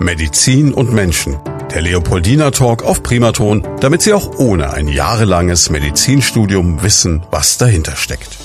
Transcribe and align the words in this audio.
Medizin 0.00 0.74
und 0.74 0.92
Menschen. 0.92 1.38
Der 1.72 1.80
Leopoldina 1.80 2.50
Talk 2.50 2.84
auf 2.84 3.02
Primaton, 3.02 3.66
damit 3.80 4.02
Sie 4.02 4.12
auch 4.12 4.38
ohne 4.38 4.72
ein 4.72 4.88
jahrelanges 4.88 5.70
Medizinstudium 5.70 6.82
wissen, 6.82 7.24
was 7.30 7.58
dahinter 7.58 7.96
steckt. 7.96 8.36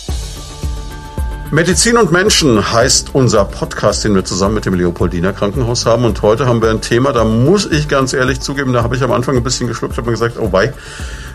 Medizin 1.51 1.97
und 1.97 2.13
Menschen 2.13 2.71
heißt 2.71 3.09
unser 3.13 3.43
Podcast, 3.43 4.05
den 4.05 4.15
wir 4.15 4.23
zusammen 4.23 4.55
mit 4.55 4.65
dem 4.65 4.73
Leopoldina 4.73 5.33
Krankenhaus 5.33 5.85
haben. 5.85 6.05
Und 6.05 6.21
heute 6.21 6.47
haben 6.47 6.61
wir 6.61 6.69
ein 6.69 6.79
Thema, 6.79 7.11
da 7.11 7.25
muss 7.25 7.65
ich 7.65 7.89
ganz 7.89 8.13
ehrlich 8.13 8.39
zugeben, 8.39 8.71
da 8.71 8.83
habe 8.83 8.95
ich 8.95 9.04
am 9.04 9.11
Anfang 9.11 9.36
ein 9.36 9.43
bisschen 9.43 9.68
geschluckt, 9.68 9.97
habe 9.97 10.07
mir 10.07 10.13
gesagt, 10.13 10.38
oh 10.39 10.54
wei, 10.54 10.73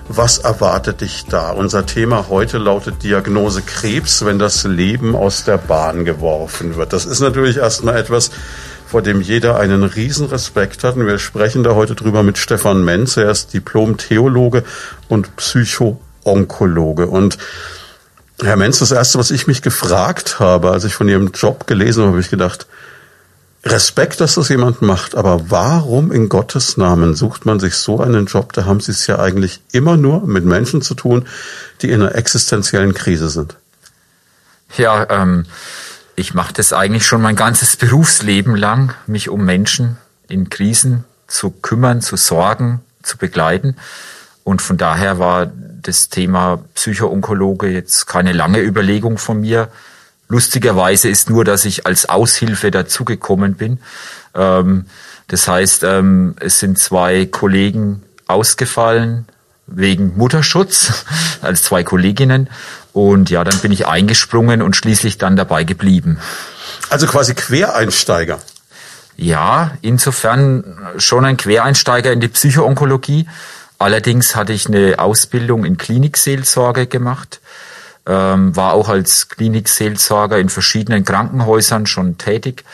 was 0.09 0.39
erwartet 0.39 1.03
dich 1.03 1.27
da? 1.27 1.51
Unser 1.51 1.85
Thema 1.85 2.29
heute 2.31 2.57
lautet 2.59 3.03
Diagnose 3.03 3.61
Krebs, 3.61 4.25
wenn 4.25 4.39
das 4.39 4.65
Leben 4.65 5.15
aus 5.15 5.45
der 5.45 5.59
Bahn 5.59 6.05
geworfen 6.05 6.77
wird. 6.77 6.93
Das 6.93 7.05
ist 7.05 7.21
natürlich 7.21 7.59
erstmal 7.59 7.97
etwas, 7.97 8.31
vor 8.87 9.03
dem 9.03 9.21
jeder 9.21 9.59
einen 9.59 9.83
riesen 9.83 10.27
Respekt 10.27 10.85
hat. 10.85 10.97
Und 10.97 11.07
wir 11.07 11.19
sprechen 11.19 11.65
da 11.65 11.75
heute 11.75 11.95
drüber 11.95 12.23
mit 12.23 12.39
Stefan 12.39 12.85
Menz. 12.85 13.17
Er 13.17 13.31
ist 13.31 13.53
Diplom-Theologe 13.53 14.65
und 15.09 15.37
Psycho-Onkologe. 15.37 17.07
Und 17.07 17.39
Herr 18.43 18.57
Menz, 18.57 18.79
das 18.79 18.93
Erste, 18.93 19.19
was 19.19 19.31
ich 19.31 19.47
mich 19.47 19.63
gefragt 19.63 20.39
habe, 20.41 20.71
als 20.71 20.85
ich 20.85 20.95
von 20.95 21.09
Ihrem 21.09 21.33
Job 21.33 21.67
gelesen 21.67 22.03
habe, 22.03 22.13
habe 22.13 22.21
ich 22.21 22.31
gedacht, 22.31 22.67
Respekt, 23.65 24.21
dass 24.21 24.37
das 24.37 24.49
jemand 24.49 24.81
macht, 24.81 25.17
aber 25.17 25.51
warum 25.51 26.13
in 26.13 26.29
Gottes 26.29 26.77
Namen 26.77 27.17
sucht 27.17 27.47
man 27.47 27.59
sich 27.59 27.75
so 27.75 28.01
einen 28.01 28.27
Job? 28.27 28.53
Da 28.53 28.65
haben 28.65 28.79
Sie 28.79 28.93
es 28.93 29.09
ja 29.09 29.19
eigentlich 29.19 29.61
immer 29.73 29.97
nur 29.97 30.25
mit 30.25 30.45
Menschen 30.45 30.83
zu 30.83 30.95
tun, 30.95 31.27
die 31.83 31.91
in 31.91 32.01
einer 32.01 32.15
existenziellen 32.15 32.95
Krise 32.95 33.29
sind. 33.29 33.57
Ja, 34.77 35.07
ähm, 35.11 35.47
ich 36.17 36.35
mache 36.35 36.55
das 36.55 36.73
eigentlich 36.73 37.07
schon 37.07 37.23
mein 37.23 37.37
ganzes 37.37 37.77
Berufsleben 37.77 38.57
lang, 38.57 38.95
mich 39.07 39.29
um 39.29 39.45
Menschen 39.45 39.99
in 40.29 40.49
Krisen 40.49 41.05
zu 41.27 41.51
kümmern, 41.51 42.01
zu 42.01 42.17
sorgen, 42.17 42.81
zu 43.03 43.19
begleiten. 43.19 43.77
Und 44.43 44.63
von 44.63 44.79
daher 44.79 45.19
war 45.19 45.47
das 45.47 46.09
Thema 46.09 46.65
Psychoonkologe 46.75 47.69
jetzt 47.69 48.07
keine 48.07 48.33
lange 48.33 48.61
Überlegung 48.61 49.19
von 49.19 49.43
mir. 49.43 49.69
Lustigerweise 50.29 51.09
ist 51.09 51.29
nur, 51.29 51.45
dass 51.45 51.65
ich 51.65 51.87
als 51.87 52.09
Aushilfe 52.09 52.71
dazugekommen 52.71 53.55
bin. 53.55 53.79
Ähm, 54.35 54.87
das 55.29 55.47
heißt, 55.47 55.85
ähm, 55.85 56.35
es 56.41 56.59
sind 56.59 56.79
zwei 56.79 57.27
Kollegen 57.27 58.03
ausgefallen 58.27 59.27
wegen 59.67 60.17
Mutterschutz, 60.17 61.05
als 61.43 61.63
zwei 61.63 61.83
Kolleginnen. 61.83 62.49
Und 62.93 63.31
ja, 63.31 63.45
dann 63.45 63.59
bin 63.61 63.73
ich 63.73 63.87
eingesprungen 63.87 64.63
und 64.63 64.77
schließlich 64.77 65.19
dann 65.19 65.37
dabei 65.37 65.65
geblieben. 65.65 66.19
Also 66.89 67.07
quasi 67.07 67.35
Quereinsteiger. 67.35 68.39
Ja, 69.17 69.73
insofern 69.81 70.79
schon 70.99 71.25
ein 71.25 71.37
Quereinsteiger 71.37 72.13
in 72.13 72.21
die 72.21 72.29
Psychoonkologie. 72.29 73.27
Allerdings 73.79 74.37
hatte 74.37 74.53
ich 74.53 74.67
eine 74.67 74.99
Ausbildung 74.99 75.65
in 75.65 75.77
Klinikseelsorge 75.77 76.87
gemacht, 76.87 77.41
ähm, 78.07 78.55
war 78.57 78.73
auch 78.73 78.89
als 78.89 79.29
Klinikseelsorger 79.29 80.39
in 80.39 80.49
verschiedenen 80.49 81.05
Krankenhäusern 81.05 81.87
schon 81.87 82.19
tätig. 82.19 82.65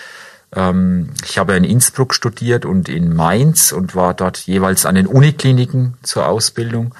Ähm, 0.55 1.11
ich 1.25 1.39
habe 1.39 1.56
in 1.56 1.64
Innsbruck 1.64 2.14
studiert 2.14 2.64
und 2.64 2.89
in 2.89 3.14
Mainz 3.14 3.72
und 3.72 3.95
war 3.95 4.14
dort 4.14 4.39
jeweils 4.39 4.86
an 4.86 4.94
den 4.94 5.06
Unikliniken 5.06 5.94
zur 6.03 6.27
Ausbildung 6.27 6.94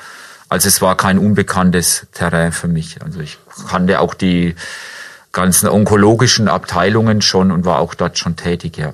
also 0.53 0.69
es 0.69 0.83
war 0.83 0.99
kein 0.99 1.19
unbekanntes 1.19 2.07
Terrain 2.13 2.53
für 2.53 2.69
mich. 2.69 3.01
Also 3.03 3.21
ich 3.21 3.39
kannte 3.71 4.01
auch 4.01 4.13
die 4.13 4.55
ganzen 5.33 5.67
onkologischen 5.67 6.47
Abteilungen 6.47 7.23
schon 7.23 7.51
und 7.53 7.65
war 7.65 7.79
auch 7.79 7.95
dort 7.95 8.19
schon 8.19 8.37
tätig, 8.37 8.77
ja. 8.77 8.93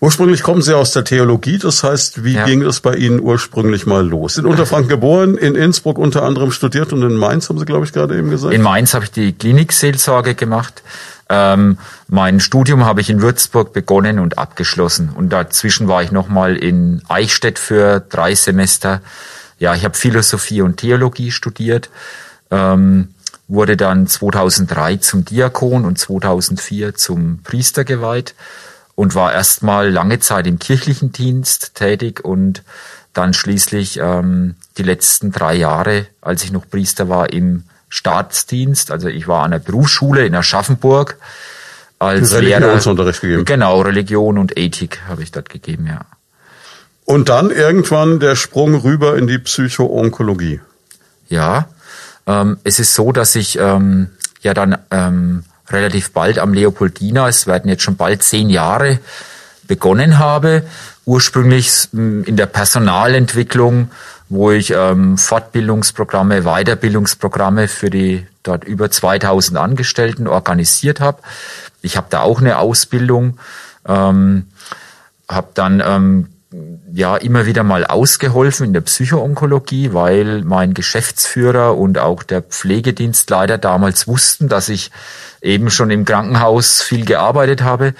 Ursprünglich 0.00 0.42
kommen 0.42 0.62
Sie 0.62 0.76
aus 0.76 0.92
der 0.92 1.04
Theologie, 1.04 1.58
das 1.58 1.82
heißt, 1.82 2.24
wie 2.24 2.34
ja. 2.34 2.44
ging 2.44 2.62
es 2.62 2.80
bei 2.80 2.94
Ihnen 2.94 3.20
ursprünglich 3.20 3.86
mal 3.86 4.06
los? 4.06 4.36
In 4.38 4.46
Unterfranken 4.46 4.88
geboren, 4.88 5.36
in 5.36 5.54
Innsbruck 5.54 5.98
unter 5.98 6.22
anderem 6.22 6.52
studiert 6.52 6.92
und 6.92 7.02
in 7.02 7.16
Mainz 7.16 7.48
haben 7.48 7.58
Sie, 7.58 7.64
glaube 7.64 7.84
ich, 7.84 7.92
gerade 7.92 8.16
eben 8.16 8.30
gesagt. 8.30 8.54
In 8.54 8.62
Mainz 8.62 8.94
habe 8.94 9.04
ich 9.04 9.10
die 9.10 9.32
Klinikseelsorge 9.32 10.34
gemacht. 10.34 10.82
Ähm, 11.28 11.78
mein 12.08 12.38
Studium 12.40 12.84
habe 12.84 13.00
ich 13.00 13.10
in 13.10 13.22
Würzburg 13.22 13.72
begonnen 13.72 14.18
und 14.18 14.38
abgeschlossen. 14.38 15.10
Und 15.14 15.30
dazwischen 15.30 15.88
war 15.88 16.02
ich 16.02 16.12
nochmal 16.12 16.56
in 16.56 17.02
Eichstätt 17.08 17.58
für 17.58 18.00
drei 18.00 18.34
Semester 18.34 19.00
ja, 19.58 19.74
ich 19.74 19.84
habe 19.84 19.96
Philosophie 19.96 20.60
und 20.60 20.78
Theologie 20.78 21.30
studiert, 21.30 21.90
ähm, 22.50 23.14
wurde 23.46 23.76
dann 23.76 24.06
2003 24.06 24.96
zum 24.96 25.24
Diakon 25.24 25.84
und 25.84 25.98
2004 25.98 26.94
zum 26.94 27.40
Priester 27.42 27.84
geweiht 27.84 28.34
und 28.94 29.14
war 29.14 29.32
erstmal 29.32 29.90
lange 29.90 30.20
Zeit 30.20 30.46
im 30.46 30.58
kirchlichen 30.58 31.12
Dienst 31.12 31.74
tätig 31.74 32.24
und 32.24 32.62
dann 33.12 33.32
schließlich 33.32 33.98
ähm, 33.98 34.56
die 34.76 34.82
letzten 34.82 35.32
drei 35.32 35.54
Jahre, 35.54 36.06
als 36.20 36.44
ich 36.44 36.52
noch 36.52 36.68
Priester 36.68 37.08
war, 37.08 37.32
im 37.32 37.64
Staatsdienst. 37.88 38.90
Also 38.90 39.08
ich 39.08 39.28
war 39.28 39.44
an 39.44 39.52
der 39.52 39.60
Berufsschule 39.60 40.26
in 40.26 40.34
Aschaffenburg 40.34 41.16
als 41.98 42.32
Religionsunterricht 42.32 43.22
Lehrer. 43.22 43.36
gegeben. 43.38 43.44
Genau, 43.44 43.80
Religion 43.80 44.38
und 44.38 44.58
Ethik 44.58 45.00
habe 45.08 45.22
ich 45.22 45.30
dort 45.30 45.48
gegeben, 45.48 45.86
ja. 45.86 46.00
Und 47.04 47.28
dann 47.28 47.50
irgendwann 47.50 48.18
der 48.18 48.34
Sprung 48.34 48.74
rüber 48.74 49.16
in 49.16 49.26
die 49.26 49.38
Psychoonkologie. 49.38 50.60
Ja, 51.28 51.68
ähm, 52.26 52.58
es 52.64 52.78
ist 52.78 52.94
so, 52.94 53.12
dass 53.12 53.34
ich 53.36 53.58
ähm, 53.58 54.10
ja 54.40 54.54
dann 54.54 54.78
ähm, 54.90 55.44
relativ 55.70 56.12
bald 56.12 56.38
am 56.38 56.52
Leopoldina, 56.52 57.28
es 57.28 57.46
werden 57.46 57.68
jetzt 57.68 57.82
schon 57.82 57.96
bald 57.96 58.22
zehn 58.22 58.50
Jahre, 58.50 58.98
begonnen 59.66 60.18
habe. 60.18 60.64
Ursprünglich 61.06 61.88
in 61.92 62.36
der 62.36 62.46
Personalentwicklung, 62.46 63.90
wo 64.28 64.50
ich 64.50 64.70
ähm, 64.70 65.18
Fortbildungsprogramme, 65.18 66.42
Weiterbildungsprogramme 66.42 67.68
für 67.68 67.90
die 67.90 68.26
dort 68.42 68.64
über 68.64 68.90
2000 68.90 69.58
Angestellten 69.58 70.26
organisiert 70.26 71.00
habe. 71.00 71.22
Ich 71.82 71.96
habe 71.96 72.06
da 72.10 72.20
auch 72.20 72.40
eine 72.40 72.58
Ausbildung, 72.58 73.38
ähm, 73.86 74.48
habe 75.28 75.48
dann 75.54 75.82
ähm, 75.84 76.28
ja 76.92 77.16
immer 77.16 77.46
wieder 77.46 77.62
mal 77.62 77.84
ausgeholfen 77.86 78.66
in 78.66 78.72
der 78.72 78.80
Psychoonkologie, 78.80 79.92
weil 79.92 80.42
mein 80.42 80.74
Geschäftsführer 80.74 81.76
und 81.76 81.98
auch 81.98 82.22
der 82.22 82.42
Pflegedienstleiter 82.42 83.58
damals 83.58 84.06
wussten, 84.06 84.48
dass 84.48 84.68
ich 84.68 84.90
eben 85.42 85.70
schon 85.70 85.90
im 85.90 86.04
Krankenhaus 86.04 86.82
viel 86.82 87.04
gearbeitet 87.04 87.62
habe. 87.62 87.94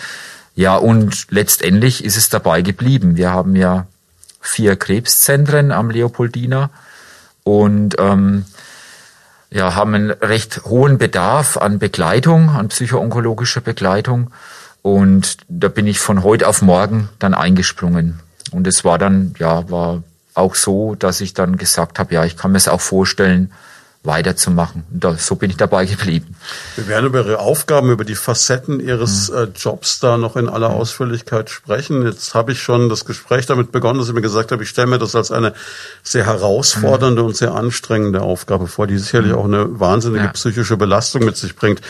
Ja, 0.55 0.77
und 0.77 1.27
letztendlich 1.31 2.05
ist 2.05 2.17
es 2.17 2.29
dabei 2.29 2.63
geblieben. 2.63 3.17
Wir 3.17 3.33
haben 3.33 3.57
ja 3.57 3.87
vier 4.41 4.77
Krebszentren 4.77 5.73
am 5.73 5.91
Leopoldina 5.91 6.71
und 7.43 7.97
ähm, 7.99 8.45
ja, 9.51 9.75
haben 9.75 9.95
einen 9.95 10.11
recht 10.11 10.65
hohen 10.65 10.99
Bedarf 10.99 11.57
an 11.57 11.79
Begleitung, 11.79 12.51
an 12.51 12.69
psychoonkologischer 12.69 13.61
Begleitung. 13.61 14.31
Und 14.83 15.39
da 15.49 15.69
bin 15.69 15.87
ich 15.87 15.99
von 15.99 16.23
heute 16.23 16.47
auf 16.47 16.61
morgen 16.61 17.09
dann 17.19 17.35
eingesprungen. 17.35 18.21
Und 18.55 18.67
es 18.67 18.85
war 18.85 18.99
dann, 18.99 19.35
ja, 19.39 19.69
war 19.71 20.03
auch 20.35 20.55
so, 20.55 20.95
dass 20.95 21.21
ich 21.21 21.35
dann 21.35 21.57
gesagt 21.57 21.99
habe, 21.99 22.15
ja, 22.15 22.25
ich 22.25 22.37
kann 22.37 22.53
mir 22.53 22.59
es 22.59 22.69
auch 22.69 22.81
vorstellen, 22.81 23.53
weiterzumachen. 24.05 24.85
Und 24.93 25.03
da, 25.03 25.15
so 25.15 25.35
bin 25.35 25.51
ich 25.51 25.57
dabei 25.57 25.87
geblieben. 25.87 26.37
Wir 26.77 26.89
werden 26.89 27.07
über 27.07 27.21
Ihre 27.21 27.39
Aufgaben, 27.39 27.91
über 27.91 28.05
die 28.05 28.15
Facetten 28.15 28.79
Ihres 28.79 29.31
mhm. 29.31 29.37
äh, 29.37 29.43
Jobs 29.57 29.99
da 29.99 30.19
noch 30.19 30.37
in 30.37 30.49
aller 30.49 30.69
mhm. 30.69 30.75
Ausführlichkeit 30.77 31.49
sprechen. 31.49 32.05
Jetzt 32.05 32.35
habe 32.35 32.53
ich 32.53 32.63
schon 32.63 32.91
das 32.91 33.07
Gespräch 33.07 33.47
damit 33.47 33.73
begonnen, 33.73 33.99
dass 33.99 34.09
ich 34.09 34.15
mir 34.15 34.21
gesagt 34.21 34.53
habe, 34.53 34.63
ich 34.63 34.69
stelle 34.69 34.89
mir 34.89 34.99
das 34.99 35.15
als 35.15 35.31
eine 35.31 35.55
sehr 36.03 36.27
herausfordernde 36.27 37.23
mhm. 37.23 37.29
und 37.29 37.37
sehr 37.37 37.55
anstrengende 37.55 38.21
Aufgabe 38.21 38.67
vor, 38.67 38.87
die 38.87 38.99
sicherlich 38.99 39.33
mhm. 39.33 39.39
auch 39.39 39.45
eine 39.47 39.81
wahnsinnige 39.81 40.25
ja. 40.25 40.33
psychische 40.33 40.77
Belastung 40.77 41.25
mit 41.25 41.39
sich 41.39 41.57
bringt. 41.57 41.81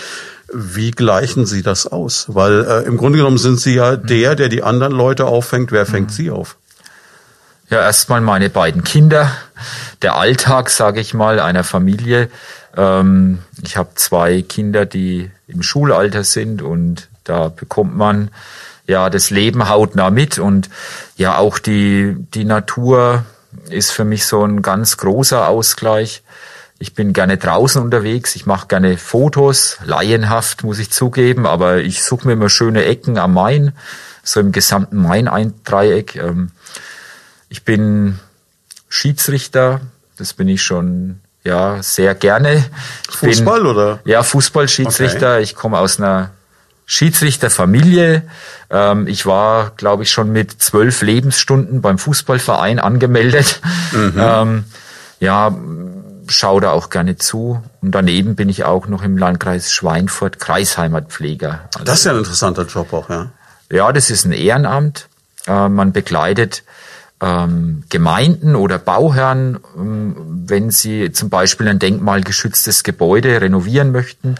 Wie 0.52 0.90
gleichen 0.90 1.46
Sie 1.46 1.62
das 1.62 1.86
aus? 1.86 2.26
Weil 2.28 2.64
äh, 2.64 2.86
im 2.86 2.96
Grunde 2.96 3.18
genommen 3.18 3.38
sind 3.38 3.60
Sie 3.60 3.74
ja 3.74 3.96
der, 3.96 4.34
der 4.34 4.48
die 4.48 4.62
anderen 4.62 4.92
Leute 4.92 5.26
auffängt. 5.26 5.72
Wer 5.72 5.86
fängt 5.86 6.10
mhm. 6.10 6.14
Sie 6.14 6.30
auf? 6.30 6.56
Ja, 7.70 7.80
erstmal 7.80 8.20
meine 8.20 8.50
beiden 8.50 8.84
Kinder. 8.84 9.32
Der 10.02 10.16
Alltag, 10.16 10.70
sage 10.70 11.00
ich 11.00 11.14
mal, 11.14 11.40
einer 11.40 11.64
Familie. 11.64 12.28
Ähm, 12.76 13.38
ich 13.62 13.76
habe 13.76 13.90
zwei 13.94 14.42
Kinder, 14.42 14.86
die 14.86 15.30
im 15.46 15.62
Schulalter 15.62 16.24
sind 16.24 16.62
und 16.62 17.08
da 17.24 17.48
bekommt 17.48 17.96
man 17.96 18.30
ja 18.86 19.08
das 19.08 19.30
Leben 19.30 19.68
hautnah 19.68 20.10
mit 20.10 20.38
und 20.38 20.68
ja 21.16 21.38
auch 21.38 21.58
die 21.58 22.16
die 22.34 22.44
Natur 22.44 23.24
ist 23.70 23.92
für 23.92 24.04
mich 24.04 24.26
so 24.26 24.44
ein 24.44 24.60
ganz 24.60 24.96
großer 24.98 25.48
Ausgleich. 25.48 26.22
Ich 26.78 26.94
bin 26.94 27.12
gerne 27.12 27.38
draußen 27.38 27.80
unterwegs, 27.80 28.36
ich 28.36 28.46
mache 28.46 28.66
gerne 28.66 28.98
Fotos, 28.98 29.78
laienhaft 29.84 30.64
muss 30.64 30.78
ich 30.78 30.90
zugeben, 30.90 31.46
aber 31.46 31.78
ich 31.78 32.02
suche 32.02 32.26
mir 32.26 32.32
immer 32.32 32.48
schöne 32.48 32.84
Ecken 32.84 33.16
am 33.16 33.34
Main, 33.34 33.72
so 34.22 34.40
im 34.40 34.52
gesamten 34.52 35.00
Main-Dreieck. 35.00 36.16
Ähm, 36.16 36.50
ich 37.48 37.64
bin 37.64 38.18
Schiedsrichter, 38.88 39.80
das 40.18 40.34
bin 40.34 40.48
ich 40.48 40.62
schon 40.62 41.20
ja 41.44 41.82
sehr 41.82 42.14
gerne. 42.14 42.64
Ich 43.08 43.16
Fußball 43.16 43.60
bin, 43.60 43.68
oder? 43.68 44.00
Ja, 44.04 44.22
Fußballschiedsrichter. 44.22 45.34
Okay. 45.34 45.42
Ich 45.42 45.54
komme 45.54 45.78
aus 45.78 45.98
einer 45.98 46.30
Schiedsrichter 46.86 47.50
Familie. 47.50 48.22
Ähm, 48.70 49.06
ich 49.06 49.26
war, 49.26 49.72
glaube 49.76 50.02
ich, 50.02 50.10
schon 50.10 50.32
mit 50.32 50.62
zwölf 50.62 51.02
Lebensstunden 51.02 51.80
beim 51.80 51.98
Fußballverein 51.98 52.78
angemeldet. 52.78 53.60
Mhm. 53.92 54.14
Ähm, 54.16 54.64
ja, 55.20 55.54
schaue 56.28 56.60
da 56.60 56.70
auch 56.70 56.90
gerne 56.90 57.16
zu. 57.16 57.62
Und 57.80 57.92
daneben 57.92 58.34
bin 58.34 58.48
ich 58.48 58.64
auch 58.64 58.86
noch 58.88 59.02
im 59.02 59.16
Landkreis 59.16 59.72
Schweinfurt 59.72 60.38
Kreisheimatpfleger. 60.38 61.68
Also, 61.74 61.84
das 61.84 61.98
ist 62.00 62.04
ja 62.04 62.12
ein 62.12 62.18
interessanter 62.18 62.66
Job 62.66 62.92
auch, 62.92 63.10
ja. 63.10 63.30
Ja, 63.70 63.92
das 63.92 64.10
ist 64.10 64.24
ein 64.24 64.32
Ehrenamt. 64.32 65.08
Äh, 65.46 65.68
man 65.68 65.92
begleitet 65.92 66.62
ähm, 67.20 67.84
Gemeinden 67.88 68.56
oder 68.56 68.78
Bauherren, 68.78 69.58
ähm, 69.76 70.16
wenn 70.46 70.70
sie 70.70 71.12
zum 71.12 71.30
Beispiel 71.30 71.68
ein 71.68 71.78
denkmalgeschütztes 71.78 72.82
Gebäude 72.82 73.40
renovieren 73.40 73.92
möchten. 73.92 74.36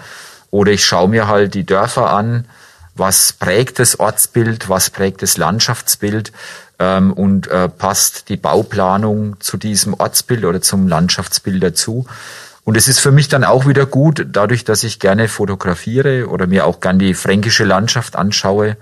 Oder 0.50 0.72
ich 0.72 0.84
schaue 0.84 1.08
mir 1.08 1.26
halt 1.26 1.54
die 1.54 1.64
Dörfer 1.64 2.10
an, 2.10 2.46
was 2.94 3.32
prägt 3.32 3.79
das 3.79 3.99
Ortsbild, 3.99 4.69
was 4.69 4.91
prägt 4.91 5.23
das 5.23 5.37
Landschaftsbild 5.37 6.32
ähm, 6.79 7.12
und 7.12 7.49
äh, 7.49 7.69
passt 7.69 8.29
die 8.29 8.37
Bauplanung 8.37 9.41
zu 9.41 9.56
diesem 9.56 9.94
Ortsbild 9.94 10.44
oder 10.44 10.61
zum 10.61 10.88
Landschaftsbild 10.88 11.62
dazu. 11.62 12.06
Und 12.64 12.76
es 12.76 12.88
ist 12.88 13.00
für 13.00 13.12
mich 13.12 13.29
dann 13.29 13.44
auch 13.44 13.67
wieder 13.67 13.85
gut, 13.85 14.26
dadurch, 14.31 14.64
dass 14.64 14.85
ich 14.85 14.99
gerne 14.99 15.29
fotografiere 15.29 16.29
oder 16.29 16.46
mir 16.46 16.64
auch 16.67 16.81
gern 16.81 16.99
die 16.99 17.12
fränkische 17.12 17.64
Landschaft 17.64 18.17
anschaue, 18.17 18.76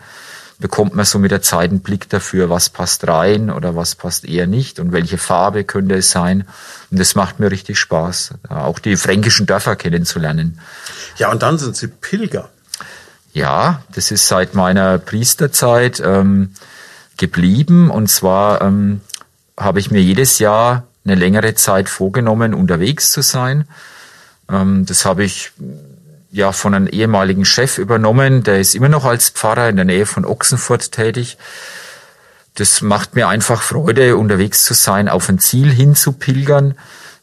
bekommt 0.60 0.94
man 0.94 1.04
so 1.04 1.18
mit 1.18 1.32
der 1.32 1.42
Zeit 1.42 1.70
einen 1.70 1.80
Blick 1.80 2.08
dafür, 2.08 2.48
was 2.48 2.68
passt 2.68 3.08
rein 3.08 3.50
oder 3.50 3.74
was 3.74 3.96
passt 3.96 4.24
eher 4.24 4.46
nicht 4.46 4.78
und 4.78 4.92
welche 4.92 5.18
Farbe 5.18 5.64
könnte 5.64 5.96
es 5.96 6.12
sein. 6.12 6.46
Und 6.90 7.00
das 7.00 7.16
macht 7.16 7.40
mir 7.40 7.50
richtig 7.50 7.80
Spaß, 7.80 8.34
auch 8.48 8.78
die 8.78 8.96
fränkischen 8.96 9.46
Dörfer 9.46 9.74
kennenzulernen. 9.74 10.60
Ja, 11.16 11.32
und 11.32 11.42
dann 11.42 11.58
sind 11.58 11.76
Sie 11.76 11.88
Pilger. 11.88 12.48
Ja, 13.32 13.82
das 13.94 14.10
ist 14.10 14.28
seit 14.28 14.54
meiner 14.54 14.98
Priesterzeit 14.98 16.02
ähm, 16.04 16.52
geblieben. 17.16 17.90
Und 17.90 18.08
zwar 18.08 18.60
ähm, 18.60 19.00
habe 19.58 19.80
ich 19.80 19.90
mir 19.90 20.02
jedes 20.02 20.38
Jahr 20.38 20.84
eine 21.04 21.14
längere 21.14 21.54
Zeit 21.54 21.88
vorgenommen, 21.88 22.54
unterwegs 22.54 23.10
zu 23.10 23.22
sein. 23.22 23.66
Ähm, 24.50 24.84
das 24.86 25.04
habe 25.04 25.24
ich 25.24 25.52
ja 26.30 26.52
von 26.52 26.74
einem 26.74 26.86
ehemaligen 26.86 27.44
Chef 27.44 27.78
übernommen, 27.78 28.42
der 28.42 28.58
ist 28.60 28.74
immer 28.74 28.88
noch 28.88 29.04
als 29.04 29.28
Pfarrer 29.28 29.68
in 29.68 29.76
der 29.76 29.84
Nähe 29.84 30.06
von 30.06 30.24
Ochsenfurt 30.24 30.92
tätig. 30.92 31.36
Das 32.54 32.80
macht 32.82 33.14
mir 33.14 33.28
einfach 33.28 33.62
Freude, 33.62 34.16
unterwegs 34.16 34.64
zu 34.64 34.74
sein, 34.74 35.08
auf 35.08 35.28
ein 35.28 35.38
Ziel 35.38 35.70
hinzupilgern. 35.70 36.74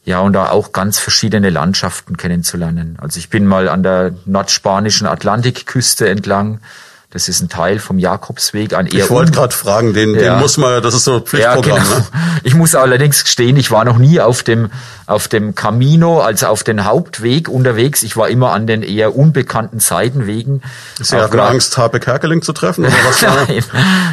Ja, 0.04 0.20
und 0.20 0.32
da 0.32 0.48
auch 0.48 0.72
ganz 0.72 0.98
verschiedene 0.98 1.50
Landschaften 1.50 2.16
kennenzulernen. 2.16 2.96
Also 3.00 3.18
ich 3.18 3.28
bin 3.28 3.46
mal 3.46 3.68
an 3.68 3.82
der 3.82 4.14
nordspanischen 4.24 5.06
Atlantikküste 5.06 6.08
entlang 6.08 6.60
das 7.12 7.28
ist 7.28 7.40
ein 7.40 7.48
Teil 7.48 7.80
vom 7.80 7.98
Jakobsweg. 7.98 8.72
Ein 8.72 8.86
eher 8.86 9.04
ich 9.04 9.10
wollte 9.10 9.32
gerade 9.32 9.52
fragen, 9.52 9.94
den, 9.94 10.14
ja. 10.14 10.34
den 10.34 10.40
muss 10.40 10.56
man, 10.56 10.80
das 10.80 10.94
ist 10.94 11.04
so 11.04 11.16
ein 11.16 11.22
Pflichtprogramm. 11.22 11.78
Ja, 11.78 11.82
genau. 11.82 11.96
ne? 11.96 12.06
Ich 12.44 12.54
muss 12.54 12.76
allerdings 12.76 13.24
gestehen, 13.24 13.56
ich 13.56 13.72
war 13.72 13.84
noch 13.84 13.98
nie 13.98 14.20
auf 14.20 14.44
dem, 14.44 14.70
auf 15.06 15.26
dem 15.26 15.56
Camino, 15.56 16.20
also 16.20 16.46
auf 16.46 16.62
den 16.62 16.84
Hauptweg 16.84 17.48
unterwegs. 17.48 18.04
Ich 18.04 18.16
war 18.16 18.28
immer 18.28 18.52
an 18.52 18.68
den 18.68 18.84
eher 18.84 19.16
unbekannten 19.16 19.80
Seitenwegen. 19.80 20.62
Sie 21.00 21.16
hatten 21.16 21.40
Angst, 21.40 21.76
Harpe 21.76 21.98
Kerkeling 21.98 22.42
zu 22.42 22.52
treffen? 22.52 22.84
Oder 22.84 22.94
was 23.04 23.22
nein, 23.48 23.64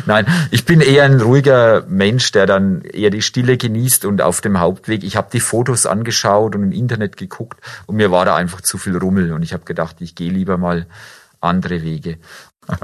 nein, 0.07 0.47
ich 0.50 0.65
bin 0.65 0.81
eher 0.81 1.03
ein 1.03 1.21
ruhiger 1.21 1.83
Mensch, 1.88 2.31
der 2.31 2.47
dann 2.47 2.81
eher 2.81 3.11
die 3.11 3.21
Stille 3.21 3.57
genießt 3.57 4.05
und 4.05 4.23
auf 4.23 4.41
dem 4.41 4.59
Hauptweg. 4.59 5.03
Ich 5.03 5.15
habe 5.15 5.27
die 5.31 5.39
Fotos 5.39 5.85
angeschaut 5.85 6.55
und 6.55 6.63
im 6.63 6.71
Internet 6.71 7.15
geguckt 7.15 7.59
und 7.85 7.95
mir 7.95 8.09
war 8.09 8.25
da 8.25 8.35
einfach 8.35 8.61
zu 8.61 8.79
viel 8.79 8.97
Rummel 8.97 9.33
und 9.33 9.43
ich 9.43 9.53
habe 9.53 9.65
gedacht, 9.65 9.97
ich 10.00 10.15
gehe 10.15 10.31
lieber 10.31 10.57
mal 10.57 10.88
andere 11.41 11.83
Wege. 11.83 12.17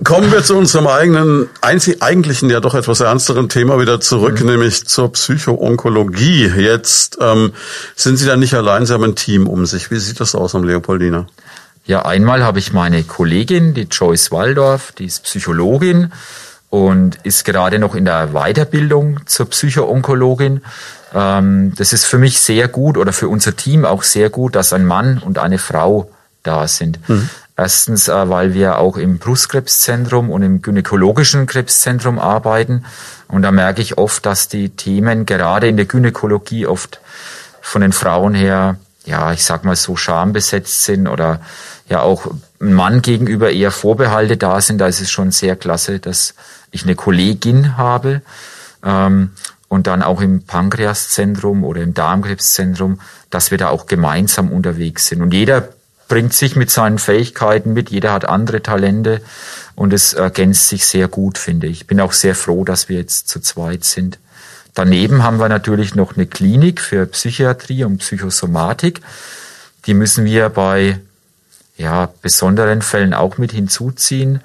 Kommen 0.05 0.31
wir 0.31 0.43
zu 0.43 0.55
unserem 0.55 0.87
eigenen, 0.87 1.49
einzig, 1.59 2.01
eigentlichen, 2.01 2.49
ja 2.49 2.61
doch 2.61 2.73
etwas 2.73 3.01
ernsteren 3.01 3.49
Thema 3.49 3.79
wieder 3.79 3.99
zurück, 3.99 4.39
mhm. 4.39 4.47
nämlich 4.47 4.85
zur 4.87 5.11
Psychoonkologie. 5.11 6.47
Jetzt 6.47 7.17
ähm, 7.19 7.51
sind 7.95 8.15
Sie 8.17 8.25
da 8.25 8.37
nicht 8.37 8.53
allein, 8.53 8.85
Sie 8.85 8.93
haben 8.93 9.03
ein 9.03 9.15
Team 9.15 9.45
um 9.45 9.65
sich. 9.65 9.91
Wie 9.91 9.99
sieht 9.99 10.21
das 10.21 10.35
aus 10.35 10.55
am 10.55 10.63
Leopoldina? 10.63 11.27
Ja, 11.85 12.05
einmal 12.05 12.43
habe 12.43 12.59
ich 12.59 12.71
meine 12.71 13.03
Kollegin, 13.03 13.73
die 13.73 13.87
Joyce 13.91 14.31
Waldorf, 14.31 14.93
die 14.93 15.05
ist 15.05 15.23
Psychologin 15.23 16.13
und 16.69 17.17
ist 17.23 17.43
gerade 17.43 17.77
noch 17.77 17.93
in 17.93 18.05
der 18.05 18.29
Weiterbildung 18.31 19.19
zur 19.25 19.49
Psychoonkologin. 19.49 20.61
Ähm, 21.13 21.73
das 21.75 21.91
ist 21.91 22.05
für 22.05 22.17
mich 22.17 22.39
sehr 22.39 22.69
gut 22.69 22.97
oder 22.97 23.11
für 23.11 23.27
unser 23.27 23.57
Team 23.57 23.83
auch 23.83 24.03
sehr 24.03 24.29
gut, 24.29 24.55
dass 24.55 24.71
ein 24.71 24.85
Mann 24.85 25.17
und 25.17 25.39
eine 25.39 25.57
Frau 25.57 26.09
da 26.41 26.69
sind. 26.69 26.97
Mhm. 27.09 27.29
Erstens, 27.55 28.07
äh, 28.07 28.29
weil 28.29 28.53
wir 28.53 28.79
auch 28.79 28.97
im 28.97 29.19
Brustkrebszentrum 29.19 30.29
und 30.29 30.41
im 30.41 30.61
gynäkologischen 30.61 31.45
Krebszentrum 31.45 32.17
arbeiten. 32.17 32.85
Und 33.27 33.43
da 33.43 33.51
merke 33.51 33.81
ich 33.81 33.97
oft, 33.97 34.25
dass 34.25 34.47
die 34.47 34.69
Themen 34.69 35.25
gerade 35.25 35.67
in 35.67 35.77
der 35.77 35.85
Gynäkologie 35.85 36.65
oft 36.65 36.99
von 37.61 37.81
den 37.81 37.93
Frauen 37.93 38.33
her, 38.33 38.77
ja, 39.05 39.33
ich 39.33 39.43
sag 39.45 39.65
mal 39.65 39.75
so 39.75 39.95
schambesetzt 39.95 40.83
sind 40.83 41.07
oder 41.07 41.41
ja 41.89 42.01
auch 42.01 42.27
ein 42.59 42.73
Mann 42.73 43.01
gegenüber 43.01 43.51
eher 43.51 43.71
Vorbehalte 43.71 44.37
da 44.37 44.59
sind. 44.59 44.79
Da 44.79 44.87
ist 44.87 45.01
es 45.01 45.11
schon 45.11 45.31
sehr 45.31 45.55
klasse, 45.55 45.99
dass 45.99 46.33
ich 46.71 46.83
eine 46.83 46.95
Kollegin 46.95 47.77
habe. 47.77 48.21
Ähm, 48.83 49.31
und 49.67 49.87
dann 49.87 50.03
auch 50.03 50.21
im 50.21 50.43
Pankreaszentrum 50.43 51.63
oder 51.63 51.81
im 51.81 51.95
Darmkrebszentrum, 51.95 52.99
dass 53.31 53.49
wir 53.49 53.57
da 53.57 53.69
auch 53.69 53.87
gemeinsam 53.87 54.51
unterwegs 54.51 55.07
sind. 55.07 55.23
Und 55.23 55.33
jeder 55.33 55.69
bringt 56.13 56.35
sich 56.35 56.55
mit 56.55 56.69
seinen 56.69 56.99
Fähigkeiten 56.99 57.73
mit, 57.73 57.89
jeder 57.89 58.13
hat 58.13 58.25
andere 58.25 58.61
Talente 58.61 59.19
und 59.73 59.93
es 59.93 60.13
ergänzt 60.13 60.67
sich 60.67 60.85
sehr 60.85 61.07
gut, 61.07 61.39
finde 61.39 61.65
ich. 61.65 61.87
Bin 61.87 61.99
auch 61.99 62.13
sehr 62.13 62.35
froh, 62.35 62.65
dass 62.65 62.87
wir 62.87 62.97
jetzt 62.97 63.29
zu 63.29 63.39
zweit 63.39 63.83
sind. 63.83 64.19
Daneben 64.75 65.23
haben 65.23 65.39
wir 65.39 65.49
natürlich 65.49 65.95
noch 65.95 66.15
eine 66.15 66.27
Klinik 66.27 66.81
für 66.81 67.07
Psychiatrie 67.07 67.83
und 67.83 67.97
Psychosomatik. 67.97 69.01
Die 69.87 69.95
müssen 69.95 70.25
wir 70.25 70.49
bei 70.49 70.99
ja, 71.77 72.11
besonderen 72.21 72.83
Fällen 72.83 73.15
auch 73.15 73.39
mit 73.39 73.51
hinzuziehen. 73.51 74.41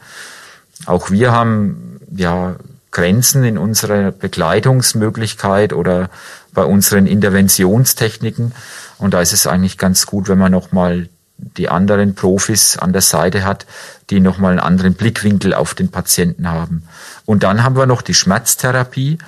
Auch 0.86 1.10
wir 1.10 1.32
haben 1.32 2.00
ja 2.16 2.56
Grenzen 2.92 3.44
in 3.44 3.58
unserer 3.58 4.10
Begleitungsmöglichkeit 4.10 5.74
oder 5.74 6.08
bei 6.54 6.64
unseren 6.64 7.06
Interventionstechniken. 7.06 8.54
Und 8.96 9.12
da 9.12 9.20
ist 9.20 9.34
es 9.34 9.46
eigentlich 9.46 9.76
ganz 9.76 10.06
gut, 10.06 10.30
wenn 10.30 10.38
man 10.38 10.50
nochmal 10.50 11.10
die 11.38 11.68
anderen 11.68 12.14
Profis 12.14 12.76
an 12.76 12.92
der 12.92 13.02
Seite 13.02 13.44
hat, 13.44 13.66
die 14.10 14.20
nochmal 14.20 14.52
einen 14.52 14.60
anderen 14.60 14.94
Blickwinkel 14.94 15.54
auf 15.54 15.74
den 15.74 15.90
Patienten 15.90 16.48
haben. 16.48 16.82
Und 17.24 17.42
dann 17.44 17.62
haben 17.62 17.76
wir 17.76 17.86
noch 17.86 18.02
die 18.02 18.14
Schmerztherapie, 18.14 19.18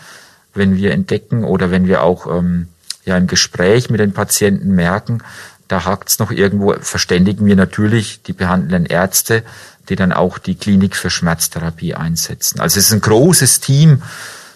wenn 0.55 0.77
wir 0.77 0.93
entdecken 0.93 1.45
oder 1.45 1.71
wenn 1.71 1.87
wir 1.87 2.03
auch 2.03 2.27
ähm, 2.27 2.69
ja 3.05 3.17
im 3.17 3.29
Gespräch 3.29 3.91
mit 3.91 4.01
den 4.01 4.13
Patienten 4.13 4.75
merken, 4.75 5.23
da 5.69 5.85
hakt's 5.85 6.19
noch 6.19 6.33
irgendwo, 6.33 6.75
verständigen 6.81 7.47
wir 7.47 7.55
natürlich 7.55 8.23
die 8.23 8.33
behandelnden 8.33 8.87
Ärzte, 8.87 9.45
die 9.89 9.95
dann 9.95 10.13
auch 10.13 10.39
die 10.39 10.57
Klinik 10.57 10.97
für 10.97 11.11
Schmerztherapie 11.11 11.95
einsetzen. 11.95 12.59
Also 12.61 12.81
es 12.81 12.87
ist 12.87 12.93
ein 12.93 13.01
großes 13.01 13.61
Team, 13.61 14.03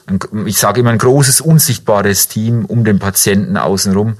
ein, 0.06 0.18
ich 0.46 0.58
sage 0.58 0.80
immer 0.80 0.90
ein 0.90 0.98
großes, 0.98 1.40
unsichtbares 1.40 2.26
Team 2.26 2.64
um 2.64 2.84
den 2.84 2.98
Patienten 2.98 3.56
außenrum, 3.56 4.16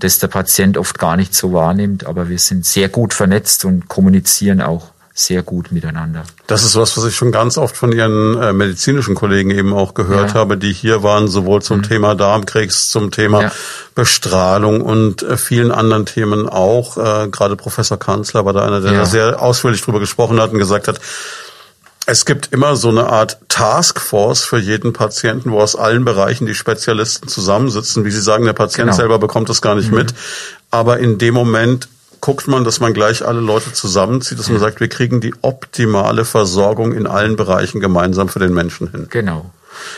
das 0.00 0.18
der 0.18 0.28
Patient 0.28 0.76
oft 0.76 0.98
gar 0.98 1.16
nicht 1.16 1.34
so 1.34 1.52
wahrnimmt, 1.52 2.06
aber 2.06 2.28
wir 2.28 2.38
sind 2.38 2.66
sehr 2.66 2.88
gut 2.88 3.14
vernetzt 3.14 3.64
und 3.64 3.88
kommunizieren 3.88 4.60
auch 4.60 4.88
sehr 5.12 5.42
gut 5.42 5.72
miteinander. 5.72 6.24
Das 6.46 6.64
ist 6.64 6.76
was, 6.76 6.96
was 6.96 7.04
ich 7.04 7.14
schon 7.14 7.32
ganz 7.32 7.58
oft 7.58 7.76
von 7.76 7.92
Ihren 7.92 8.40
äh, 8.40 8.52
medizinischen 8.52 9.14
Kollegen 9.14 9.50
eben 9.50 9.74
auch 9.74 9.94
gehört 9.94 10.30
ja. 10.30 10.34
habe, 10.34 10.56
die 10.56 10.72
hier 10.72 11.02
waren, 11.02 11.28
sowohl 11.28 11.62
zum 11.62 11.78
mhm. 11.78 11.82
Thema 11.82 12.14
Darmkrebs, 12.14 12.88
zum 12.88 13.10
Thema 13.10 13.42
ja. 13.42 13.52
Bestrahlung 13.94 14.80
und 14.80 15.22
äh, 15.22 15.36
vielen 15.36 15.72
anderen 15.72 16.06
Themen 16.06 16.48
auch. 16.48 16.96
Äh, 16.96 17.28
gerade 17.28 17.56
Professor 17.56 17.98
Kanzler 17.98 18.44
war 18.44 18.52
da 18.52 18.64
einer, 18.64 18.80
der 18.80 18.92
ja. 18.92 18.98
da 19.00 19.06
sehr 19.06 19.42
ausführlich 19.42 19.82
drüber 19.82 20.00
gesprochen 20.00 20.40
hat 20.40 20.52
und 20.52 20.58
gesagt 20.58 20.88
hat, 20.88 21.00
es 22.10 22.24
gibt 22.24 22.52
immer 22.52 22.74
so 22.76 22.88
eine 22.88 23.06
Art 23.06 23.38
Taskforce 23.48 24.42
für 24.42 24.58
jeden 24.58 24.92
Patienten, 24.92 25.52
wo 25.52 25.60
aus 25.60 25.76
allen 25.76 26.04
Bereichen 26.04 26.46
die 26.46 26.54
Spezialisten 26.54 27.28
zusammensitzen. 27.28 28.04
Wie 28.04 28.10
Sie 28.10 28.20
sagen, 28.20 28.44
der 28.44 28.52
Patient 28.52 28.88
genau. 28.88 28.96
selber 28.96 29.18
bekommt 29.18 29.48
das 29.48 29.62
gar 29.62 29.76
nicht 29.76 29.90
mhm. 29.90 29.98
mit. 29.98 30.14
Aber 30.70 30.98
in 30.98 31.18
dem 31.18 31.34
Moment 31.34 31.88
guckt 32.20 32.48
man, 32.48 32.64
dass 32.64 32.80
man 32.80 32.92
gleich 32.94 33.24
alle 33.24 33.40
Leute 33.40 33.72
zusammenzieht, 33.72 34.38
dass 34.38 34.48
man 34.48 34.58
mhm. 34.58 34.62
sagt, 34.62 34.80
wir 34.80 34.88
kriegen 34.88 35.20
die 35.20 35.34
optimale 35.40 36.24
Versorgung 36.24 36.92
in 36.92 37.06
allen 37.06 37.36
Bereichen 37.36 37.80
gemeinsam 37.80 38.28
für 38.28 38.40
den 38.40 38.52
Menschen 38.52 38.90
hin. 38.90 39.06
Genau. 39.08 39.50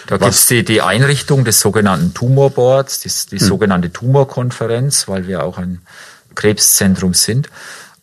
Da 0.06 0.18
gibt 0.18 0.30
es 0.30 0.46
die, 0.46 0.64
die 0.64 0.82
Einrichtung 0.82 1.44
des 1.44 1.60
sogenannten 1.60 2.12
Tumorboards, 2.14 3.00
die, 3.00 3.10
die 3.30 3.40
hm. 3.40 3.46
sogenannte 3.46 3.90
Tumorkonferenz, 3.90 5.08
weil 5.08 5.26
wir 5.26 5.42
auch 5.42 5.58
ein 5.58 5.80
Krebszentrum 6.34 7.14
sind. 7.14 7.48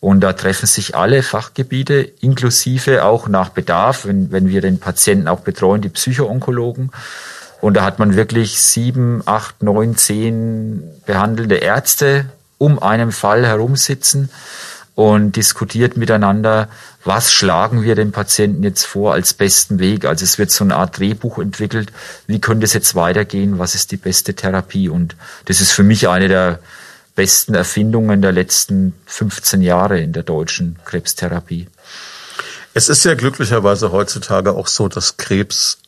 Und 0.00 0.20
da 0.20 0.32
treffen 0.32 0.66
sich 0.66 0.96
alle 0.96 1.22
Fachgebiete, 1.22 2.00
inklusive 2.20 3.04
auch 3.04 3.28
nach 3.28 3.50
Bedarf, 3.50 4.06
wenn, 4.06 4.32
wenn 4.32 4.48
wir 4.48 4.62
den 4.62 4.80
Patienten 4.80 5.28
auch 5.28 5.40
betreuen, 5.40 5.82
die 5.82 5.90
Psychoonkologen. 5.90 6.90
Und 7.60 7.74
da 7.74 7.84
hat 7.84 7.98
man 7.98 8.16
wirklich 8.16 8.60
sieben, 8.60 9.22
acht, 9.26 9.62
neun, 9.62 9.96
zehn 9.96 10.82
behandelnde 11.04 11.56
Ärzte 11.56 12.26
um 12.56 12.82
einen 12.82 13.12
Fall 13.12 13.46
herumsitzen. 13.46 14.30
und 15.00 15.36
diskutiert 15.36 15.96
miteinander, 15.96 16.68
was 17.04 17.32
schlagen 17.32 17.82
wir 17.82 17.94
dem 17.94 18.12
Patienten 18.12 18.62
jetzt 18.62 18.84
vor 18.84 19.14
als 19.14 19.32
besten 19.32 19.78
Weg. 19.78 20.04
Also 20.04 20.24
es 20.24 20.38
wird 20.38 20.50
so 20.50 20.62
eine 20.62 20.76
Art 20.76 20.98
Drehbuch 20.98 21.38
entwickelt, 21.38 21.90
wie 22.26 22.38
könnte 22.38 22.64
es 22.64 22.74
jetzt 22.74 22.94
weitergehen, 22.94 23.58
was 23.58 23.74
ist 23.74 23.92
die 23.92 23.96
beste 23.96 24.34
Therapie. 24.34 24.90
Und 24.90 25.16
das 25.46 25.62
ist 25.62 25.72
für 25.72 25.84
mich 25.84 26.08
eine 26.08 26.28
der 26.28 26.58
besten 27.14 27.54
Erfindungen 27.54 28.22
der 28.22 28.32
letzten 28.32 28.94
15 29.06 29.62
Jahre 29.62 30.00
in 30.00 30.12
der 30.12 30.22
deutschen 30.22 30.78
Krebstherapie. 30.84 31.68
Es 32.72 32.88
ist 32.88 33.04
ja 33.04 33.14
glücklicherweise 33.14 33.92
heutzutage 33.92 34.52
auch 34.52 34.68
so, 34.68 34.88
dass 34.88 35.16
Krebs 35.16 35.78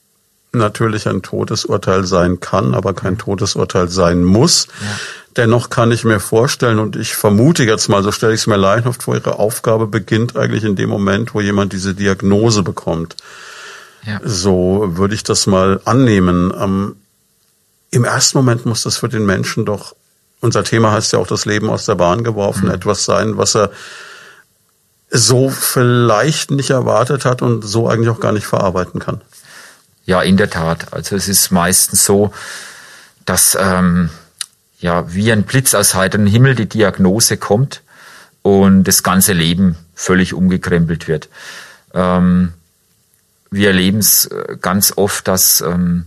natürlich 0.53 1.09
ein 1.09 1.23
Todesurteil 1.23 2.05
sein 2.05 2.41
kann, 2.41 2.75
aber 2.75 2.93
kein 2.93 3.19
Todesurteil 3.19 3.89
sein 3.89 4.23
muss. 4.23 4.67
Ja. 4.67 4.99
Dennoch 5.37 5.71
kann 5.71 5.93
ich 5.93 6.05
mir 6.05 6.21
vorstellen, 6.21 6.79
und 6.79 6.97
ich 6.97 7.15
vermute 7.15 7.65
jetzt 7.65 7.89
mal, 7.89 8.03
so 8.03 8.13
stelle 8.13 8.35
ich 8.35 8.41
es 8.41 8.47
mir 8.47 8.57
laienhaft 8.57 9.03
vor, 9.03 9.15
Ihre 9.15 9.39
Aufgabe 9.39 9.87
beginnt 9.87 10.37
eigentlich 10.37 10.65
in 10.65 10.77
dem 10.77 10.91
Moment, 10.91 11.35
wo 11.35 11.41
jemand 11.41 11.73
diese 11.73 11.95
Diagnose 11.95 12.63
bekommt. 12.63 13.17
Ja. 14.05 14.21
So 14.25 14.85
würde 14.97 15.15
ich 15.15 15.23
das 15.23 15.47
mal 15.47 15.81
annehmen. 15.85 16.53
Ähm, 16.59 16.97
Im 17.91 18.05
ersten 18.05 18.37
Moment 18.37 18.67
muss 18.67 18.83
das 18.83 18.99
für 18.99 19.09
den 19.09 19.25
Menschen 19.25 19.65
doch, 19.65 19.95
unser 20.43 20.65
Thema 20.65 20.93
heißt 20.93 21.13
ja 21.13 21.19
auch 21.19 21.27
das 21.27 21.47
Leben 21.47 21.71
aus 21.71 21.87
der 21.87 21.95
Bahn 21.95 22.25
geworfen, 22.25 22.67
mhm. 22.67 22.75
etwas 22.75 23.05
sein, 23.05 23.39
was 23.39 23.57
er 23.57 23.71
so 25.09 25.49
vielleicht 25.51 26.51
nicht 26.51 26.71
erwartet 26.71 27.25
hat 27.25 27.43
und 27.43 27.63
so 27.63 27.89
eigentlich 27.89 28.09
auch 28.09 28.21
gar 28.21 28.33
nicht 28.33 28.47
verarbeiten 28.47 29.01
kann. 29.01 29.21
Ja, 30.05 30.21
in 30.21 30.37
der 30.37 30.51
Tat. 30.51 30.93
Also 30.93 31.15
es 31.17 31.29
ist 31.29 31.51
meistens 31.53 32.05
so, 32.05 32.33
dass 33.25 33.57
ähm, 33.59 34.11
ja 34.81 35.13
wie 35.15 35.31
ein 35.31 35.45
Blitz 35.45 35.75
aus 35.75 35.95
heiterem 35.95 36.27
Himmel 36.27 36.57
die 36.57 36.69
Diagnose 36.69 37.37
kommt 37.37 37.83
und 38.43 38.85
das 38.85 39.03
ganze 39.03 39.33
Leben 39.33 39.77
völlig 39.95 40.35
umgekrempelt 40.35 41.07
wird. 41.07 41.29
Ähm, 41.95 42.53
wir 43.51 43.69
erleben 43.69 43.99
es 43.99 44.25
äh, 44.25 44.57
ganz 44.61 44.95
oft, 44.97 45.29
dass 45.29 45.61
ähm, 45.61 46.07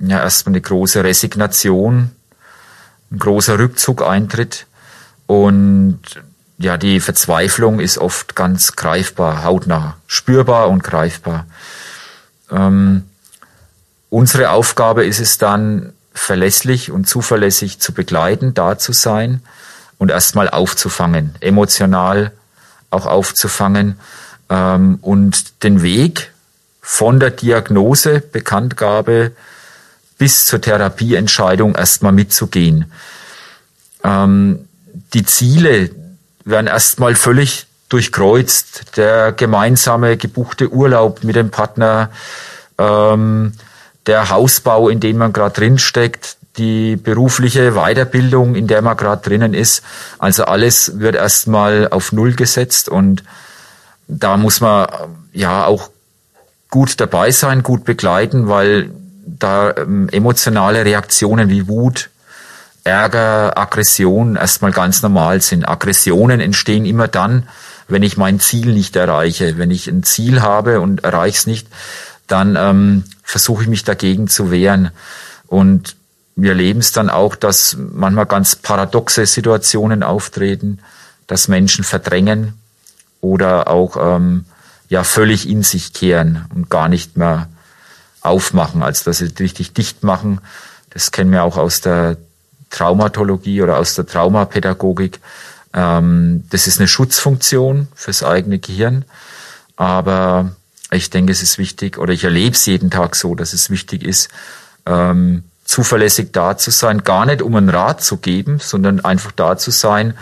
ja 0.00 0.20
erstmal 0.20 0.52
eine 0.52 0.60
große 0.60 1.02
Resignation, 1.02 2.10
ein 3.10 3.18
großer 3.18 3.58
Rückzug 3.58 4.02
eintritt 4.02 4.66
und 5.26 6.00
ja, 6.58 6.76
die 6.76 7.00
Verzweiflung 7.00 7.80
ist 7.80 7.98
oft 7.98 8.36
ganz 8.36 8.76
greifbar, 8.76 9.44
hautnah, 9.44 9.96
spürbar 10.06 10.68
und 10.68 10.84
greifbar. 10.84 11.46
Ähm, 12.50 13.04
Unsere 14.14 14.50
Aufgabe 14.50 15.04
ist 15.04 15.18
es 15.18 15.38
dann, 15.38 15.92
verlässlich 16.12 16.92
und 16.92 17.08
zuverlässig 17.08 17.80
zu 17.80 17.92
begleiten, 17.92 18.54
da 18.54 18.78
zu 18.78 18.92
sein 18.92 19.42
und 19.98 20.12
erstmal 20.12 20.48
aufzufangen, 20.48 21.34
emotional 21.40 22.30
auch 22.90 23.06
aufzufangen 23.06 23.98
ähm, 24.50 25.00
und 25.02 25.64
den 25.64 25.82
Weg 25.82 26.30
von 26.80 27.18
der 27.18 27.32
Diagnose, 27.32 28.20
Bekanntgabe 28.20 29.32
bis 30.18 30.46
zur 30.46 30.60
Therapieentscheidung 30.60 31.74
erstmal 31.74 32.12
mitzugehen. 32.12 32.92
Ähm, 34.02 34.68
die 35.12 35.24
Ziele 35.24 35.90
werden 36.44 36.66
erstmal 36.66 37.14
völlig 37.14 37.66
durchkreuzt. 37.88 38.96
Der 38.96 39.32
gemeinsame 39.32 40.16
gebuchte 40.16 40.70
Urlaub 40.70 41.24
mit 41.24 41.36
dem 41.36 41.50
Partner, 41.50 42.10
ähm, 42.78 43.52
der 44.06 44.30
Hausbau, 44.30 44.88
in 44.88 45.00
dem 45.00 45.18
man 45.18 45.32
gerade 45.32 45.54
drin 45.54 45.78
steckt, 45.78 46.36
die 46.56 46.96
berufliche 46.96 47.72
Weiterbildung, 47.72 48.54
in 48.54 48.66
der 48.66 48.82
man 48.82 48.96
gerade 48.96 49.22
drinnen 49.22 49.54
ist. 49.54 49.82
Also 50.18 50.44
alles 50.44 50.98
wird 51.00 51.16
erstmal 51.16 51.88
auf 51.88 52.12
Null 52.12 52.34
gesetzt 52.34 52.88
und 52.88 53.24
da 54.06 54.36
muss 54.36 54.60
man 54.60 54.86
ja 55.32 55.64
auch 55.64 55.90
gut 56.70 57.00
dabei 57.00 57.30
sein, 57.30 57.62
gut 57.62 57.84
begleiten, 57.84 58.48
weil 58.48 58.90
da 59.26 59.74
ähm, 59.76 60.08
emotionale 60.10 60.84
Reaktionen 60.84 61.48
wie 61.48 61.68
Wut, 61.68 62.10
Ärger, 62.84 63.56
Aggression 63.56 64.36
erstmal 64.36 64.72
ganz 64.72 65.02
normal 65.02 65.40
sind. 65.40 65.66
Aggressionen 65.66 66.40
entstehen 66.40 66.84
immer 66.84 67.08
dann, 67.08 67.48
wenn 67.88 68.02
ich 68.02 68.16
mein 68.16 68.40
Ziel 68.40 68.72
nicht 68.72 68.94
erreiche. 68.96 69.56
Wenn 69.58 69.70
ich 69.70 69.88
ein 69.88 70.02
Ziel 70.02 70.42
habe 70.42 70.80
und 70.80 71.02
erreiche 71.02 71.38
es 71.38 71.46
nicht, 71.46 71.66
dann 72.26 72.56
ähm, 72.56 73.04
versuche 73.22 73.62
ich 73.62 73.68
mich 73.68 73.84
dagegen 73.84 74.28
zu 74.28 74.50
wehren. 74.50 74.90
Und 75.46 75.96
wir 76.36 76.50
erleben 76.50 76.80
es 76.80 76.92
dann 76.92 77.10
auch, 77.10 77.36
dass 77.36 77.76
manchmal 77.78 78.26
ganz 78.26 78.56
paradoxe 78.56 79.24
Situationen 79.26 80.02
auftreten, 80.02 80.80
dass 81.26 81.48
Menschen 81.48 81.84
verdrängen 81.84 82.54
oder 83.20 83.68
auch 83.68 83.96
ähm, 83.98 84.44
ja 84.88 85.04
völlig 85.04 85.48
in 85.48 85.62
sich 85.62 85.92
kehren 85.92 86.44
und 86.54 86.68
gar 86.68 86.88
nicht 86.88 87.16
mehr 87.16 87.48
aufmachen, 88.24 88.82
als 88.82 89.04
dass 89.04 89.18
sie 89.18 89.32
richtig 89.38 89.72
dicht 89.72 90.02
machen. 90.02 90.40
Das 90.90 91.12
kennen 91.12 91.30
wir 91.30 91.44
auch 91.44 91.56
aus 91.56 91.80
der 91.80 92.16
Traumatologie 92.70 93.62
oder 93.62 93.78
aus 93.78 93.94
der 93.94 94.06
Traumapädagogik. 94.06 95.20
Ähm, 95.72 96.44
das 96.50 96.66
ist 96.66 96.80
eine 96.80 96.88
Schutzfunktion 96.88 97.88
fürs 97.94 98.22
eigene 98.24 98.58
Gehirn, 98.58 99.04
aber 99.76 100.56
ich 100.90 101.10
denke, 101.10 101.32
es 101.32 101.42
ist 101.42 101.58
wichtig, 101.58 101.98
oder 101.98 102.12
ich 102.12 102.24
erlebe 102.24 102.54
es 102.54 102.66
jeden 102.66 102.90
Tag 102.90 103.16
so, 103.16 103.34
dass 103.34 103.52
es 103.52 103.70
wichtig 103.70 104.02
ist, 104.02 104.28
ähm, 104.86 105.44
zuverlässig 105.64 106.28
da 106.32 106.56
zu 106.56 106.70
sein, 106.70 107.04
gar 107.04 107.26
nicht 107.26 107.42
um 107.42 107.56
einen 107.56 107.68
Rat 107.68 108.02
zu 108.02 108.18
geben, 108.18 108.58
sondern 108.60 109.00
einfach 109.00 109.32
da 109.32 109.56
zu 109.56 109.70
sein, 109.70 110.14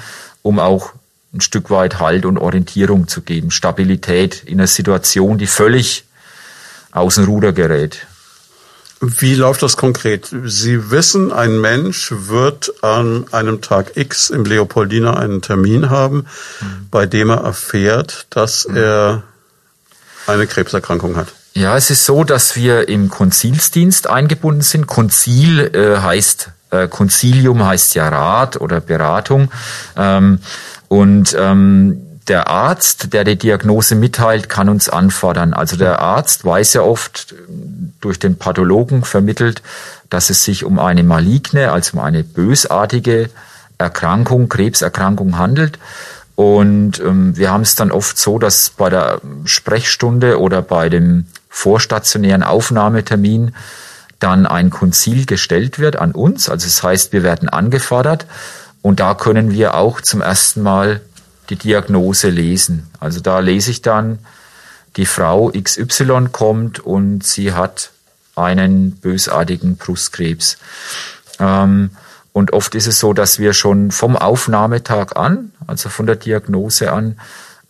um 0.42 0.58
auch 0.58 0.92
ein 1.34 1.40
Stück 1.40 1.70
weit 1.70 1.98
Halt 1.98 2.26
und 2.26 2.38
Orientierung 2.38 3.08
zu 3.08 3.22
geben, 3.22 3.50
Stabilität 3.50 4.42
in 4.44 4.60
einer 4.60 4.66
Situation, 4.66 5.38
die 5.38 5.46
völlig 5.46 6.04
aus 6.92 7.16
dem 7.16 7.24
Ruder 7.24 7.52
gerät. 7.52 8.06
Wie 9.00 9.34
läuft 9.34 9.64
das 9.64 9.76
konkret? 9.76 10.30
Sie 10.44 10.92
wissen, 10.92 11.32
ein 11.32 11.60
Mensch 11.60 12.12
wird 12.16 12.72
an 12.84 13.24
einem 13.32 13.60
Tag 13.60 13.96
X 13.96 14.30
im 14.30 14.44
Leopoldina 14.44 15.16
einen 15.16 15.42
Termin 15.42 15.90
haben, 15.90 16.26
mhm. 16.60 16.86
bei 16.88 17.06
dem 17.06 17.30
er 17.30 17.38
erfährt, 17.38 18.26
dass 18.30 18.68
mhm. 18.68 18.76
er 18.76 19.22
eine 20.28 20.46
Krebserkrankung 20.46 21.16
hat. 21.16 21.32
Ja, 21.54 21.76
es 21.76 21.90
ist 21.90 22.06
so, 22.06 22.22
dass 22.22 22.54
wir 22.54 22.88
im 22.88 23.10
Konzilsdienst 23.10 24.08
eingebunden 24.08 24.62
sind. 24.62 24.86
Konzil 24.86 25.58
äh, 25.74 25.98
heißt, 25.98 26.50
äh, 26.70 26.86
Konzilium 26.86 27.64
heißt 27.66 27.96
ja 27.96 28.08
Rat 28.08 28.60
oder 28.60 28.80
Beratung. 28.80 29.50
Ähm, 29.96 30.38
und 30.86 31.34
ähm, 31.36 32.11
der 32.28 32.48
Arzt, 32.48 33.12
der 33.12 33.24
die 33.24 33.36
Diagnose 33.36 33.94
mitteilt, 33.94 34.48
kann 34.48 34.68
uns 34.68 34.88
anfordern. 34.88 35.54
Also 35.54 35.76
der 35.76 36.00
Arzt 36.00 36.44
weiß 36.44 36.74
ja 36.74 36.82
oft 36.82 37.34
durch 38.00 38.18
den 38.18 38.36
Pathologen 38.36 39.04
vermittelt, 39.04 39.62
dass 40.10 40.30
es 40.30 40.44
sich 40.44 40.64
um 40.64 40.78
eine 40.78 41.02
maligne, 41.02 41.72
also 41.72 41.96
um 41.96 42.04
eine 42.04 42.22
bösartige 42.22 43.30
Erkrankung, 43.78 44.48
Krebserkrankung 44.48 45.38
handelt. 45.38 45.78
Und 46.34 47.00
ähm, 47.00 47.36
wir 47.36 47.50
haben 47.50 47.62
es 47.62 47.74
dann 47.74 47.90
oft 47.90 48.18
so, 48.18 48.38
dass 48.38 48.70
bei 48.70 48.88
der 48.88 49.20
Sprechstunde 49.44 50.40
oder 50.40 50.62
bei 50.62 50.88
dem 50.88 51.26
vorstationären 51.48 52.42
Aufnahmetermin 52.42 53.54
dann 54.18 54.46
ein 54.46 54.70
Konzil 54.70 55.26
gestellt 55.26 55.78
wird 55.78 55.96
an 55.96 56.12
uns. 56.12 56.48
Also 56.48 56.66
das 56.66 56.82
heißt, 56.82 57.12
wir 57.12 57.22
werden 57.22 57.48
angefordert 57.48 58.26
und 58.80 59.00
da 59.00 59.14
können 59.14 59.50
wir 59.52 59.74
auch 59.74 60.00
zum 60.00 60.20
ersten 60.20 60.62
Mal 60.62 61.00
die 61.52 61.68
Diagnose 61.68 62.30
lesen. 62.30 62.88
Also 62.98 63.20
da 63.20 63.40
lese 63.40 63.70
ich 63.70 63.82
dann, 63.82 64.18
die 64.96 65.06
Frau 65.06 65.50
XY 65.50 66.28
kommt 66.32 66.80
und 66.80 67.24
sie 67.24 67.52
hat 67.52 67.90
einen 68.34 68.92
bösartigen 68.92 69.76
Brustkrebs. 69.76 70.56
Ähm, 71.38 71.90
und 72.32 72.54
oft 72.54 72.74
ist 72.74 72.86
es 72.86 72.98
so, 72.98 73.12
dass 73.12 73.38
wir 73.38 73.52
schon 73.52 73.90
vom 73.90 74.16
Aufnahmetag 74.16 75.16
an, 75.16 75.52
also 75.66 75.90
von 75.90 76.06
der 76.06 76.16
Diagnose 76.16 76.90
an, 76.90 77.20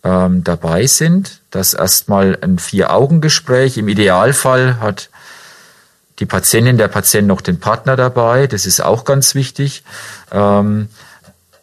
ähm, 0.03 0.43
dabei 0.43 0.87
sind, 0.87 1.41
dass 1.51 1.73
erstmal 1.73 2.37
ein 2.41 2.59
Vier-Augen-Gespräch, 2.59 3.77
im 3.77 3.89
Idealfall 3.89 4.79
hat 4.79 5.09
die 6.19 6.25
Patientin, 6.25 6.77
der 6.77 6.87
Patient 6.87 7.27
noch 7.27 7.41
den 7.41 7.59
Partner 7.59 7.97
dabei, 7.97 8.47
das 8.47 8.65
ist 8.65 8.81
auch 8.81 9.03
ganz 9.03 9.35
wichtig, 9.35 9.83
ähm, 10.31 10.87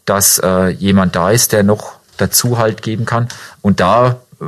dass 0.05 0.39
äh, 0.39 0.69
jemand 0.69 1.17
da 1.17 1.31
ist, 1.31 1.53
der 1.53 1.63
noch 1.63 2.00
dazu 2.21 2.59
halt 2.59 2.83
geben 2.83 3.07
kann. 3.07 3.29
Und 3.63 3.81
da 3.81 4.21
äh, 4.41 4.45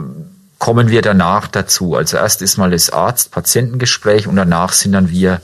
kommen 0.58 0.90
wir 0.90 1.02
danach 1.02 1.48
dazu. 1.48 1.96
Also 1.96 2.16
erst 2.16 2.40
ist 2.42 2.56
mal 2.56 2.70
das 2.70 2.90
Arzt-Patientengespräch 2.90 4.26
und 4.28 4.36
danach 4.36 4.72
sind 4.72 4.92
dann 4.92 5.10
wir 5.10 5.40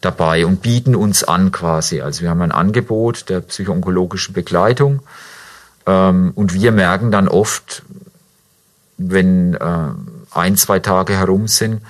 dabei 0.00 0.46
und 0.46 0.62
bieten 0.62 0.96
uns 0.96 1.22
an 1.24 1.52
quasi. 1.52 2.00
Also 2.00 2.22
wir 2.22 2.30
haben 2.30 2.42
ein 2.42 2.52
Angebot 2.52 3.28
der 3.28 3.40
psychoonkologischen 3.40 4.34
Begleitung 4.34 5.02
ähm, 5.86 6.32
und 6.34 6.54
wir 6.54 6.72
merken 6.72 7.10
dann 7.10 7.28
oft, 7.28 7.82
wenn 8.96 9.54
äh, 9.54 9.88
ein, 10.32 10.56
zwei 10.56 10.78
Tage 10.80 11.16
herum 11.16 11.46
sind, 11.46 11.82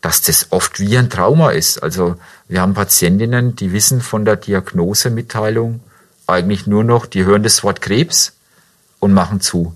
dass 0.00 0.20
das 0.20 0.48
oft 0.50 0.80
wie 0.80 0.98
ein 0.98 1.08
Trauma 1.08 1.50
ist. 1.50 1.82
Also 1.82 2.16
wir 2.48 2.60
haben 2.60 2.74
Patientinnen, 2.74 3.56
die 3.56 3.72
wissen 3.72 4.00
von 4.00 4.24
der 4.24 4.36
Diagnosemitteilung 4.36 5.80
eigentlich 6.26 6.66
nur 6.66 6.84
noch, 6.84 7.06
die 7.06 7.24
hören 7.24 7.42
das 7.42 7.62
Wort 7.62 7.80
Krebs 7.80 8.34
und 9.02 9.12
machen 9.12 9.40
zu. 9.40 9.74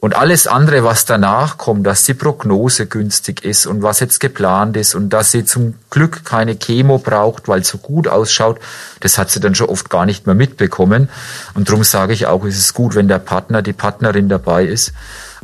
Und 0.00 0.14
alles 0.16 0.46
andere, 0.46 0.84
was 0.84 1.04
danach 1.06 1.58
kommt, 1.58 1.84
dass 1.84 2.04
die 2.04 2.14
Prognose 2.14 2.86
günstig 2.86 3.44
ist 3.44 3.66
und 3.66 3.82
was 3.82 3.98
jetzt 3.98 4.20
geplant 4.20 4.76
ist 4.76 4.94
und 4.94 5.10
dass 5.10 5.32
sie 5.32 5.44
zum 5.44 5.74
Glück 5.90 6.24
keine 6.24 6.56
Chemo 6.56 6.98
braucht, 6.98 7.48
weil 7.48 7.62
es 7.62 7.68
so 7.68 7.78
gut 7.78 8.06
ausschaut, 8.06 8.60
das 9.00 9.18
hat 9.18 9.30
sie 9.30 9.40
dann 9.40 9.56
schon 9.56 9.68
oft 9.68 9.90
gar 9.90 10.06
nicht 10.06 10.24
mehr 10.24 10.36
mitbekommen. 10.36 11.08
Und 11.54 11.68
darum 11.68 11.82
sage 11.82 12.12
ich 12.12 12.26
auch, 12.26 12.44
es 12.44 12.56
ist 12.56 12.74
gut, 12.74 12.94
wenn 12.94 13.08
der 13.08 13.18
Partner, 13.18 13.60
die 13.60 13.72
Partnerin 13.72 14.28
dabei 14.28 14.64
ist, 14.64 14.92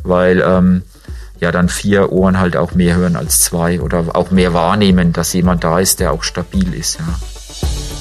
weil 0.03 0.41
ähm, 0.41 0.83
ja 1.41 1.51
dann 1.51 1.67
vier 1.67 2.13
Ohren 2.13 2.39
halt 2.39 2.55
auch 2.55 2.73
mehr 2.73 2.95
hören 2.95 3.17
als 3.17 3.41
zwei 3.41 3.81
oder 3.81 4.05
auch 4.13 4.31
mehr 4.31 4.53
wahrnehmen, 4.53 5.11
dass 5.11 5.33
jemand 5.33 5.65
da 5.65 5.79
ist, 5.79 5.99
der 5.99 6.13
auch 6.13 6.23
stabil 6.23 6.73
ist. 6.73 6.97
Ja. 6.99 7.94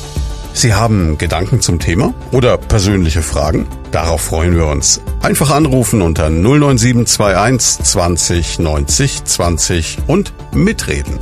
Sie 0.57 0.73
haben 0.73 1.19
Gedanken 1.19 1.61
zum 1.61 1.81
Thema 1.81 2.15
oder 2.31 2.57
persönliche 2.57 3.23
Fragen? 3.23 3.67
Darauf 3.91 4.23
freuen 4.23 4.55
wir 4.55 4.67
uns. 4.67 5.01
Einfach 5.21 5.51
anrufen 5.51 6.01
unter 6.01 6.31
09721 6.31 7.85
20 7.85 8.59
90 8.61 9.25
20 9.25 9.99
und 10.07 10.33
mitreden. 10.55 11.19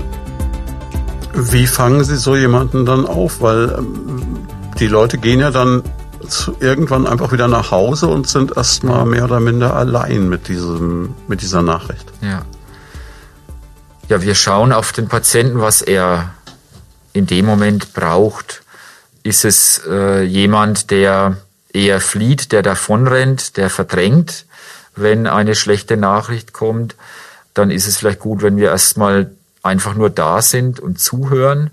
Wie 1.32 1.66
fangen 1.66 2.04
Sie 2.04 2.16
so 2.16 2.36
jemanden 2.36 2.84
dann 2.84 3.06
auf? 3.06 3.40
Weil 3.40 3.74
ähm, 3.78 4.46
die 4.78 4.86
Leute 4.86 5.16
gehen 5.16 5.40
ja 5.40 5.50
dann 5.50 5.82
irgendwann 6.60 7.06
einfach 7.06 7.32
wieder 7.32 7.48
nach 7.48 7.70
Hause 7.70 8.08
und 8.08 8.28
sind 8.28 8.54
erstmal 8.54 9.06
mehr 9.06 9.24
oder 9.24 9.40
minder 9.40 9.74
allein 9.74 10.28
mit 10.28 10.48
diesem, 10.48 11.14
mit 11.26 11.40
dieser 11.40 11.62
Nachricht. 11.62 12.12
Ja. 12.20 12.42
Ja, 14.10 14.20
wir 14.20 14.34
schauen 14.34 14.72
auf 14.72 14.92
den 14.92 15.08
Patienten, 15.08 15.62
was 15.62 15.80
er 15.80 16.34
in 17.14 17.26
dem 17.26 17.46
Moment 17.46 17.94
braucht 17.94 18.61
ist 19.22 19.44
es 19.44 19.82
äh, 19.88 20.22
jemand, 20.22 20.90
der 20.90 21.36
eher 21.72 22.00
flieht, 22.00 22.52
der 22.52 22.62
davonrennt, 22.62 23.56
der 23.56 23.70
verdrängt, 23.70 24.46
wenn 24.94 25.26
eine 25.26 25.54
schlechte 25.54 25.96
Nachricht 25.96 26.52
kommt, 26.52 26.96
dann 27.54 27.70
ist 27.70 27.86
es 27.86 27.98
vielleicht 27.98 28.20
gut, 28.20 28.42
wenn 28.42 28.56
wir 28.56 28.70
erstmal 28.70 29.30
einfach 29.62 29.94
nur 29.94 30.10
da 30.10 30.42
sind 30.42 30.80
und 30.80 31.00
zuhören, 31.00 31.70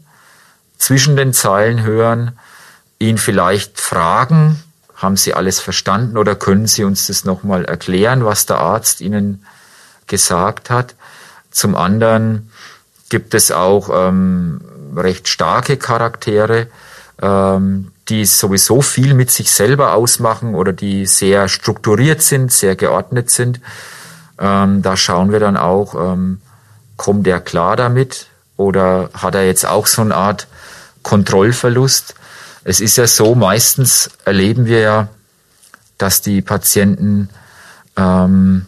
zwischen 0.77 1.15
den 1.15 1.34
Zeilen 1.34 1.84
hören, 1.84 2.38
ihn 3.00 3.18
vielleicht 3.18 3.79
fragen, 3.79 4.62
haben 4.96 5.18
Sie 5.18 5.34
alles 5.34 5.60
verstanden 5.60 6.18
oder 6.18 6.36
können 6.36 6.68
Sie 6.68 6.84
uns 6.84 7.08
das 7.08 7.25
nochmal 7.25 7.65
erklären, 7.65 8.25
was 8.25 8.46
der 8.46 8.60
Arzt 8.60 9.01
Ihnen 9.01 9.46
gesagt 10.08 10.70
hat? 10.70 10.96
Zum 11.51 11.75
anderen 11.75 12.51
gibt 13.10 13.34
es 13.34 13.51
auch 13.51 13.89
ähm, 13.91 14.62
recht 14.96 15.27
starke 15.27 15.77
Charaktere, 15.77 16.68
ähm, 17.21 17.91
die 18.07 18.25
sowieso 18.25 18.81
viel 18.81 19.13
mit 19.13 19.29
sich 19.31 19.51
selber 19.51 19.93
ausmachen 19.93 20.55
oder 20.55 20.73
die 20.73 21.05
sehr 21.05 21.47
strukturiert 21.47 22.21
sind, 22.21 22.51
sehr 22.51 22.75
geordnet 22.75 23.29
sind. 23.29 23.59
Ähm, 24.39 24.81
da 24.81 24.97
schauen 24.97 25.31
wir 25.31 25.39
dann 25.39 25.57
auch, 25.57 25.95
ähm, 25.95 26.41
kommt 26.97 27.27
er 27.27 27.39
klar 27.39 27.75
damit 27.75 28.27
oder 28.57 29.09
hat 29.13 29.35
er 29.35 29.45
jetzt 29.45 29.65
auch 29.65 29.88
so 29.88 30.01
eine 30.01 30.15
Art 30.15 30.47
Kontrollverlust? 31.03 32.15
Es 32.63 32.81
ist 32.81 32.97
ja 32.97 33.07
so, 33.07 33.35
meistens 33.35 34.09
erleben 34.25 34.65
wir 34.65 34.79
ja, 34.79 35.07
dass 35.97 36.21
die 36.21 36.41
Patienten 36.41 37.29
ähm, 37.95 38.65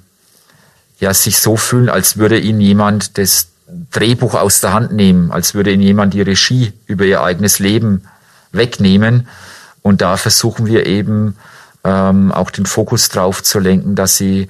ja 0.99 1.13
sich 1.13 1.39
so 1.39 1.57
fühlen, 1.57 1.89
als 1.89 2.17
würde 2.17 2.39
ihnen 2.39 2.61
jemand 2.61 3.17
das 3.17 3.47
Drehbuch 3.91 4.35
aus 4.35 4.59
der 4.59 4.73
Hand 4.73 4.91
nehmen, 4.91 5.31
als 5.31 5.53
würde 5.53 5.71
ihnen 5.71 5.81
jemand 5.81 6.13
die 6.13 6.21
Regie 6.21 6.73
über 6.85 7.05
ihr 7.05 7.21
eigenes 7.23 7.59
Leben 7.59 8.03
wegnehmen. 8.51 9.27
Und 9.81 10.01
da 10.01 10.17
versuchen 10.17 10.65
wir 10.65 10.85
eben 10.85 11.37
ähm, 11.83 12.31
auch 12.31 12.51
den 12.51 12.65
Fokus 12.65 13.09
drauf 13.09 13.43
zu 13.43 13.59
lenken, 13.59 13.95
dass 13.95 14.17
sie 14.17 14.49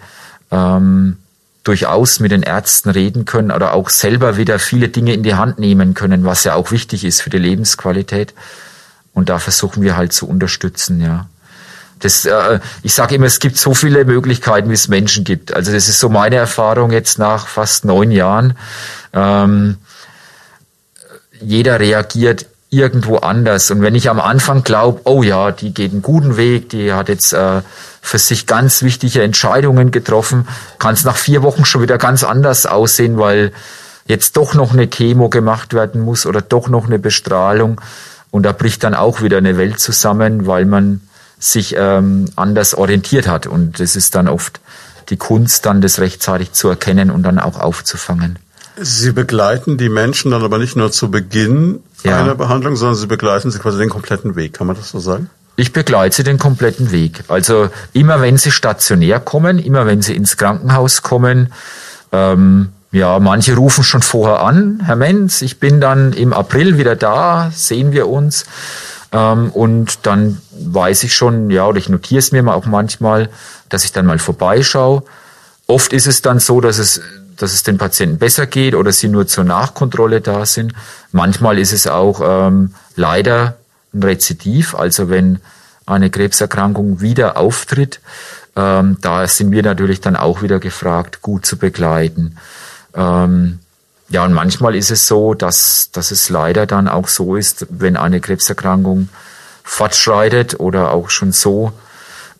ähm, 0.51 1.17
durchaus 1.63 2.19
mit 2.19 2.31
den 2.31 2.43
Ärzten 2.43 2.89
reden 2.89 3.25
können 3.25 3.51
oder 3.51 3.73
auch 3.73 3.89
selber 3.89 4.37
wieder 4.37 4.59
viele 4.59 4.89
Dinge 4.89 5.13
in 5.13 5.23
die 5.23 5.35
Hand 5.35 5.59
nehmen 5.59 5.93
können, 5.93 6.25
was 6.25 6.43
ja 6.43 6.55
auch 6.55 6.71
wichtig 6.71 7.05
ist 7.05 7.21
für 7.21 7.29
die 7.29 7.37
Lebensqualität. 7.37 8.33
Und 9.13 9.29
da 9.29 9.39
versuchen 9.39 9.83
wir 9.83 9.95
halt 9.97 10.13
zu 10.13 10.27
unterstützen, 10.27 11.01
ja. 11.01 11.27
Das, 11.99 12.25
äh, 12.25 12.59
ich 12.81 12.95
sage 12.95 13.15
immer, 13.15 13.27
es 13.27 13.39
gibt 13.39 13.57
so 13.57 13.75
viele 13.75 14.05
Möglichkeiten, 14.05 14.69
wie 14.69 14.73
es 14.73 14.87
Menschen 14.87 15.23
gibt. 15.23 15.53
Also 15.53 15.71
das 15.71 15.87
ist 15.87 15.99
so 15.99 16.09
meine 16.09 16.37
Erfahrung 16.37 16.91
jetzt 16.91 17.19
nach 17.19 17.45
fast 17.45 17.85
neun 17.85 18.09
Jahren. 18.09 18.57
Ähm, 19.13 19.77
jeder 21.39 21.79
reagiert 21.79 22.47
irgendwo 22.71 23.17
anders. 23.17 23.69
Und 23.69 23.81
wenn 23.81 23.95
ich 23.95 24.09
am 24.09 24.19
Anfang 24.19 24.63
glaube, 24.63 25.01
oh 25.03 25.21
ja, 25.21 25.51
die 25.51 25.73
geht 25.73 25.91
einen 25.91 26.01
guten 26.01 26.37
Weg, 26.37 26.69
die 26.69 26.93
hat 26.93 27.09
jetzt 27.09 27.33
äh, 27.33 27.61
für 28.01 28.17
sich 28.17 28.47
ganz 28.47 28.81
wichtige 28.81 29.21
Entscheidungen 29.21 29.91
getroffen, 29.91 30.47
kann 30.79 30.93
es 30.93 31.03
nach 31.03 31.17
vier 31.17 31.43
Wochen 31.43 31.65
schon 31.65 31.81
wieder 31.81 31.97
ganz 31.97 32.23
anders 32.23 32.65
aussehen, 32.65 33.19
weil 33.19 33.51
jetzt 34.07 34.37
doch 34.37 34.53
noch 34.53 34.71
eine 34.71 34.87
Chemo 34.87 35.29
gemacht 35.29 35.73
werden 35.73 36.01
muss 36.01 36.25
oder 36.25 36.41
doch 36.41 36.69
noch 36.69 36.85
eine 36.85 36.97
Bestrahlung. 36.97 37.81
Und 38.31 38.43
da 38.43 38.53
bricht 38.53 38.85
dann 38.85 38.95
auch 38.95 39.21
wieder 39.21 39.37
eine 39.37 39.57
Welt 39.57 39.79
zusammen, 39.79 40.47
weil 40.47 40.63
man 40.63 41.01
sich 41.39 41.75
ähm, 41.77 42.29
anders 42.37 42.73
orientiert 42.73 43.27
hat. 43.27 43.47
Und 43.47 43.81
das 43.81 43.97
ist 43.97 44.15
dann 44.15 44.29
oft 44.29 44.61
die 45.09 45.17
Kunst, 45.17 45.65
dann 45.65 45.81
das 45.81 45.99
rechtzeitig 45.99 46.53
zu 46.53 46.69
erkennen 46.69 47.11
und 47.11 47.23
dann 47.23 47.37
auch 47.37 47.59
aufzufangen. 47.59 48.39
Sie 48.77 49.11
begleiten 49.11 49.77
die 49.77 49.89
Menschen 49.89 50.31
dann 50.31 50.43
aber 50.43 50.57
nicht 50.57 50.77
nur 50.77 50.91
zu 50.91 51.11
Beginn 51.11 51.83
ja. 52.03 52.19
einer 52.19 52.35
Behandlung, 52.35 52.75
sondern 52.75 52.95
Sie 52.95 53.07
begleiten 53.07 53.51
sie 53.51 53.59
quasi 53.59 53.77
den 53.77 53.89
kompletten 53.89 54.35
Weg. 54.35 54.53
Kann 54.53 54.67
man 54.67 54.75
das 54.75 54.89
so 54.89 54.99
sagen? 54.99 55.29
Ich 55.55 55.73
begleite 55.73 56.15
sie 56.15 56.23
den 56.23 56.37
kompletten 56.37 56.91
Weg. 56.91 57.23
Also 57.27 57.69
immer 57.93 58.21
wenn 58.21 58.37
sie 58.37 58.51
stationär 58.51 59.19
kommen, 59.19 59.59
immer 59.59 59.85
wenn 59.85 60.01
sie 60.01 60.15
ins 60.15 60.37
Krankenhaus 60.37 61.01
kommen, 61.01 61.53
ähm, 62.11 62.69
ja, 62.91 63.19
manche 63.19 63.55
rufen 63.55 63.83
schon 63.83 64.01
vorher 64.01 64.41
an, 64.41 64.81
Herr 64.83 64.97
Menz, 64.97 65.41
ich 65.41 65.59
bin 65.59 65.79
dann 65.79 66.11
im 66.13 66.33
April 66.33 66.77
wieder 66.77 66.95
da, 66.95 67.51
sehen 67.53 67.93
wir 67.93 68.07
uns. 68.09 68.45
Ähm, 69.13 69.49
und 69.51 70.05
dann 70.05 70.41
weiß 70.51 71.03
ich 71.03 71.15
schon, 71.15 71.49
ja, 71.49 71.67
oder 71.67 71.77
ich 71.77 71.89
notiere 71.89 72.19
es 72.19 72.31
mir 72.31 72.45
auch 72.53 72.65
manchmal, 72.65 73.29
dass 73.69 73.85
ich 73.85 73.91
dann 73.91 74.05
mal 74.05 74.19
vorbeischaue. 74.19 75.03
Oft 75.67 75.93
ist 75.93 76.07
es 76.07 76.21
dann 76.21 76.39
so, 76.39 76.59
dass 76.59 76.79
es 76.79 77.01
dass 77.41 77.53
es 77.53 77.63
den 77.63 77.77
Patienten 77.77 78.17
besser 78.17 78.45
geht 78.45 78.75
oder 78.75 78.91
sie 78.91 79.07
nur 79.07 79.27
zur 79.27 79.43
Nachkontrolle 79.43 80.21
da 80.21 80.45
sind. 80.45 80.73
Manchmal 81.11 81.57
ist 81.57 81.73
es 81.73 81.87
auch 81.87 82.21
ähm, 82.23 82.75
leider 82.95 83.57
ein 83.93 84.03
Rezidiv, 84.03 84.75
also 84.75 85.09
wenn 85.09 85.39
eine 85.85 86.09
Krebserkrankung 86.09 87.01
wieder 87.01 87.37
auftritt, 87.37 87.99
ähm, 88.55 88.97
da 89.01 89.27
sind 89.27 89.51
wir 89.51 89.63
natürlich 89.63 90.01
dann 90.01 90.15
auch 90.15 90.41
wieder 90.41 90.59
gefragt, 90.59 91.21
gut 91.21 91.45
zu 91.45 91.57
begleiten. 91.57 92.37
Ähm, 92.93 93.59
ja, 94.09 94.25
und 94.25 94.33
manchmal 94.33 94.75
ist 94.75 94.91
es 94.91 95.07
so, 95.07 95.33
dass, 95.33 95.89
dass 95.91 96.11
es 96.11 96.29
leider 96.29 96.65
dann 96.65 96.87
auch 96.87 97.07
so 97.07 97.37
ist, 97.37 97.65
wenn 97.69 97.95
eine 97.95 98.19
Krebserkrankung 98.19 99.09
fortschreitet 99.63 100.59
oder 100.59 100.91
auch 100.91 101.09
schon 101.09 101.31
so 101.31 101.71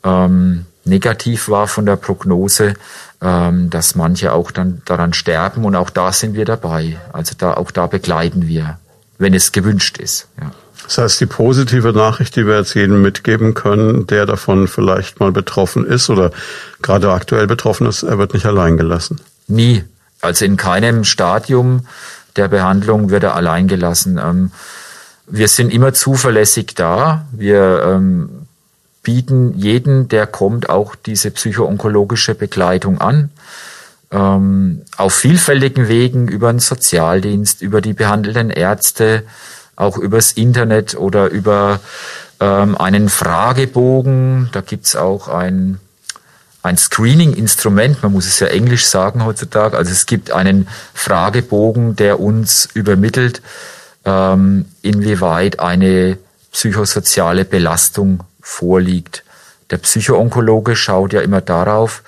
ähm, 0.04 0.66
negativ 0.84 1.48
war 1.48 1.68
von 1.68 1.86
der 1.86 1.96
Prognose, 1.96 2.74
dass 3.22 3.94
manche 3.94 4.34
auch 4.34 4.50
dann 4.50 4.82
daran 4.86 5.14
sterben 5.14 5.64
und 5.64 5.76
auch 5.76 5.92
da 5.92 6.12
sind 6.12 6.34
wir 6.34 6.44
dabei. 6.44 6.98
Also 7.14 7.36
da, 7.38 7.54
auch 7.54 7.70
da 7.70 7.86
begleiten 7.86 8.48
wir, 8.48 8.80
wenn 9.20 9.36
es 9.36 9.52
gewünscht 9.52 10.00
ist. 10.00 10.28
Ja. 10.42 10.52
Das 10.86 10.98
heißt, 10.98 11.22
die 11.22 11.26
positive 11.28 11.94
Nachricht, 11.94 12.36
die 12.36 12.46
wir 12.46 12.58
jetzt 12.58 12.74
jedem 12.74 13.02
mitgeben 13.02 13.54
können, 13.54 14.08
der 14.08 14.26
davon 14.26 14.68
vielleicht 14.68 15.20
mal 15.20 15.32
betroffen 15.32 15.86
ist 15.86 16.10
oder 16.10 16.32
gerade 16.82 17.12
aktuell 17.12 17.48
betroffen 17.48 17.88
ist, 17.88 18.04
er 18.04 18.18
wird 18.18 18.34
nicht 18.34 18.46
allein 18.46 18.78
gelassen. 18.78 19.22
Nie. 19.48 19.84
Also 20.22 20.46
in 20.46 20.58
keinem 20.58 21.04
Stadium 21.04 21.86
der 22.36 22.48
Behandlung 22.48 23.10
wird 23.10 23.24
er 23.24 23.36
allein 23.36 23.68
gelassen. 23.68 24.20
Ähm, 24.22 24.52
wir 25.28 25.48
sind 25.48 25.72
immer 25.72 25.94
zuverlässig 25.94 26.74
da. 26.76 27.26
Wir 27.32 27.84
ähm, 27.86 28.41
bieten 29.04 29.54
jeden, 29.58 30.08
der 30.08 30.28
kommt, 30.28 30.70
auch 30.70 30.96
diese 30.96 31.32
psychoonkologische 31.32 32.36
Begleitung 32.36 33.02
an. 33.02 33.30
Ähm, 34.12 34.82
auf 34.98 35.14
vielfältigen 35.14 35.88
Wegen 35.88 36.28
über 36.28 36.52
den 36.52 36.60
Sozialdienst, 36.60 37.62
über 37.62 37.82
die 37.82 37.94
behandelnden 37.94 38.50
Ärzte, 38.50 39.24
auch 39.76 39.98
übers 39.98 40.34
Internet 40.34 40.96
oder 40.96 41.30
über 41.30 41.80
ähm, 42.40 42.78
einen 42.78 43.10
Fragebogen. 43.10 44.50
Da 44.52 44.62
gibt's 44.62 44.96
auch 44.96 45.30
ein, 45.30 45.80
ein 46.62 46.78
Screening-Instrument, 46.78 48.04
man 48.04 48.12
muss 48.12 48.28
es 48.28 48.40
ja 48.40 48.48
englisch 48.48 48.86
sagen 48.86 49.24
heutzutage. 49.24 49.78
Also 49.78 49.92
es 49.92 50.06
gibt 50.06 50.32
einen 50.32 50.68
Fragebogen, 50.94 51.96
der 51.96 52.20
uns 52.20 52.68
übermittelt, 52.74 53.42
ähm, 54.04 54.66
inwieweit 54.82 55.60
eine 55.60 56.18
psychosoziale 56.52 57.46
Belastung 57.46 58.24
vorliegt. 58.42 59.24
Der 59.70 59.78
Psychoonkologe 59.78 60.76
schaut 60.76 61.14
ja 61.14 61.22
immer 61.22 61.42
darauf, 61.42 62.04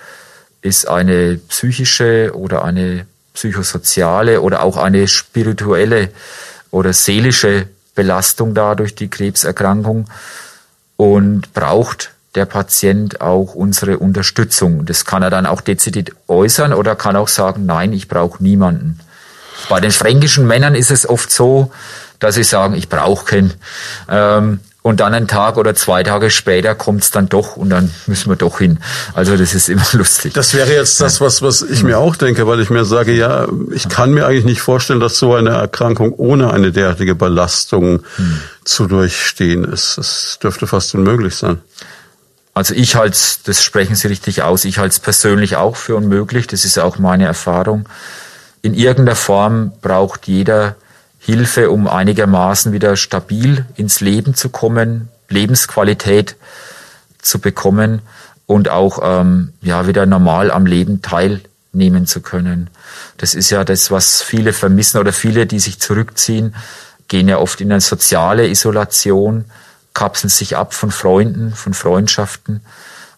ist 0.62 0.88
eine 0.88 1.38
psychische 1.50 2.32
oder 2.36 2.64
eine 2.64 3.06
psychosoziale 3.34 4.42
oder 4.42 4.64
auch 4.64 4.78
eine 4.78 5.08
spirituelle 5.08 6.10
oder 6.72 6.94
seelische 6.94 7.68
Belastung 7.96 8.54
da 8.54 8.76
durch 8.76 8.96
die 8.96 9.10
Krebserkrankung 9.10 10.10
und 10.98 11.54
braucht 11.54 12.12
der 12.36 12.46
Patient 12.46 13.22
auch 13.22 13.54
unsere 13.54 14.00
Unterstützung. 14.00 14.86
Das 14.86 15.06
kann 15.06 15.22
er 15.22 15.30
dann 15.30 15.46
auch 15.46 15.62
dezidiert 15.62 16.12
äußern 16.28 16.74
oder 16.74 16.96
kann 16.96 17.16
auch 17.16 17.28
sagen, 17.28 17.66
nein, 17.66 17.94
ich 17.94 18.08
brauche 18.08 18.42
niemanden. 18.44 19.00
Bei 19.70 19.80
den 19.80 19.92
fränkischen 19.92 20.48
Männern 20.48 20.76
ist 20.76 20.92
es 20.92 21.08
oft 21.08 21.32
so, 21.32 21.72
dass 22.20 22.36
sie 22.36 22.44
sagen, 22.44 22.74
ich 22.74 22.90
brauche 22.90 23.26
keinen. 23.26 23.54
Ähm, 24.10 24.60
und 24.84 25.00
dann 25.00 25.14
einen 25.14 25.30
Tag 25.30 25.58
oder 25.58 25.74
zwei 25.74 26.04
Tage 26.04 26.30
später 26.30 26.76
kommt's 26.76 27.10
dann 27.10 27.30
doch 27.30 27.56
und 27.56 27.70
dann 27.70 27.90
müssen 28.06 28.30
wir 28.30 28.36
doch 28.36 28.60
hin. 28.60 28.80
Also 29.14 29.36
das 29.38 29.56
ist 29.56 29.70
immer 29.70 29.86
lustig. 29.94 30.34
Das 30.34 30.54
wäre 30.54 30.72
jetzt 30.72 31.02
das, 31.02 31.22
was, 31.22 31.42
was 31.42 31.62
ich 31.64 31.84
mir 31.84 31.98
auch 31.98 32.18
denke, 32.18 32.46
weil 32.46 32.60
ich 32.60 32.70
mir 32.70 32.84
sage, 32.84 33.14
ja, 33.14 33.48
ich 33.72 33.88
kann 33.88 34.12
mir 34.12 34.28
eigentlich 34.28 34.44
nicht 34.44 34.62
vorstellen, 34.62 35.00
dass 35.00 35.18
so 35.18 35.34
eine 35.34 35.52
Erkrankung 35.52 36.12
ohne 36.12 36.54
eine 36.54 36.74
derartige 36.74 37.16
Belastung 37.16 38.04
hm. 38.18 38.40
zu 38.66 38.86
durchstehen 38.88 39.64
ist. 39.64 39.98
Das 39.98 40.38
dürfte 40.44 40.68
fast 40.68 40.94
unmöglich 40.94 41.36
sein. 41.36 41.62
Also 42.54 42.76
ich 42.76 42.96
halte 42.96 43.18
das 43.46 43.64
sprechen 43.64 43.96
Sie 43.96 44.10
richtig 44.10 44.44
aus, 44.44 44.66
ich 44.66 44.78
halte 44.78 44.94
es 44.94 45.00
persönlich 45.00 45.56
auch 45.56 45.76
für 45.76 45.96
unmöglich, 45.96 46.46
das 46.46 46.66
ist 46.66 46.78
auch 46.78 47.00
meine 47.00 47.26
Erfahrung. 47.26 47.90
In 48.62 48.74
irgendeiner 48.74 49.16
Form 49.16 49.72
braucht 49.82 50.28
jeder 50.28 50.76
Hilfe, 51.26 51.72
um 51.72 51.88
einigermaßen 51.88 52.74
wieder 52.74 52.98
stabil 52.98 53.66
ins 53.76 54.02
Leben 54.02 54.36
zu 54.36 54.50
kommen, 54.50 55.08
Lebensqualität 55.30 56.36
zu 57.22 57.40
bekommen 57.40 58.02
und 58.46 58.68
auch 58.68 59.00
ähm, 59.02 59.54
ja 59.62 59.88
wieder 59.88 60.06
normal 60.06 60.52
am 60.52 60.66
Leben 60.66 61.02
teilnehmen 61.02 62.08
zu 62.08 62.20
können. 62.20 62.70
Das 63.16 63.36
ist 63.36 63.50
ja 63.52 63.64
das, 63.64 63.90
was 63.90 64.22
viele 64.22 64.52
vermissen 64.52 65.00
oder 65.00 65.14
viele, 65.14 65.46
die 65.46 65.60
sich 65.60 65.80
zurückziehen, 65.80 66.56
gehen 67.08 67.30
ja 67.30 67.38
oft 67.38 67.62
in 67.62 67.72
eine 67.72 67.80
soziale 67.80 68.50
Isolation, 68.50 69.46
kapseln 69.94 70.30
sich 70.30 70.58
ab 70.58 70.74
von 70.74 70.92
Freunden, 70.92 71.54
von 71.54 71.74
Freundschaften 71.74 72.60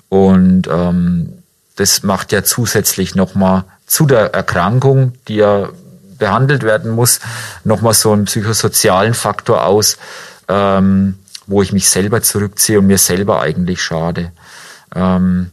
und 0.10 0.68
ähm, 0.68 1.34
das 1.76 2.04
macht 2.04 2.32
ja 2.32 2.44
zusätzlich 2.44 3.16
nochmal 3.16 3.64
zu 3.88 4.06
der 4.06 4.36
Erkrankung, 4.36 5.14
die 5.28 5.38
ja 5.38 5.70
behandelt 6.18 6.64
werden 6.64 6.92
muss, 6.92 7.20
nochmal 7.64 7.94
so 7.94 8.12
einen 8.12 8.26
psychosozialen 8.26 9.14
Faktor 9.14 9.66
aus, 9.66 9.98
ähm, 10.48 11.20
wo 11.48 11.62
ich 11.62 11.72
mich 11.72 11.90
selber 11.90 12.22
zurückziehe 12.22 12.80
und 12.80 12.88
mir 12.88 12.98
selber 12.98 13.42
eigentlich 13.42 13.82
schade. 13.82 14.32
Ähm, 14.94 15.52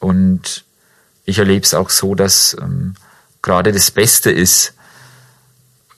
und 0.00 0.64
ich 1.24 1.38
erlebe 1.38 1.64
es 1.64 1.74
auch 1.74 1.90
so, 1.90 2.14
dass 2.14 2.56
ähm, 2.60 2.94
gerade 3.42 3.72
das 3.72 3.90
Beste 3.90 4.30
ist, 4.30 4.74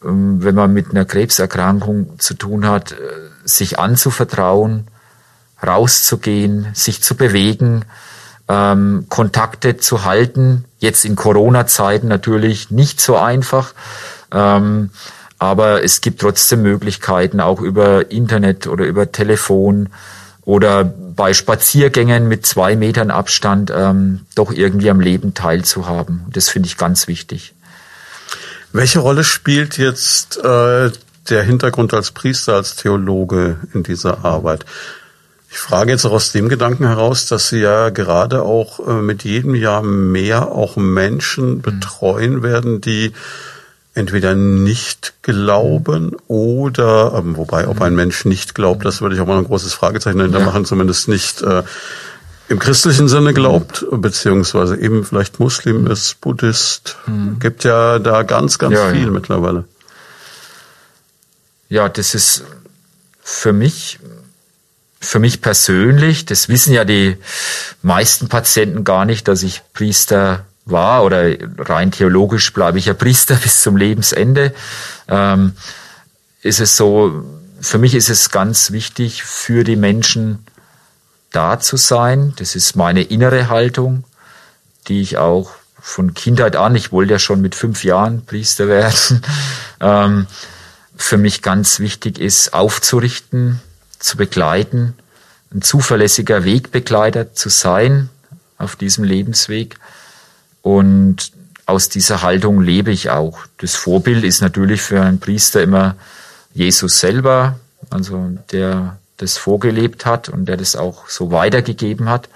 ähm, 0.05 0.42
wenn 0.42 0.55
man 0.55 0.73
mit 0.73 0.90
einer 0.90 1.05
Krebserkrankung 1.05 2.18
zu 2.18 2.35
tun 2.35 2.66
hat, 2.66 2.92
äh, 2.92 2.97
sich 3.44 3.79
anzuvertrauen, 3.79 4.88
rauszugehen, 5.64 6.68
sich 6.75 7.03
zu 7.03 7.16
bewegen, 7.16 7.85
ähm, 8.48 9.06
Kontakte 9.08 9.76
zu 9.76 10.04
halten. 10.04 10.64
Jetzt 10.78 11.04
in 11.04 11.16
Corona-Zeiten 11.16 12.08
natürlich 12.08 12.70
nicht 12.70 13.00
so 13.00 13.16
einfach. 13.16 13.74
Ähm, 14.32 14.90
aber 15.38 15.84
es 15.84 16.00
gibt 16.00 16.20
trotzdem 16.20 16.62
Möglichkeiten, 16.62 17.40
auch 17.40 17.61
über 17.61 18.11
Internet 18.11 18.66
oder 18.66 18.87
über 18.87 19.12
Telefon 19.12 19.90
oder 20.42 20.84
bei 20.84 21.34
Spaziergängen 21.34 22.26
mit 22.26 22.46
zwei 22.46 22.74
Metern 22.74 23.11
Abstand 23.11 23.72
ähm, 23.74 24.20
doch 24.34 24.50
irgendwie 24.50 24.90
am 24.90 25.00
Leben 25.00 25.34
teilzuhaben. 25.34 26.22
Das 26.32 26.48
finde 26.48 26.68
ich 26.68 26.76
ganz 26.76 27.06
wichtig. 27.06 27.54
Welche 28.72 29.00
Rolle 29.00 29.24
spielt 29.24 29.78
jetzt 29.78 30.38
äh, 30.38 30.90
der 31.28 31.42
Hintergrund 31.42 31.94
als 31.94 32.11
Priester, 32.11 32.54
als 32.54 32.76
Theologe 32.76 33.58
in 33.74 33.82
dieser 33.82 34.24
Arbeit? 34.24 34.64
Ich 35.50 35.58
frage 35.58 35.90
jetzt 35.92 36.04
auch 36.04 36.12
aus 36.12 36.32
dem 36.32 36.48
Gedanken 36.48 36.87
heraus, 36.87 37.26
dass 37.26 37.48
Sie 37.48 37.61
ja 37.61 37.88
gerade 37.88 38.42
auch 38.42 38.87
äh, 38.87 38.92
mit 38.92 39.24
jedem 39.24 39.54
Jahr 39.54 39.82
mehr 39.82 40.52
auch 40.52 40.76
Menschen 40.76 41.56
mhm. 41.56 41.62
betreuen 41.62 42.42
werden, 42.42 42.80
die 42.80 43.12
entweder 43.94 44.34
nicht 44.34 45.14
glauben 45.22 46.16
oder, 46.28 47.14
ähm, 47.16 47.37
wobei, 47.37 47.66
ob 47.66 47.80
ein 47.80 47.94
Mensch 47.94 48.24
nicht 48.24 48.54
glaubt, 48.54 48.84
das 48.84 49.00
würde 49.00 49.14
ich 49.16 49.20
auch 49.20 49.26
mal 49.26 49.38
ein 49.38 49.44
großes 49.44 49.74
Fragezeichen 49.74 50.18
dahinter 50.18 50.38
ja. 50.38 50.44
machen, 50.44 50.64
zumindest 50.64 51.08
nicht 51.08 51.42
äh, 51.42 51.64
im 52.48 52.58
christlichen 52.58 53.08
Sinne 53.08 53.34
glaubt, 53.34 53.84
beziehungsweise 53.90 54.76
eben 54.76 55.04
vielleicht 55.04 55.40
Muslim 55.40 55.87
ist, 55.87 56.20
Buddhist. 56.20 56.96
Mhm. 57.06 57.38
Gibt 57.40 57.64
ja 57.64 57.98
da 57.98 58.22
ganz, 58.22 58.58
ganz 58.58 58.74
ja, 58.74 58.90
viel 58.90 59.04
ja. 59.04 59.11
mittlerweile. 59.11 59.64
Ja, 61.68 61.88
das 61.88 62.14
ist 62.14 62.44
für 63.22 63.52
mich 63.52 63.98
für 65.00 65.18
mich 65.18 65.40
persönlich, 65.40 66.26
das 66.26 66.48
wissen 66.48 66.72
ja 66.72 66.84
die 66.84 67.16
meisten 67.82 68.28
Patienten 68.28 68.84
gar 68.84 69.04
nicht, 69.04 69.28
dass 69.28 69.42
ich 69.42 69.62
Priester 69.72 70.44
war 70.64 71.04
oder 71.04 71.34
rein 71.58 71.92
theologisch 71.92 72.52
bleibe 72.52 72.78
ich 72.78 72.87
ja 72.87 72.94
Priester 72.94 73.34
bis 73.42 73.62
zum 73.62 73.76
Lebensende, 73.76 74.54
ähm, 75.08 75.52
ist 76.42 76.61
es 76.61 76.76
so, 76.76 77.24
für 77.61 77.78
mich 77.78 77.94
ist 77.94 78.08
es 78.08 78.30
ganz 78.30 78.70
wichtig, 78.70 79.22
für 79.24 79.64
die 79.64 79.76
Menschen 79.76 80.44
da 81.32 81.58
zu 81.58 81.76
sein. 81.76 82.32
Das 82.37 82.54
ist 82.54 82.76
meine 82.76 83.02
innere 83.02 83.48
Haltung, 83.48 84.04
die 84.87 85.00
ich 85.00 85.18
auch 85.18 85.50
von 85.80 86.14
Kindheit 86.14 86.56
an, 86.56 86.74
ich 86.74 86.92
wollte 86.92 87.12
ja 87.12 87.18
schon 87.18 87.40
mit 87.40 87.54
fünf 87.54 87.84
Jahren 87.84 88.24
Priester 88.26 88.68
werden, 88.68 89.22
ähm, 89.80 90.26
für 90.96 91.16
mich 91.16 91.42
ganz 91.42 91.80
wichtig 91.80 92.18
ist, 92.18 92.52
aufzurichten, 92.54 93.61
zu 93.98 94.16
begleiten, 94.16 94.94
ein 95.52 95.62
zuverlässiger 95.62 96.44
Wegbegleiter 96.44 97.32
zu 97.32 97.48
sein 97.48 98.11
auf 98.58 98.76
diesem 98.76 99.04
Lebensweg. 99.04 99.76
Und 100.62 101.32
aus 101.66 101.88
dieser 101.88 102.22
Haltung 102.22 102.61
lebe 102.61 102.90
ich 102.90 103.11
auch. 103.11 103.40
Das 103.58 103.74
Vorbild 103.74 104.24
ist 104.24 104.40
natürlich 104.40 104.80
für 104.80 105.00
einen 105.00 105.20
Priester 105.20 105.62
immer 105.62 105.96
Jesus 106.54 107.00
selber, 107.00 107.58
also 107.90 108.30
der 108.52 108.98
das 109.18 109.37
vorgelebt 109.37 110.06
hat 110.06 110.28
und 110.28 110.46
der 110.46 110.56
das 110.56 110.76
auch 110.76 111.08
so 111.08 111.30
weitergegeben 111.30 112.08
hat. 112.08 112.28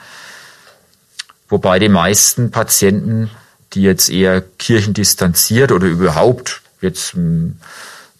Wobei 1.48 1.79
die 1.79 1.88
meisten 1.88 2.51
Patienten, 2.51 3.31
die 3.75 3.83
jetzt 3.83 4.11
eher 4.11 4.40
kirchendistanziert 4.40 5.72
oder 5.72 5.87
überhaupt 5.87 6.62
jetzt 6.81 7.12
hm, 7.12 7.59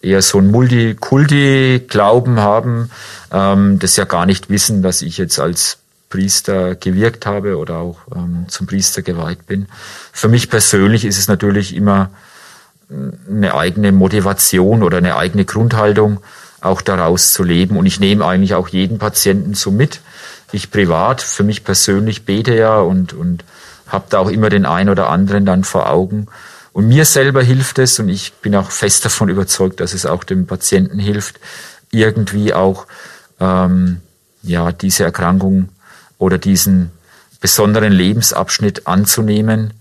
eher 0.03 0.21
so 0.21 0.37
ein 0.37 0.51
Multikulti-Glauben 0.51 2.39
haben, 2.39 2.91
ähm, 3.31 3.79
das 3.79 3.95
ja 3.95 4.05
gar 4.05 4.25
nicht 4.25 4.49
wissen, 4.49 4.81
dass 4.81 5.01
ich 5.01 5.17
jetzt 5.17 5.39
als 5.39 5.77
Priester 6.09 6.75
gewirkt 6.75 7.25
habe 7.25 7.57
oder 7.57 7.77
auch 7.77 7.99
ähm, 8.15 8.45
zum 8.47 8.67
Priester 8.67 9.01
geweiht 9.01 9.47
bin. 9.47 9.67
Für 10.11 10.27
mich 10.27 10.49
persönlich 10.49 11.05
ist 11.05 11.17
es 11.17 11.27
natürlich 11.27 11.75
immer 11.75 12.11
eine 13.29 13.55
eigene 13.55 13.91
Motivation 13.91 14.83
oder 14.83 14.97
eine 14.97 15.15
eigene 15.15 15.45
Grundhaltung, 15.45 16.19
auch 16.61 16.81
daraus 16.81 17.33
zu 17.33 17.43
leben. 17.43 17.77
Und 17.77 17.85
ich 17.85 17.99
nehme 17.99 18.25
eigentlich 18.25 18.53
auch 18.53 18.67
jeden 18.67 18.99
Patienten 18.99 19.53
so 19.53 19.71
mit. 19.71 20.01
Ich 20.51 20.71
privat, 20.71 21.21
für 21.21 21.43
mich 21.43 21.63
persönlich 21.63 22.25
bete 22.25 22.55
ja 22.55 22.77
und, 22.77 23.13
und 23.13 23.43
habe 23.87 24.05
da 24.09 24.19
auch 24.19 24.29
immer 24.29 24.49
den 24.49 24.65
einen 24.65 24.89
oder 24.89 25.09
anderen 25.09 25.45
dann 25.45 25.63
vor 25.63 25.89
Augen. 25.89 26.27
Und 26.73 26.87
mir 26.87 27.05
selber 27.05 27.43
hilft 27.43 27.79
es, 27.79 27.99
und 27.99 28.09
ich 28.09 28.33
bin 28.33 28.55
auch 28.55 28.71
fest 28.71 29.05
davon 29.05 29.29
überzeugt, 29.29 29.79
dass 29.79 29.93
es 29.93 30.05
auch 30.05 30.23
dem 30.23 30.47
Patienten 30.47 30.99
hilft, 30.99 31.39
irgendwie 31.91 32.53
auch 32.53 32.87
ähm, 33.39 34.01
ja 34.41 34.71
diese 34.71 35.03
Erkrankung 35.03 35.69
oder 36.17 36.37
diesen 36.37 36.91
besonderen 37.39 37.93
Lebensabschnitt 37.93 38.87
anzunehmen, 38.87 39.73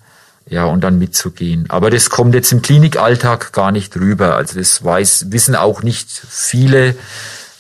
ja 0.47 0.65
und 0.67 0.83
dann 0.83 0.99
mitzugehen. 0.99 1.65
Aber 1.69 1.91
das 1.91 2.11
kommt 2.11 2.35
jetzt 2.35 2.53
im 2.53 2.61
Klinikalltag 2.61 3.53
gar 3.53 3.73
nicht 3.73 3.97
rüber. 3.97 4.37
Also 4.37 4.59
das 4.59 4.85
weiß, 4.85 5.27
wissen 5.31 5.57
auch 5.57 5.83
nicht 5.83 6.11
viele 6.11 6.95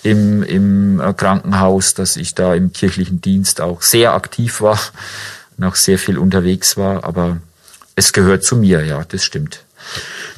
im, 0.03 0.42
im 0.42 1.01
Krankenhaus, 1.16 1.95
dass 1.95 2.16
ich 2.16 2.35
da 2.35 2.55
im 2.55 2.73
kirchlichen 2.73 3.21
Dienst 3.21 3.61
auch 3.61 3.81
sehr 3.83 4.12
aktiv 4.12 4.61
war 4.61 4.79
auch 5.64 5.75
sehr 5.75 5.99
viel 5.99 6.18
unterwegs 6.18 6.77
war. 6.77 7.05
Aber 7.05 7.38
es 7.94 8.12
gehört 8.12 8.44
zu 8.44 8.57
mir, 8.57 8.85
ja, 8.85 9.02
das 9.09 9.24
stimmt. 9.24 9.64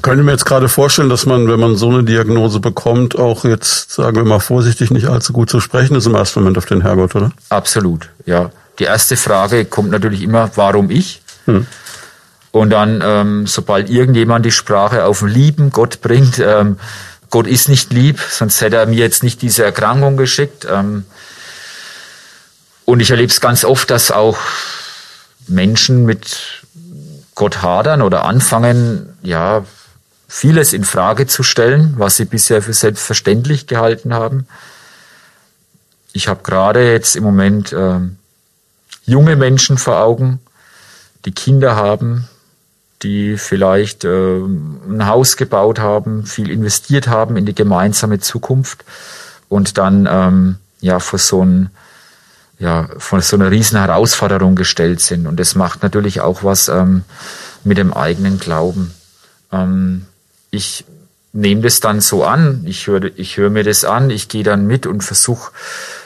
Können 0.02 0.18
Sie 0.18 0.24
mir 0.24 0.32
jetzt 0.32 0.44
gerade 0.44 0.68
vorstellen, 0.68 1.08
dass 1.08 1.26
man, 1.26 1.48
wenn 1.48 1.60
man 1.60 1.76
so 1.76 1.88
eine 1.88 2.04
Diagnose 2.04 2.60
bekommt, 2.60 3.18
auch 3.18 3.44
jetzt, 3.44 3.92
sagen 3.92 4.16
wir 4.16 4.24
mal 4.24 4.40
vorsichtig, 4.40 4.90
nicht 4.90 5.06
allzu 5.06 5.32
gut 5.32 5.50
zu 5.50 5.60
sprechen 5.60 5.96
ist 5.96 6.06
im 6.06 6.14
ersten 6.14 6.40
Moment 6.40 6.58
auf 6.58 6.66
den 6.66 6.82
Herrgott, 6.82 7.14
oder? 7.14 7.32
Absolut, 7.48 8.10
ja. 8.26 8.50
Die 8.78 8.84
erste 8.84 9.16
Frage 9.16 9.64
kommt 9.64 9.90
natürlich 9.90 10.22
immer, 10.22 10.50
warum 10.56 10.90
ich? 10.90 11.22
Hm. 11.46 11.66
Und 12.50 12.70
dann, 12.70 13.02
ähm, 13.04 13.46
sobald 13.46 13.90
irgendjemand 13.90 14.44
die 14.44 14.52
Sprache 14.52 15.04
auf 15.04 15.22
lieben 15.22 15.70
Gott 15.70 16.00
bringt, 16.00 16.38
ähm, 16.38 16.78
Gott 17.30 17.46
ist 17.46 17.68
nicht 17.68 17.92
lieb, 17.92 18.20
sonst 18.30 18.60
hätte 18.60 18.76
er 18.76 18.86
mir 18.86 18.98
jetzt 18.98 19.22
nicht 19.22 19.42
diese 19.42 19.64
Erkrankung 19.64 20.16
geschickt. 20.16 20.66
Ähm, 20.70 21.04
und 22.84 23.00
ich 23.00 23.10
erlebe 23.10 23.32
es 23.32 23.40
ganz 23.40 23.64
oft, 23.64 23.90
dass 23.90 24.10
auch 24.10 24.38
Menschen 25.48 26.04
mit 26.04 26.63
Gott 27.34 27.62
hadern 27.62 28.02
oder 28.02 28.24
anfangen, 28.24 29.16
ja, 29.22 29.64
vieles 30.28 30.72
in 30.72 30.84
Frage 30.84 31.26
zu 31.26 31.42
stellen, 31.42 31.94
was 31.96 32.16
sie 32.16 32.24
bisher 32.24 32.62
für 32.62 32.72
selbstverständlich 32.72 33.66
gehalten 33.66 34.14
haben. 34.14 34.46
Ich 36.12 36.28
habe 36.28 36.42
gerade 36.42 36.92
jetzt 36.92 37.16
im 37.16 37.24
Moment 37.24 37.72
äh, 37.72 38.00
junge 39.04 39.36
Menschen 39.36 39.78
vor 39.78 40.00
Augen, 40.00 40.40
die 41.24 41.32
Kinder 41.32 41.76
haben, 41.76 42.28
die 43.02 43.36
vielleicht 43.36 44.04
äh, 44.04 44.38
ein 44.38 45.06
Haus 45.06 45.36
gebaut 45.36 45.78
haben, 45.78 46.24
viel 46.26 46.50
investiert 46.50 47.08
haben 47.08 47.36
in 47.36 47.46
die 47.46 47.54
gemeinsame 47.54 48.20
Zukunft 48.20 48.84
und 49.48 49.78
dann 49.78 50.08
ähm, 50.10 50.56
ja 50.80 51.00
vor 51.00 51.18
so 51.18 51.44
ein 51.44 51.70
ja 52.58 52.88
vor 52.98 53.20
so 53.20 53.36
einer 53.36 53.50
riesen 53.50 53.78
Herausforderung 53.78 54.54
gestellt 54.54 55.00
sind 55.00 55.26
und 55.26 55.38
das 55.40 55.54
macht 55.54 55.82
natürlich 55.82 56.20
auch 56.20 56.44
was 56.44 56.68
ähm, 56.68 57.04
mit 57.64 57.78
dem 57.78 57.92
eigenen 57.92 58.38
Glauben. 58.38 58.94
Ähm, 59.52 60.06
ich 60.50 60.84
nehme 61.32 61.62
das 61.62 61.80
dann 61.80 62.00
so 62.00 62.24
an, 62.24 62.62
ich 62.64 62.86
höre 62.86 63.10
ich 63.16 63.36
höre 63.36 63.50
mir 63.50 63.64
das 63.64 63.84
an, 63.84 64.10
ich 64.10 64.28
gehe 64.28 64.44
dann 64.44 64.66
mit 64.66 64.86
und 64.86 65.02
versuche 65.02 65.50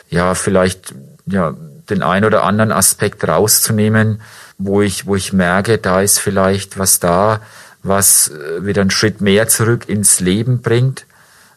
ja 0.08 0.34
vielleicht 0.34 0.94
ja 1.26 1.54
den 1.90 2.02
ein 2.02 2.24
oder 2.24 2.44
anderen 2.44 2.72
Aspekt 2.72 3.26
rauszunehmen, 3.26 4.20
wo 4.58 4.82
ich, 4.82 5.06
wo 5.06 5.16
ich 5.16 5.32
merke, 5.32 5.78
da 5.78 6.00
ist 6.00 6.18
vielleicht 6.18 6.78
was 6.78 7.00
da, 7.00 7.40
was 7.82 8.28
äh, 8.28 8.64
wieder 8.66 8.82
einen 8.82 8.90
Schritt 8.90 9.20
mehr 9.20 9.48
zurück 9.48 9.88
ins 9.88 10.20
Leben 10.20 10.60
bringt. 10.60 11.06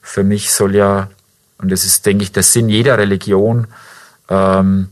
Für 0.01 0.23
mich 0.23 0.51
soll 0.51 0.75
ja, 0.75 1.09
und 1.57 1.71
das 1.71 1.83
ist, 1.85 2.05
denke 2.05 2.23
ich, 2.23 2.31
der 2.31 2.43
Sinn 2.43 2.69
jeder 2.69 2.97
Religion, 2.97 3.67
ähm, 4.31 4.87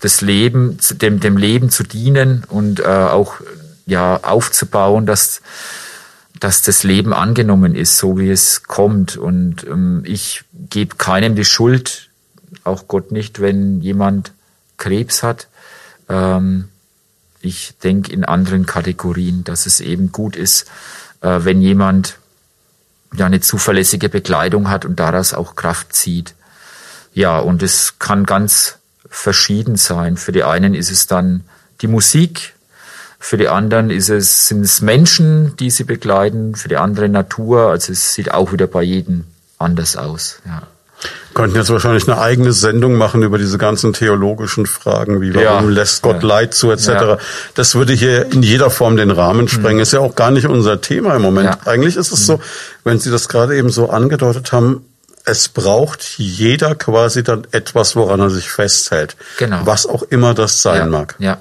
das 0.00 0.20
Leben, 0.20 0.78
dem, 1.00 1.20
dem 1.20 1.36
Leben 1.36 1.70
zu 1.70 1.84
dienen 1.84 2.44
und 2.48 2.80
äh, 2.80 2.84
auch 2.84 3.36
ja 3.86 4.18
aufzubauen, 4.22 5.06
dass 5.06 5.42
dass 6.40 6.62
das 6.62 6.82
Leben 6.82 7.12
angenommen 7.14 7.74
ist, 7.74 7.96
so 7.96 8.18
wie 8.18 8.28
es 8.28 8.64
kommt. 8.64 9.16
Und 9.16 9.64
ähm, 9.64 10.02
ich 10.04 10.44
gebe 10.68 10.96
keinem 10.96 11.36
die 11.36 11.44
Schuld, 11.44 12.10
auch 12.64 12.88
Gott 12.88 13.12
nicht, 13.12 13.40
wenn 13.40 13.80
jemand 13.80 14.32
Krebs 14.76 15.22
hat. 15.22 15.48
Ähm, 16.08 16.68
ich 17.40 17.78
denke 17.82 18.12
in 18.12 18.24
anderen 18.24 18.66
Kategorien, 18.66 19.44
dass 19.44 19.66
es 19.66 19.80
eben 19.80 20.12
gut 20.12 20.34
ist, 20.34 20.68
äh, 21.20 21.40
wenn 21.44 21.62
jemand 21.62 22.18
ja 23.16 23.26
eine 23.26 23.40
zuverlässige 23.40 24.08
Bekleidung 24.08 24.68
hat 24.68 24.84
und 24.84 24.98
daraus 24.98 25.34
auch 25.34 25.54
Kraft 25.54 25.94
zieht. 25.94 26.34
Ja, 27.14 27.38
und 27.38 27.62
es 27.62 27.98
kann 27.98 28.26
ganz 28.26 28.76
verschieden 29.08 29.76
sein. 29.76 30.16
Für 30.16 30.32
die 30.32 30.44
einen 30.44 30.74
ist 30.74 30.90
es 30.90 31.06
dann 31.06 31.44
die 31.80 31.86
Musik, 31.86 32.54
für 33.18 33.38
die 33.38 33.48
anderen 33.48 33.88
ist 33.88 34.10
es, 34.10 34.48
sind 34.48 34.62
es 34.62 34.82
Menschen, 34.82 35.56
die 35.56 35.70
sie 35.70 35.84
begleiten, 35.84 36.56
für 36.56 36.68
die 36.68 36.76
andere 36.76 37.08
Natur. 37.08 37.70
Also 37.70 37.92
es 37.92 38.12
sieht 38.12 38.30
auch 38.30 38.52
wieder 38.52 38.66
bei 38.66 38.82
jedem 38.82 39.24
anders 39.58 39.96
aus. 39.96 40.40
Ja 40.44 40.64
könnten 41.34 41.56
jetzt 41.56 41.70
wahrscheinlich 41.70 42.08
eine 42.08 42.20
eigene 42.20 42.52
Sendung 42.52 42.94
machen 42.94 43.22
über 43.22 43.38
diese 43.38 43.58
ganzen 43.58 43.92
theologischen 43.92 44.66
Fragen, 44.66 45.20
wie 45.20 45.34
warum 45.34 45.68
ja, 45.68 45.74
lässt 45.74 46.02
Gott 46.02 46.22
ja. 46.22 46.28
Leid 46.28 46.54
zu 46.54 46.70
etc. 46.70 46.88
Ja. 46.88 47.18
Das 47.54 47.74
würde 47.74 47.92
hier 47.92 48.32
in 48.32 48.42
jeder 48.42 48.70
Form 48.70 48.96
den 48.96 49.10
Rahmen 49.10 49.48
sprengen. 49.48 49.76
Mhm. 49.76 49.82
Ist 49.82 49.92
ja 49.92 50.00
auch 50.00 50.14
gar 50.14 50.30
nicht 50.30 50.46
unser 50.46 50.80
Thema 50.80 51.16
im 51.16 51.22
Moment. 51.22 51.58
Eigentlich 51.66 51.96
ist 51.96 52.12
es 52.12 52.20
mhm. 52.20 52.24
so, 52.24 52.40
wenn 52.84 53.00
Sie 53.00 53.10
das 53.10 53.28
gerade 53.28 53.56
eben 53.56 53.70
so 53.70 53.90
angedeutet 53.90 54.52
haben, 54.52 54.84
es 55.24 55.48
braucht 55.48 56.18
jeder 56.18 56.74
quasi 56.74 57.22
dann 57.22 57.46
etwas, 57.50 57.96
woran 57.96 58.20
er 58.20 58.30
sich 58.30 58.50
festhält. 58.50 59.16
Genau. 59.38 59.60
Was 59.64 59.86
auch 59.86 60.02
immer 60.02 60.34
das 60.34 60.62
sein 60.62 60.90
mag. 60.90 61.16
Ja. 61.18 61.38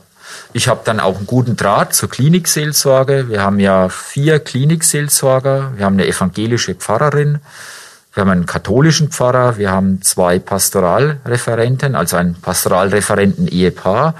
Ich 0.53 0.67
habe 0.67 0.81
dann 0.83 0.99
auch 0.99 1.17
einen 1.17 1.27
guten 1.27 1.55
Draht 1.55 1.93
zur 1.93 2.09
Klinikseelsorge. 2.09 3.29
Wir 3.29 3.41
haben 3.41 3.59
ja 3.59 3.89
vier 3.89 4.39
Klinikseelsorger. 4.39 5.73
Wir 5.75 5.85
haben 5.85 5.93
eine 5.93 6.07
evangelische 6.07 6.75
Pfarrerin. 6.75 7.39
Wir 8.13 8.21
haben 8.21 8.29
einen 8.29 8.45
katholischen 8.45 9.09
Pfarrer, 9.09 9.57
wir 9.57 9.71
haben 9.71 10.03
zwei 10.03 10.37
Pastoralreferenten, 10.37 11.95
also 11.95 12.15
ein 12.15 12.35
Pastoralreferenten-Ehepaar. 12.39 14.13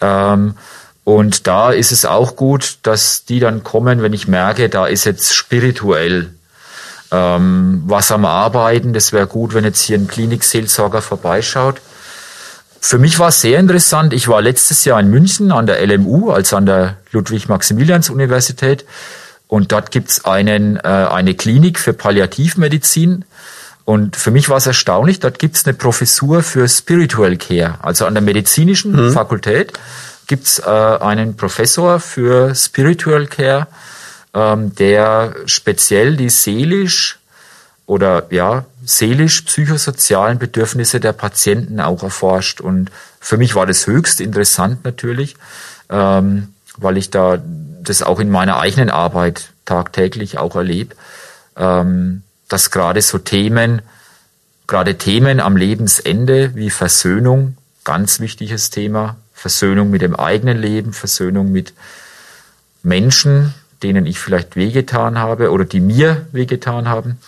Ähm, 0.00 0.54
und 1.02 1.46
da 1.48 1.72
ist 1.72 1.90
es 1.90 2.04
auch 2.04 2.36
gut, 2.36 2.78
dass 2.82 3.24
die 3.24 3.40
dann 3.40 3.64
kommen, 3.64 4.00
wenn 4.00 4.12
ich 4.12 4.28
merke, 4.28 4.68
da 4.68 4.86
ist 4.86 5.04
jetzt 5.04 5.34
spirituell 5.34 6.30
ähm, 7.14 7.82
was 7.86 8.10
am 8.10 8.24
Arbeiten. 8.24 8.92
Das 8.92 9.12
wäre 9.12 9.26
gut, 9.26 9.54
wenn 9.54 9.64
jetzt 9.64 9.82
hier 9.82 9.96
ein 9.96 10.08
Klinikseelsorger 10.08 11.00
vorbeischaut. 11.00 11.80
Für 12.80 12.98
mich 12.98 13.18
war 13.18 13.28
es 13.28 13.40
sehr 13.40 13.58
interessant. 13.60 14.12
Ich 14.12 14.28
war 14.28 14.42
letztes 14.42 14.84
Jahr 14.84 15.00
in 15.00 15.08
München 15.08 15.52
an 15.52 15.66
der 15.66 15.84
LMU, 15.86 16.30
also 16.30 16.56
an 16.56 16.66
der 16.66 16.96
Ludwig-Maximilians-Universität. 17.12 18.84
Und 19.46 19.72
dort 19.72 19.90
gibt's 19.90 20.24
einen, 20.24 20.76
äh, 20.76 20.80
eine 20.80 21.34
Klinik 21.34 21.78
für 21.78 21.92
Palliativmedizin. 21.92 23.24
Und 23.84 24.16
für 24.16 24.30
mich 24.30 24.48
war 24.48 24.56
es 24.56 24.66
erstaunlich, 24.66 25.20
dort 25.20 25.38
gibt's 25.38 25.64
eine 25.66 25.74
Professur 25.74 26.42
für 26.42 26.68
Spiritual 26.68 27.36
Care. 27.36 27.78
Also 27.82 28.06
an 28.06 28.14
der 28.14 28.22
medizinischen 28.22 28.92
mhm. 28.92 29.12
Fakultät 29.12 29.74
gibt's 30.26 30.58
äh, 30.58 30.62
einen 30.64 31.36
Professor 31.36 32.00
für 32.00 32.54
Spiritual 32.54 33.26
Care, 33.26 33.66
der 34.34 35.36
speziell 35.46 36.16
die 36.16 36.28
seelisch 36.28 37.20
oder 37.86 38.26
ja, 38.30 38.64
seelisch-psychosozialen 38.84 40.38
Bedürfnisse 40.38 41.00
der 41.00 41.12
Patienten 41.12 41.80
auch 41.80 42.02
erforscht. 42.02 42.60
Und 42.60 42.90
für 43.20 43.36
mich 43.36 43.54
war 43.54 43.66
das 43.66 43.86
höchst 43.86 44.20
interessant 44.20 44.84
natürlich, 44.84 45.36
ähm, 45.90 46.54
weil 46.76 46.96
ich 46.96 47.10
da 47.10 47.40
das 47.82 48.02
auch 48.02 48.20
in 48.20 48.30
meiner 48.30 48.58
eigenen 48.58 48.90
Arbeit 48.90 49.50
tagtäglich 49.64 50.38
auch 50.38 50.56
erlebe, 50.56 50.96
ähm, 51.56 52.22
dass 52.48 52.70
gerade 52.70 53.02
so 53.02 53.18
Themen, 53.18 53.82
gerade 54.66 54.96
Themen 54.96 55.40
am 55.40 55.56
Lebensende 55.56 56.54
wie 56.54 56.70
Versöhnung, 56.70 57.56
ganz 57.84 58.20
wichtiges 58.20 58.70
Thema, 58.70 59.16
Versöhnung 59.34 59.90
mit 59.90 60.00
dem 60.00 60.16
eigenen 60.16 60.58
Leben, 60.58 60.94
Versöhnung 60.94 61.52
mit 61.52 61.74
Menschen, 62.82 63.52
denen 63.84 64.06
ich 64.06 64.18
vielleicht 64.18 64.56
wehgetan 64.56 65.18
habe 65.18 65.52
oder 65.52 65.64
die 65.64 65.80
mir 65.80 66.26
wehgetan 66.32 66.88
haben, 66.88 67.20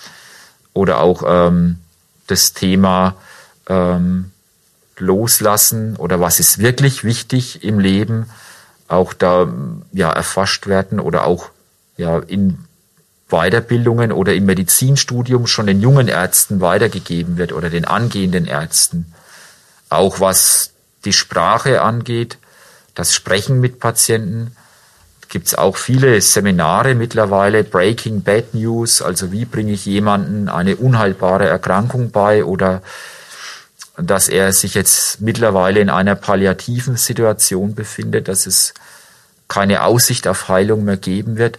oder 0.73 1.01
auch 1.01 1.23
ähm, 1.27 1.79
das 2.27 2.53
Thema 2.53 3.15
ähm, 3.69 4.33
Loslassen 4.99 5.97
oder 5.97 6.21
was 6.21 6.41
ist 6.41 6.59
wirklich 6.59 7.05
wichtig 7.05 7.63
im 7.63 7.79
Leben, 7.79 8.31
auch 8.89 9.13
da 9.13 9.53
ja 9.93 10.11
erfasst 10.11 10.67
werden 10.67 11.01
oder 11.01 11.25
auch 11.25 11.51
ja 11.97 12.19
in 12.19 12.59
Weiterbildungen 13.29 14.13
oder 14.13 14.35
im 14.35 14.47
Medizinstudium 14.47 15.47
schon 15.47 15.67
den 15.67 15.81
jungen 15.81 16.09
Ärzten 16.09 16.61
weitergegeben 16.61 17.37
wird 17.37 17.53
oder 17.53 17.71
den 17.71 17.85
angehenden 17.85 18.47
Ärzten. 18.47 19.13
Auch 19.89 20.21
was 20.21 20.73
die 21.05 21.13
Sprache 21.13 21.83
angeht, 21.83 22.39
das 22.95 23.15
Sprechen 23.15 23.61
mit 23.61 23.81
Patienten, 23.81 24.57
gibt 25.29 25.49
es 25.49 25.55
auch 25.55 25.77
viele 25.77 26.21
Seminare 26.21 26.95
mittlerweile, 26.95 27.65
Breaking 27.65 28.23
Bad 28.23 28.55
News, 28.55 29.03
also 29.03 29.33
wie 29.33 29.45
bringe 29.45 29.73
ich 29.73 29.87
jemanden 29.87 30.49
eine 30.49 30.77
unheilbare 30.77 31.47
Erkrankung 31.47 32.11
bei 32.11 32.45
oder 32.45 32.83
dass 33.99 34.29
er 34.29 34.53
sich 34.53 34.75
jetzt 34.75 35.21
mittlerweile 35.21 35.81
in 35.81 35.91
einer 35.91 36.15
palliativen 36.15 36.97
Situation 36.97 37.75
befindet, 37.75 38.29
dass 38.29 38.47
es 38.47 38.75
keine 39.49 39.83
Aussicht 39.85 40.29
auf 40.29 40.49
Heilung 40.49 40.85
mehr 40.85 40.99
geben 40.99 41.39
wird. 41.39 41.59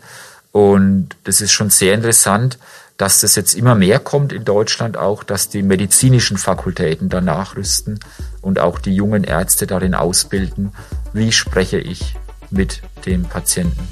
Und 0.52 1.10
das 1.24 1.42
ist 1.42 1.52
schon 1.52 1.70
sehr 1.70 1.94
interessant, 1.94 2.60
dass 2.98 3.22
das 3.22 3.36
jetzt 3.36 3.54
immer 3.54 3.76
mehr 3.76 4.00
kommt 4.00 4.34
in 4.34 4.44
Deutschland 4.44 4.98
auch, 4.98 5.24
dass 5.24 5.50
die 5.50 5.62
medizinischen 5.62 6.38
Fakultäten 6.38 7.10
da 7.10 7.22
nachrüsten 7.22 8.00
und 8.42 8.60
auch 8.60 8.80
die 8.80 8.96
jungen 8.96 9.24
Ärzte 9.24 9.68
darin 9.68 9.94
ausbilden, 9.94 10.74
wie 11.14 11.32
spreche 11.32 11.80
ich 11.80 12.16
mit 12.50 12.82
dem 13.06 13.24
Patienten. 13.24 13.88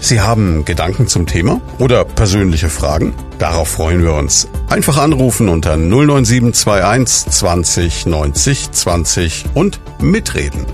Sie 0.00 0.20
haben 0.20 0.64
Gedanken 0.64 1.06
zum 1.06 1.26
Thema 1.26 1.60
oder 1.78 2.04
persönliche 2.04 2.68
Fragen? 2.68 3.14
Darauf 3.38 3.68
freuen 3.68 4.02
wir 4.02 4.14
uns. 4.14 4.48
Einfach 4.68 4.98
anrufen 4.98 5.48
unter 5.48 5.76
09721 5.76 7.32
20 7.32 8.06
90 8.06 8.72
20 8.72 9.44
und 9.54 9.80
mitreden. 10.00 10.66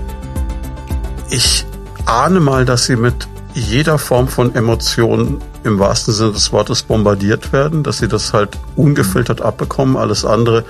Ich 1.29 1.65
ahne 2.05 2.39
mal, 2.39 2.65
dass 2.65 2.85
Sie 2.85 2.95
mit 2.95 3.27
jeder 3.53 3.99
Form 3.99 4.27
von 4.27 4.55
Emotionen 4.55 5.41
im 5.63 5.77
wahrsten 5.77 6.13
Sinne 6.13 6.31
des 6.31 6.51
Wortes 6.51 6.83
bombardiert 6.83 7.53
werden, 7.53 7.83
dass 7.83 7.99
Sie 7.99 8.07
das 8.07 8.33
halt 8.33 8.57
ungefiltert 8.75 9.41
abbekommen. 9.41 9.95
Alles 9.95 10.25
andere 10.25 10.65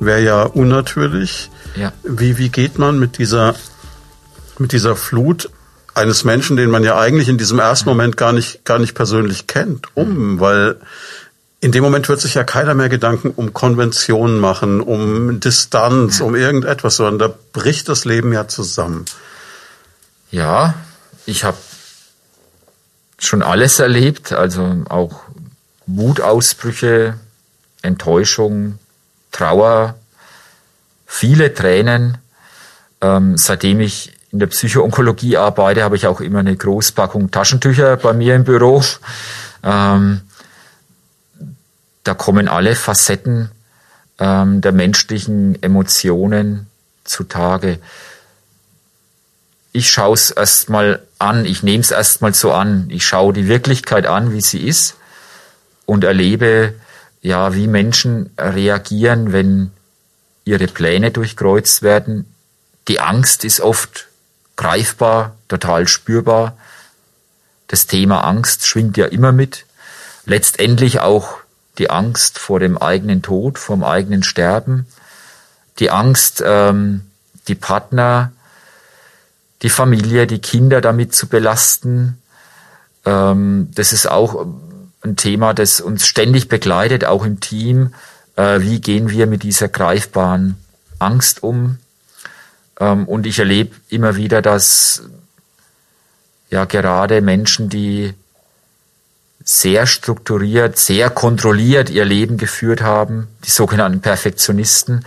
wäre 0.00 0.22
ja 0.22 0.42
unnatürlich. 0.42 1.50
Ja. 1.76 1.92
Wie, 2.02 2.38
wie 2.38 2.50
geht 2.50 2.78
man 2.78 2.98
mit 2.98 3.18
dieser, 3.18 3.54
mit 4.58 4.72
dieser 4.72 4.96
Flut 4.96 5.50
eines 5.94 6.24
Menschen, 6.24 6.56
den 6.56 6.70
man 6.70 6.82
ja 6.82 6.98
eigentlich 6.98 7.28
in 7.28 7.38
diesem 7.38 7.58
ersten 7.58 7.88
Moment 7.88 8.16
gar 8.16 8.32
nicht, 8.32 8.64
gar 8.64 8.78
nicht 8.78 8.94
persönlich 8.94 9.46
kennt, 9.46 9.86
um, 9.94 10.40
weil 10.40 10.76
in 11.60 11.72
dem 11.72 11.82
Moment 11.82 12.08
wird 12.08 12.20
sich 12.20 12.34
ja 12.34 12.44
keiner 12.44 12.74
mehr 12.74 12.88
Gedanken 12.88 13.30
um 13.30 13.54
Konventionen 13.54 14.38
machen, 14.38 14.80
um 14.80 15.40
Distanz, 15.40 16.20
um 16.20 16.34
irgendetwas, 16.34 16.96
sondern 16.96 17.18
da 17.18 17.34
bricht 17.52 17.88
das 17.88 18.04
Leben 18.04 18.32
ja 18.32 18.48
zusammen. 18.48 19.06
Ja, 20.30 20.74
ich 21.26 21.44
habe 21.44 21.56
schon 23.18 23.42
alles 23.42 23.78
erlebt, 23.78 24.32
also 24.32 24.84
auch 24.88 25.22
Wutausbrüche, 25.86 27.14
Enttäuschung, 27.82 28.78
Trauer, 29.32 29.94
viele 31.06 31.54
Tränen. 31.54 32.18
Ähm, 33.00 33.36
seitdem 33.36 33.80
ich 33.80 34.12
in 34.34 34.40
der 34.40 34.48
Psychoonkologie 34.48 35.36
arbeite, 35.36 35.84
habe 35.84 35.94
ich 35.94 36.08
auch 36.08 36.20
immer 36.20 36.40
eine 36.40 36.56
Großpackung 36.56 37.30
Taschentücher 37.30 37.96
bei 37.96 38.12
mir 38.12 38.34
im 38.34 38.42
Büro. 38.42 38.82
Ähm, 39.62 40.22
da 42.02 42.14
kommen 42.14 42.48
alle 42.48 42.74
Facetten 42.74 43.52
ähm, 44.18 44.60
der 44.60 44.72
menschlichen 44.72 45.62
Emotionen 45.62 46.66
zutage. 47.04 47.78
Ich 49.70 49.92
schaue 49.92 50.14
es 50.14 50.32
erstmal 50.32 51.00
an, 51.20 51.44
ich 51.44 51.62
nehme 51.62 51.82
es 51.82 51.92
erstmal 51.92 52.34
so 52.34 52.52
an, 52.52 52.88
ich 52.90 53.06
schaue 53.06 53.32
die 53.32 53.46
Wirklichkeit 53.46 54.04
an, 54.04 54.32
wie 54.32 54.40
sie 54.40 54.66
ist 54.66 54.96
und 55.86 56.02
erlebe, 56.02 56.74
ja, 57.22 57.54
wie 57.54 57.68
Menschen 57.68 58.30
reagieren, 58.36 59.32
wenn 59.32 59.70
ihre 60.44 60.66
Pläne 60.66 61.12
durchkreuzt 61.12 61.82
werden. 61.82 62.26
Die 62.88 62.98
Angst 62.98 63.44
ist 63.44 63.60
oft 63.60 64.08
greifbar, 64.56 65.36
total 65.48 65.88
spürbar. 65.88 66.56
Das 67.68 67.86
Thema 67.86 68.24
Angst 68.24 68.66
schwingt 68.66 68.96
ja 68.96 69.06
immer 69.06 69.32
mit. 69.32 69.66
Letztendlich 70.26 71.00
auch 71.00 71.38
die 71.78 71.90
Angst 71.90 72.38
vor 72.38 72.60
dem 72.60 72.78
eigenen 72.78 73.22
Tod, 73.22 73.58
vom 73.58 73.82
eigenen 73.82 74.22
Sterben, 74.22 74.86
die 75.78 75.90
Angst, 75.90 76.42
ähm, 76.46 77.02
die 77.48 77.56
Partner, 77.56 78.32
die 79.62 79.70
Familie, 79.70 80.26
die 80.26 80.38
Kinder 80.38 80.80
damit 80.80 81.14
zu 81.14 81.26
belasten. 81.26 82.22
Ähm, 83.04 83.70
das 83.74 83.92
ist 83.92 84.08
auch 84.08 84.46
ein 85.02 85.16
Thema, 85.16 85.52
das 85.52 85.80
uns 85.80 86.06
ständig 86.06 86.48
begleitet, 86.48 87.04
auch 87.04 87.24
im 87.24 87.40
Team. 87.40 87.94
Äh, 88.36 88.60
wie 88.60 88.80
gehen 88.80 89.10
wir 89.10 89.26
mit 89.26 89.42
dieser 89.42 89.68
greifbaren 89.68 90.56
Angst 90.98 91.42
um? 91.42 91.78
Ähm, 92.80 93.06
und 93.06 93.26
ich 93.26 93.38
erlebe 93.38 93.74
immer 93.88 94.16
wieder, 94.16 94.42
dass 94.42 95.02
ja 96.50 96.64
gerade 96.64 97.20
Menschen, 97.20 97.68
die 97.68 98.14
sehr 99.44 99.86
strukturiert, 99.86 100.78
sehr 100.78 101.10
kontrolliert 101.10 101.90
ihr 101.90 102.04
Leben 102.04 102.38
geführt 102.38 102.80
haben, 102.80 103.28
die 103.44 103.50
sogenannten 103.50 104.00
Perfektionisten, 104.00 105.04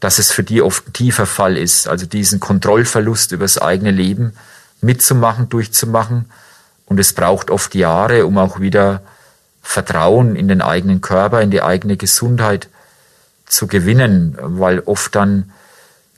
dass 0.00 0.18
es 0.18 0.32
für 0.32 0.42
die 0.42 0.62
oft 0.62 0.88
ein 0.88 0.92
tiefer 0.92 1.26
Fall 1.26 1.56
ist, 1.56 1.88
also 1.88 2.06
diesen 2.06 2.40
Kontrollverlust 2.40 3.32
über 3.32 3.44
das 3.44 3.58
eigene 3.58 3.90
Leben 3.90 4.34
mitzumachen, 4.80 5.48
durchzumachen. 5.48 6.30
Und 6.86 7.00
es 7.00 7.12
braucht 7.12 7.50
oft 7.50 7.74
Jahre, 7.74 8.26
um 8.26 8.38
auch 8.38 8.60
wieder 8.60 9.02
Vertrauen 9.62 10.36
in 10.36 10.48
den 10.48 10.60
eigenen 10.60 11.00
Körper, 11.00 11.40
in 11.40 11.50
die 11.50 11.62
eigene 11.62 11.96
Gesundheit 11.96 12.68
zu 13.46 13.66
gewinnen, 13.66 14.36
weil 14.40 14.80
oft 14.80 15.14
dann 15.14 15.50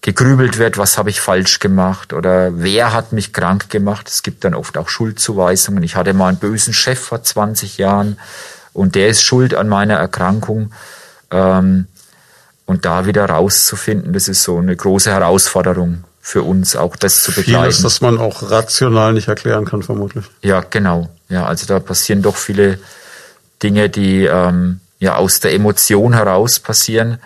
gegrübelt 0.06 0.58
wird, 0.58 0.78
was 0.78 0.98
habe 0.98 1.10
ich 1.10 1.20
falsch 1.20 1.58
gemacht 1.58 2.12
oder 2.12 2.62
wer 2.62 2.92
hat 2.92 3.12
mich 3.12 3.32
krank 3.32 3.70
gemacht. 3.70 4.06
Es 4.08 4.22
gibt 4.22 4.44
dann 4.44 4.54
oft 4.54 4.78
auch 4.78 4.88
Schuldzuweisungen. 4.88 5.82
Ich 5.82 5.96
hatte 5.96 6.14
mal 6.14 6.28
einen 6.28 6.38
bösen 6.38 6.72
Chef 6.72 7.00
vor 7.00 7.24
20 7.24 7.76
Jahren 7.76 8.16
und 8.72 8.94
der 8.94 9.08
ist 9.08 9.22
schuld 9.22 9.52
an 9.52 9.68
meiner 9.68 9.94
Erkrankung. 9.94 10.70
Ähm, 11.32 11.88
und 12.66 12.84
da 12.84 13.06
wieder 13.06 13.24
rauszufinden, 13.28 14.12
das 14.12 14.28
ist 14.28 14.44
so 14.44 14.58
eine 14.58 14.76
große 14.76 15.10
Herausforderung 15.10 16.04
für 16.20 16.42
uns, 16.42 16.76
auch 16.76 16.94
das 16.94 17.24
zu 17.24 17.32
begleiten. 17.32 17.64
Vieles, 17.64 17.82
das 17.82 18.00
man 18.00 18.18
auch 18.18 18.48
rational 18.48 19.12
nicht 19.12 19.26
erklären 19.26 19.64
kann, 19.64 19.82
vermutlich. 19.82 20.26
Ja, 20.40 20.60
genau. 20.60 21.08
Ja, 21.28 21.46
also 21.46 21.66
da 21.66 21.80
passieren 21.80 22.22
doch 22.22 22.36
viele 22.36 22.78
Dinge, 23.60 23.90
die 23.90 24.24
ähm, 24.24 24.78
ja 25.00 25.16
aus 25.16 25.40
der 25.40 25.52
Emotion 25.52 26.12
heraus 26.12 26.60
passieren. 26.60 27.18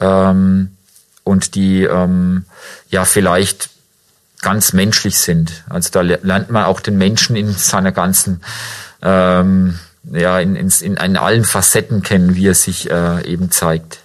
Ähm, 0.00 0.73
und 1.24 1.54
die 1.54 1.82
ähm, 1.82 2.44
ja 2.88 3.04
vielleicht 3.04 3.70
ganz 4.40 4.74
menschlich 4.74 5.18
sind. 5.18 5.64
Also 5.68 5.88
da 5.90 6.02
lernt 6.02 6.50
man 6.50 6.64
auch 6.64 6.80
den 6.80 6.98
Menschen 6.98 7.34
in 7.34 7.52
seiner 7.52 7.92
ganzen 7.92 8.42
ähm, 9.02 9.78
ja 10.12 10.38
in, 10.38 10.54
in, 10.54 10.68
in, 10.80 11.16
allen 11.16 11.44
Facetten 11.44 12.02
kennen, 12.02 12.34
wie 12.36 12.48
er 12.48 12.54
sich 12.54 12.90
äh, 12.90 13.26
eben 13.26 13.50
zeigt. 13.50 14.00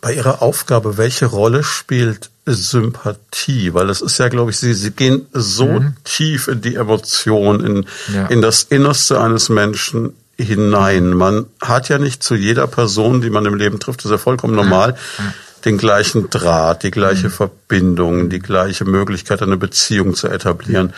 Bei 0.00 0.14
Ihrer 0.14 0.42
Aufgabe, 0.42 0.96
welche 0.96 1.26
Rolle 1.26 1.62
spielt 1.62 2.30
Sympathie? 2.46 3.74
Weil 3.74 3.90
es 3.90 4.00
ist 4.00 4.18
ja, 4.18 4.28
glaube 4.28 4.50
ich, 4.50 4.58
Sie, 4.58 4.72
Sie 4.72 4.92
gehen 4.92 5.26
so 5.32 5.66
mhm. 5.66 5.96
tief 6.04 6.48
in 6.48 6.60
die 6.60 6.76
Emotion, 6.76 7.64
in, 7.64 7.86
ja. 8.14 8.26
in 8.26 8.40
das 8.40 8.62
Innerste 8.62 9.20
eines 9.20 9.48
Menschen 9.48 10.14
hinein. 10.38 11.12
Man 11.12 11.46
hat 11.60 11.88
ja 11.88 11.98
nicht 11.98 12.22
zu 12.22 12.34
jeder 12.34 12.66
Person, 12.66 13.20
die 13.20 13.30
man 13.30 13.46
im 13.46 13.54
Leben 13.54 13.80
trifft, 13.80 14.00
das 14.00 14.06
ist 14.06 14.10
ja 14.12 14.18
vollkommen 14.18 14.54
normal, 14.54 14.96
mhm 15.18 15.32
den 15.66 15.76
gleichen 15.76 16.30
Draht, 16.30 16.84
die 16.84 16.92
gleiche 16.92 17.26
mhm. 17.26 17.32
Verbindung, 17.32 18.30
die 18.30 18.38
gleiche 18.38 18.84
Möglichkeit, 18.84 19.42
eine 19.42 19.56
Beziehung 19.56 20.14
zu 20.14 20.28
etablieren. 20.28 20.94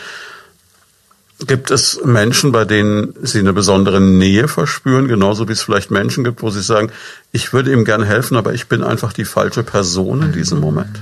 Gibt 1.47 1.71
es 1.71 2.01
Menschen, 2.05 2.53
bei 2.53 2.65
denen 2.65 3.15
Sie 3.23 3.39
eine 3.39 3.53
besondere 3.53 4.01
Nähe 4.01 4.47
verspüren, 4.47 5.09
genauso 5.09 5.49
wie 5.49 5.53
es 5.53 5.63
vielleicht 5.63 5.91
Menschen 5.91 6.25
gibt, 6.25 6.43
wo 6.43 6.51
Sie 6.51 6.61
sagen, 6.61 6.93
ich 7.33 7.53
würde 7.53 7.73
ihm 7.73 7.85
gerne 7.85 8.05
helfen, 8.05 8.37
aber 8.37 8.53
ich 8.53 8.67
bin 8.67 8.85
einfach 8.85 9.13
die 9.13 9.25
falsche 9.25 9.63
Person 9.63 10.23
in 10.23 10.33
diesem 10.33 10.61
Moment? 10.61 11.01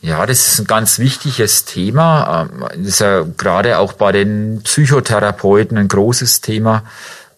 Ja, 0.00 0.26
das 0.26 0.48
ist 0.48 0.60
ein 0.60 0.66
ganz 0.66 0.98
wichtiges 0.98 1.64
Thema. 1.66 2.48
Ähm, 2.50 2.82
das 2.82 2.88
ist 2.88 3.00
ja 3.00 3.26
gerade 3.36 3.78
auch 3.78 3.92
bei 3.92 4.10
den 4.10 4.62
Psychotherapeuten 4.64 5.76
ein 5.76 5.88
großes 5.88 6.40
Thema, 6.40 6.84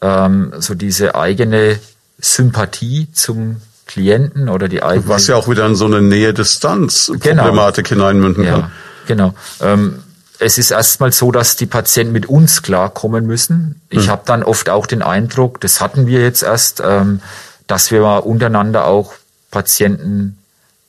ähm, 0.01 0.53
so 0.59 0.75
diese 0.75 1.17
eigene 1.17 1.81
Sympathie 2.19 3.09
zum 3.13 3.57
Klienten 3.91 4.49
oder 4.49 4.69
die 4.69 4.83
eigene. 4.83 5.09
Was 5.09 5.27
ja 5.27 5.35
auch 5.35 5.49
wieder 5.49 5.67
in 5.67 5.75
so 5.75 5.87
eine 5.87 6.01
Nähe-Distanz-Problematik 6.01 7.89
genau. 7.89 8.07
hineinmünden 8.07 8.45
kann. 8.45 8.61
Ja, 8.61 8.71
genau. 9.07 9.35
Ähm, 9.61 9.99
es 10.39 10.59
ist 10.59 10.71
erstmal 10.71 11.13
so, 11.13 11.33
dass 11.33 11.57
die 11.57 11.67
Patienten 11.67 12.13
mit 12.13 12.27
uns 12.27 12.63
klarkommen 12.63 13.27
müssen. 13.27 13.81
Ich 13.91 14.05
hm. 14.05 14.11
habe 14.11 14.23
dann 14.25 14.45
oft 14.45 14.71
auch 14.71 14.87
den 14.87 15.03
Eindruck, 15.03 15.61
das 15.61 15.81
hatten 15.81 16.07
wir 16.07 16.21
jetzt 16.21 16.43
erst, 16.43 16.81
ähm, 16.85 17.21
dass 17.67 17.91
wir 17.91 18.01
mal 18.01 18.19
untereinander 18.19 18.87
auch 18.87 19.13
Patienten 19.51 20.39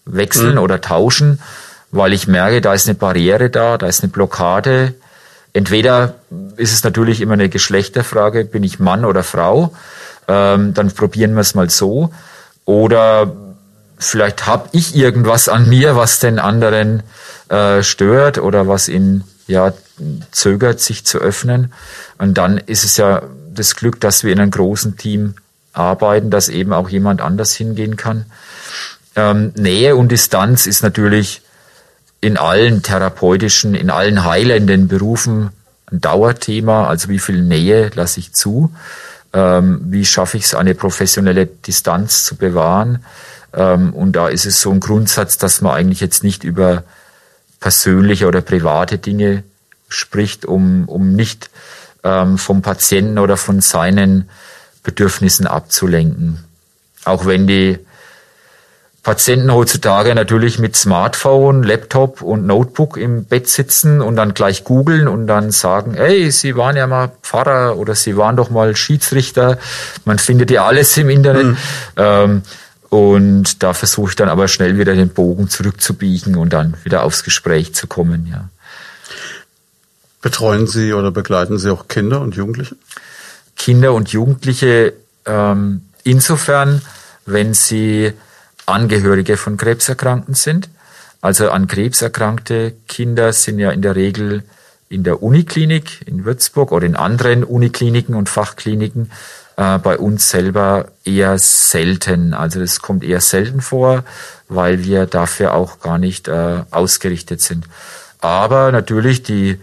wechseln 0.05 0.57
hm. 0.57 0.63
oder 0.63 0.79
tauschen, 0.79 1.39
weil 1.89 2.13
ich 2.13 2.27
merke, 2.27 2.61
da 2.61 2.73
ist 2.73 2.87
eine 2.87 2.95
Barriere 2.95 3.49
da, 3.49 3.79
da 3.79 3.87
ist 3.87 4.03
eine 4.03 4.11
Blockade. 4.11 4.93
Entweder 5.53 6.15
ist 6.55 6.71
es 6.71 6.83
natürlich 6.83 7.19
immer 7.19 7.33
eine 7.33 7.49
Geschlechterfrage, 7.49 8.45
bin 8.45 8.63
ich 8.63 8.79
Mann 8.79 9.05
oder 9.05 9.23
Frau, 9.23 9.73
ähm, 10.27 10.75
dann 10.75 10.91
probieren 10.91 11.33
wir 11.33 11.41
es 11.41 11.55
mal 11.55 11.69
so. 11.69 12.11
Oder 12.65 13.31
vielleicht 13.97 14.47
habe 14.47 14.69
ich 14.71 14.95
irgendwas 14.95 15.49
an 15.49 15.69
mir, 15.69 15.95
was 15.95 16.19
den 16.19 16.39
anderen 16.39 17.03
äh, 17.49 17.83
stört 17.83 18.37
oder 18.37 18.67
was 18.67 18.89
ihn 18.89 19.23
ja 19.47 19.73
zögert, 20.31 20.79
sich 20.79 21.05
zu 21.05 21.19
öffnen. 21.19 21.73
Und 22.17 22.37
dann 22.37 22.57
ist 22.57 22.83
es 22.83 22.97
ja 22.97 23.23
das 23.53 23.75
Glück, 23.75 23.99
dass 23.99 24.23
wir 24.23 24.31
in 24.31 24.39
einem 24.39 24.51
großen 24.51 24.97
Team 24.97 25.35
arbeiten, 25.73 26.29
dass 26.29 26.49
eben 26.49 26.73
auch 26.73 26.89
jemand 26.89 27.21
anders 27.21 27.53
hingehen 27.53 27.97
kann. 27.97 28.25
Ähm, 29.15 29.53
Nähe 29.55 29.95
und 29.95 30.11
Distanz 30.11 30.65
ist 30.65 30.83
natürlich 30.83 31.41
in 32.21 32.37
allen 32.37 32.83
therapeutischen, 32.83 33.75
in 33.75 33.89
allen 33.89 34.23
heilenden 34.23 34.87
Berufen 34.87 35.49
ein 35.91 36.01
Dauerthema. 36.01 36.87
Also 36.87 37.09
wie 37.09 37.19
viel 37.19 37.41
Nähe 37.41 37.91
lasse 37.93 38.19
ich 38.19 38.33
zu? 38.33 38.71
Ähm, 39.33 39.81
wie 39.85 40.05
schaffe 40.05 40.37
ich 40.37 40.45
es, 40.45 40.55
eine 40.55 40.75
professionelle 40.75 41.45
Distanz 41.45 42.23
zu 42.23 42.35
bewahren. 42.35 43.03
Ähm, 43.53 43.93
und 43.93 44.13
da 44.13 44.27
ist 44.27 44.45
es 44.45 44.61
so 44.61 44.71
ein 44.71 44.79
Grundsatz, 44.79 45.37
dass 45.37 45.61
man 45.61 45.73
eigentlich 45.73 46.01
jetzt 46.01 46.23
nicht 46.23 46.43
über 46.43 46.83
persönliche 47.59 48.27
oder 48.27 48.41
private 48.41 48.97
Dinge 48.97 49.43
spricht, 49.87 50.45
um, 50.45 50.85
um 50.85 51.13
nicht 51.13 51.49
ähm, 52.03 52.37
vom 52.37 52.61
Patienten 52.61 53.19
oder 53.19 53.37
von 53.37 53.61
seinen 53.61 54.29
Bedürfnissen 54.83 55.47
abzulenken. 55.47 56.43
Auch 57.05 57.25
wenn 57.25 57.47
die 57.47 57.79
Patienten 59.03 59.51
heutzutage 59.51 60.13
natürlich 60.13 60.59
mit 60.59 60.75
Smartphone, 60.75 61.63
Laptop 61.63 62.21
und 62.21 62.45
Notebook 62.45 62.97
im 62.97 63.25
Bett 63.25 63.47
sitzen 63.47 63.99
und 63.99 64.15
dann 64.15 64.35
gleich 64.35 64.63
googeln 64.63 65.07
und 65.07 65.25
dann 65.25 65.49
sagen, 65.49 65.95
hey, 65.95 66.29
Sie 66.29 66.55
waren 66.55 66.75
ja 66.75 66.85
mal 66.85 67.11
Pfarrer 67.23 67.77
oder 67.77 67.95
Sie 67.95 68.15
waren 68.15 68.37
doch 68.37 68.51
mal 68.51 68.75
Schiedsrichter. 68.75 69.57
Man 70.05 70.19
findet 70.19 70.51
ja 70.51 70.65
alles 70.65 70.95
im 70.97 71.09
Internet. 71.09 71.45
Mhm. 71.45 71.57
Ähm, 71.97 72.41
und 72.89 73.63
da 73.63 73.73
versuche 73.73 74.09
ich 74.09 74.15
dann 74.15 74.29
aber 74.29 74.47
schnell 74.47 74.77
wieder 74.77 74.93
den 74.93 75.09
Bogen 75.09 75.49
zurückzubiegen 75.49 76.35
und 76.35 76.53
dann 76.53 76.75
wieder 76.83 77.03
aufs 77.03 77.23
Gespräch 77.23 77.73
zu 77.73 77.87
kommen, 77.87 78.27
ja. 78.29 78.49
Betreuen 80.21 80.67
Sie 80.67 80.93
oder 80.93 81.09
begleiten 81.09 81.57
Sie 81.57 81.71
auch 81.71 81.87
Kinder 81.87 82.21
und 82.21 82.35
Jugendliche? 82.35 82.75
Kinder 83.55 83.93
und 83.93 84.09
Jugendliche 84.09 84.93
ähm, 85.25 85.83
insofern, 86.03 86.81
wenn 87.25 87.53
sie 87.53 88.13
Angehörige 88.65 89.37
von 89.37 89.57
Krebserkrankten 89.57 90.33
sind. 90.33 90.69
Also 91.21 91.51
an 91.51 91.67
krebserkrankte 91.67 92.73
Kinder 92.87 93.31
sind 93.33 93.59
ja 93.59 93.71
in 93.71 93.81
der 93.81 93.95
Regel 93.95 94.43
in 94.89 95.03
der 95.03 95.23
Uniklinik 95.23 96.05
in 96.05 96.25
Würzburg 96.25 96.71
oder 96.71 96.85
in 96.85 96.95
anderen 96.95 97.43
Unikliniken 97.43 98.15
und 98.15 98.27
Fachkliniken. 98.27 99.09
Äh, 99.57 99.77
bei 99.77 99.97
uns 99.97 100.29
selber 100.29 100.87
eher 101.05 101.37
selten. 101.37 102.33
Also 102.33 102.59
das 102.59 102.81
kommt 102.81 103.03
eher 103.03 103.21
selten 103.21 103.61
vor, 103.61 104.03
weil 104.47 104.83
wir 104.83 105.05
dafür 105.05 105.53
auch 105.53 105.79
gar 105.79 105.97
nicht 105.97 106.27
äh, 106.27 106.63
ausgerichtet 106.71 107.41
sind. 107.41 107.65
Aber 108.21 108.71
natürlich 108.71 109.23
die 109.23 109.59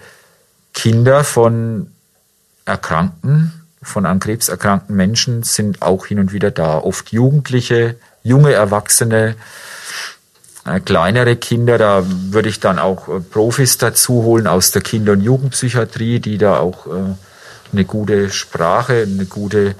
Kinder 0.74 1.24
von 1.24 1.90
Erkrankten, 2.64 3.52
von 3.82 4.06
an 4.06 4.20
Krebs 4.20 4.48
erkrankten 4.48 4.94
Menschen 4.94 5.42
sind 5.42 5.82
auch 5.82 6.06
hin 6.06 6.18
und 6.18 6.32
wieder 6.32 6.50
da. 6.50 6.78
Oft 6.78 7.10
Jugendliche, 7.10 7.96
junge 8.28 8.52
Erwachsene, 8.52 9.34
äh, 10.66 10.80
kleinere 10.80 11.36
Kinder, 11.36 11.78
da 11.78 12.04
würde 12.06 12.48
ich 12.48 12.60
dann 12.60 12.78
auch 12.78 13.08
äh, 13.08 13.20
Profis 13.20 13.78
dazu 13.78 14.22
holen 14.22 14.46
aus 14.46 14.70
der 14.70 14.82
Kinder- 14.82 15.12
und 15.12 15.22
Jugendpsychiatrie, 15.22 16.20
die 16.20 16.38
da 16.38 16.58
auch 16.58 16.86
äh, 16.86 16.90
eine 17.72 17.84
gute 17.84 18.30
Sprache, 18.30 19.06
eine 19.06 19.26
gute 19.26 19.74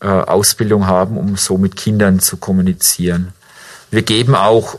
Ausbildung 0.00 0.86
haben, 0.86 1.16
um 1.16 1.38
so 1.38 1.56
mit 1.56 1.76
Kindern 1.76 2.20
zu 2.20 2.36
kommunizieren. 2.36 3.32
Wir 3.90 4.02
geben 4.02 4.34
auch 4.34 4.76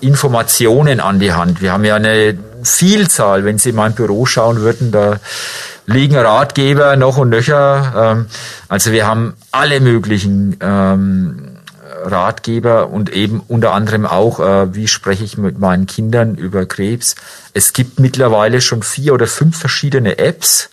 Informationen 0.00 1.00
an 1.00 1.18
die 1.18 1.32
Hand. 1.32 1.62
Wir 1.62 1.72
haben 1.72 1.86
ja 1.86 1.94
eine 1.94 2.36
Vielzahl, 2.62 3.46
wenn 3.46 3.56
Sie 3.56 3.70
in 3.70 3.76
mein 3.76 3.94
Büro 3.94 4.26
schauen 4.26 4.60
würden, 4.60 4.92
da 4.92 5.18
liegen 5.86 6.16
Ratgeber 6.16 6.96
noch 6.96 7.16
und 7.16 7.30
nöcher. 7.30 7.92
Ähm, 7.96 8.26
also 8.68 8.92
wir 8.92 9.06
haben 9.06 9.34
alle 9.52 9.80
möglichen 9.80 10.56
ähm, 10.60 11.45
Ratgeber 12.06 12.88
und 12.90 13.12
eben 13.12 13.40
unter 13.48 13.72
anderem 13.72 14.06
auch, 14.06 14.40
äh, 14.40 14.74
wie 14.74 14.88
spreche 14.88 15.24
ich 15.24 15.36
mit 15.36 15.58
meinen 15.58 15.86
Kindern 15.86 16.36
über 16.36 16.66
Krebs. 16.66 17.16
Es 17.52 17.72
gibt 17.72 18.00
mittlerweile 18.00 18.60
schon 18.60 18.82
vier 18.82 19.14
oder 19.14 19.26
fünf 19.26 19.58
verschiedene 19.58 20.18
Apps 20.18 20.70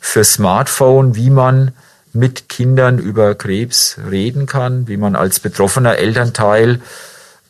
für 0.00 0.24
Smartphone, 0.24 1.16
wie 1.16 1.30
man 1.30 1.72
mit 2.12 2.48
Kindern 2.48 2.98
über 2.98 3.34
Krebs 3.34 3.96
reden 4.10 4.46
kann, 4.46 4.88
wie 4.88 4.96
man 4.96 5.16
als 5.16 5.40
betroffener 5.40 5.96
Elternteil 5.96 6.80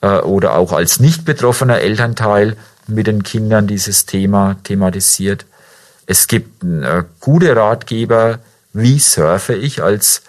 äh, 0.00 0.18
oder 0.18 0.56
auch 0.56 0.72
als 0.72 1.00
nicht 1.00 1.24
betroffener 1.24 1.80
Elternteil 1.80 2.56
mit 2.86 3.06
den 3.06 3.22
Kindern 3.22 3.66
dieses 3.66 4.06
Thema 4.06 4.56
thematisiert. 4.64 5.46
Es 6.06 6.26
gibt 6.26 6.64
äh, 6.64 7.04
gute 7.20 7.54
Ratgeber, 7.54 8.38
wie 8.72 8.98
surfe 8.98 9.54
ich 9.54 9.82
als 9.82 10.22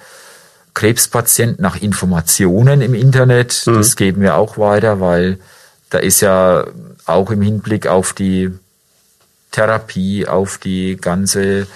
Krebspatient 0.73 1.59
nach 1.59 1.81
Informationen 1.81 2.81
im 2.81 2.93
Internet. 2.93 3.63
Mhm. 3.65 3.75
Das 3.75 3.95
geben 3.95 4.21
wir 4.21 4.35
auch 4.35 4.57
weiter, 4.57 4.99
weil 4.99 5.39
da 5.89 5.97
ist 5.97 6.21
ja 6.21 6.65
auch 7.05 7.31
im 7.31 7.41
Hinblick 7.41 7.87
auf 7.87 8.13
die 8.13 8.51
Therapie, 9.51 10.27
auf 10.27 10.57
die 10.57 10.97
ganze 10.97 11.67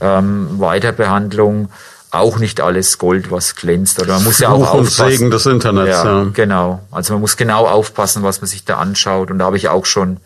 ähm, 0.00 0.60
Weiterbehandlung 0.60 1.70
auch 2.12 2.38
nicht 2.38 2.60
alles 2.60 2.98
Gold, 2.98 3.30
was 3.30 3.56
glänzt. 3.56 4.00
Oder 4.00 4.14
man 4.14 4.24
muss 4.24 4.36
Fluch 4.36 4.48
ja 4.48 4.54
auch 4.54 4.74
aufpassen. 4.74 5.04
und 5.04 5.10
Segen 5.10 5.30
des 5.30 5.46
Internets. 5.46 5.90
Ja, 5.90 6.22
ja, 6.22 6.30
genau. 6.32 6.80
Also 6.90 7.14
man 7.14 7.20
muss 7.20 7.36
genau 7.36 7.66
aufpassen, 7.66 8.22
was 8.22 8.40
man 8.40 8.48
sich 8.48 8.64
da 8.64 8.78
anschaut. 8.78 9.30
Und 9.30 9.38
da 9.38 9.46
habe 9.46 9.56
ich 9.56 9.68
auch 9.68 9.86
schon 9.86 10.18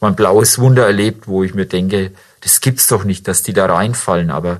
mein 0.00 0.14
blaues 0.14 0.58
Wunder 0.58 0.84
erlebt, 0.84 1.28
wo 1.28 1.44
ich 1.44 1.54
mir 1.54 1.66
denke, 1.66 2.10
das 2.40 2.60
gibt's 2.60 2.88
doch 2.88 3.04
nicht, 3.04 3.28
dass 3.28 3.42
die 3.42 3.52
da 3.52 3.66
reinfallen. 3.66 4.30
Aber 4.30 4.58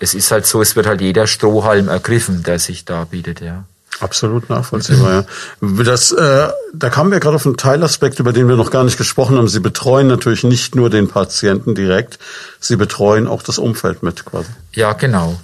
es 0.00 0.14
ist 0.14 0.30
halt 0.30 0.46
so, 0.46 0.60
es 0.60 0.76
wird 0.76 0.86
halt 0.86 1.00
jeder 1.00 1.26
Strohhalm 1.26 1.88
ergriffen, 1.88 2.42
der 2.42 2.58
sich 2.58 2.84
da 2.84 3.04
bietet, 3.04 3.40
ja. 3.40 3.64
Absolut 4.00 4.50
nachvollziehbar, 4.50 5.26
ja. 5.60 5.82
Das, 5.84 6.10
äh, 6.10 6.48
da 6.72 6.90
kamen 6.90 7.12
wir 7.12 7.20
gerade 7.20 7.36
auf 7.36 7.46
einen 7.46 7.56
Teilaspekt, 7.56 8.18
über 8.18 8.32
den 8.32 8.48
wir 8.48 8.56
noch 8.56 8.72
gar 8.72 8.82
nicht 8.82 8.98
gesprochen 8.98 9.36
haben. 9.36 9.46
Sie 9.46 9.60
betreuen 9.60 10.08
natürlich 10.08 10.42
nicht 10.42 10.74
nur 10.74 10.90
den 10.90 11.08
Patienten 11.08 11.74
direkt, 11.74 12.18
Sie 12.58 12.76
betreuen 12.76 13.28
auch 13.28 13.42
das 13.42 13.58
Umfeld 13.58 14.02
mit 14.02 14.24
quasi. 14.24 14.48
Ja, 14.72 14.94
genau. 14.94 15.38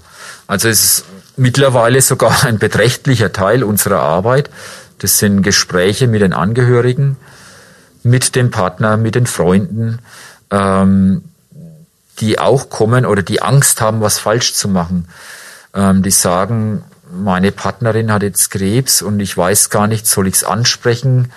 Also 0.48 0.68
es 0.68 0.82
ist 0.82 1.05
mittlerweile 1.36 2.01
sogar 2.03 2.44
ein 2.44 2.59
beträchtlicher 2.59 3.32
Teil 3.32 3.62
unserer 3.62 4.01
Arbeit. 4.01 4.51
Das 4.98 5.18
sind 5.18 5.42
Gespräche 5.42 6.09
mit 6.09 6.20
den 6.20 6.32
Angehörigen, 6.32 7.16
mit 8.03 8.34
dem 8.34 8.51
Partner, 8.51 8.96
mit 8.96 9.14
den 9.14 9.26
Freunden. 9.26 10.01
Ähm, 10.51 11.22
die 12.21 12.39
auch 12.39 12.71
kommen 12.71 13.07
oder 13.07 13.23
die 13.23 13.43
Angst 13.43 13.81
haben, 13.81 14.01
was 14.01 14.18
falsch 14.18 14.55
zu 14.55 14.68
machen. 14.68 15.09
Ähm, 15.75 16.03
die 16.03 16.11
sagen, 16.11 16.85
meine 17.12 17.53
Partnerin 17.53 18.12
hat 18.12 18.23
jetzt 18.23 18.51
Krebs 18.51 19.03
und 19.03 19.21
ich 19.21 19.37
weiß 19.37 19.71
gar 19.71 19.87
nicht, 19.87 20.07
soll 20.07 20.29
ich 20.29 20.35
es 20.35 20.45
ansprechen 20.45 21.33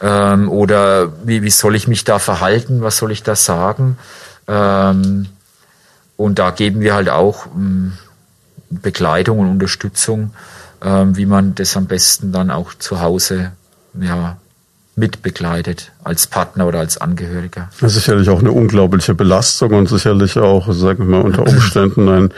ähm, 0.00 0.50
oder 0.50 1.12
wie, 1.26 1.42
wie 1.42 1.50
soll 1.50 1.74
ich 1.74 1.88
mich 1.88 2.04
da 2.04 2.18
verhalten, 2.18 2.82
was 2.82 2.98
soll 2.98 3.12
ich 3.12 3.22
da 3.22 3.36
sagen? 3.36 3.98
Ähm, 4.46 5.28
und 6.16 6.38
da 6.38 6.50
geben 6.50 6.80
wir 6.80 6.94
halt 6.94 7.08
auch 7.08 7.46
ähm, 7.46 7.92
Begleitung 8.70 9.38
und 9.38 9.50
Unterstützung, 9.50 10.34
ähm, 10.82 11.16
wie 11.16 11.26
man 11.26 11.54
das 11.54 11.76
am 11.76 11.86
besten 11.86 12.32
dann 12.32 12.50
auch 12.50 12.74
zu 12.74 13.00
Hause 13.00 13.52
ja, 13.94 14.36
mitbegleitet 14.96 15.92
als 16.02 16.26
Partner 16.26 16.66
oder 16.66 16.78
als 16.78 16.98
Angehöriger. 16.98 17.68
Das 17.80 17.94
ist 17.94 18.04
sicherlich 18.04 18.30
auch 18.30 18.40
eine 18.40 18.50
unglaubliche 18.50 19.14
Belastung 19.14 19.74
und 19.74 19.88
sicherlich 19.88 20.38
auch, 20.38 20.72
sagen 20.72 21.10
wir 21.10 21.18
mal, 21.18 21.20
unter 21.20 21.42
Umständen 21.42 22.08
ein, 22.08 22.32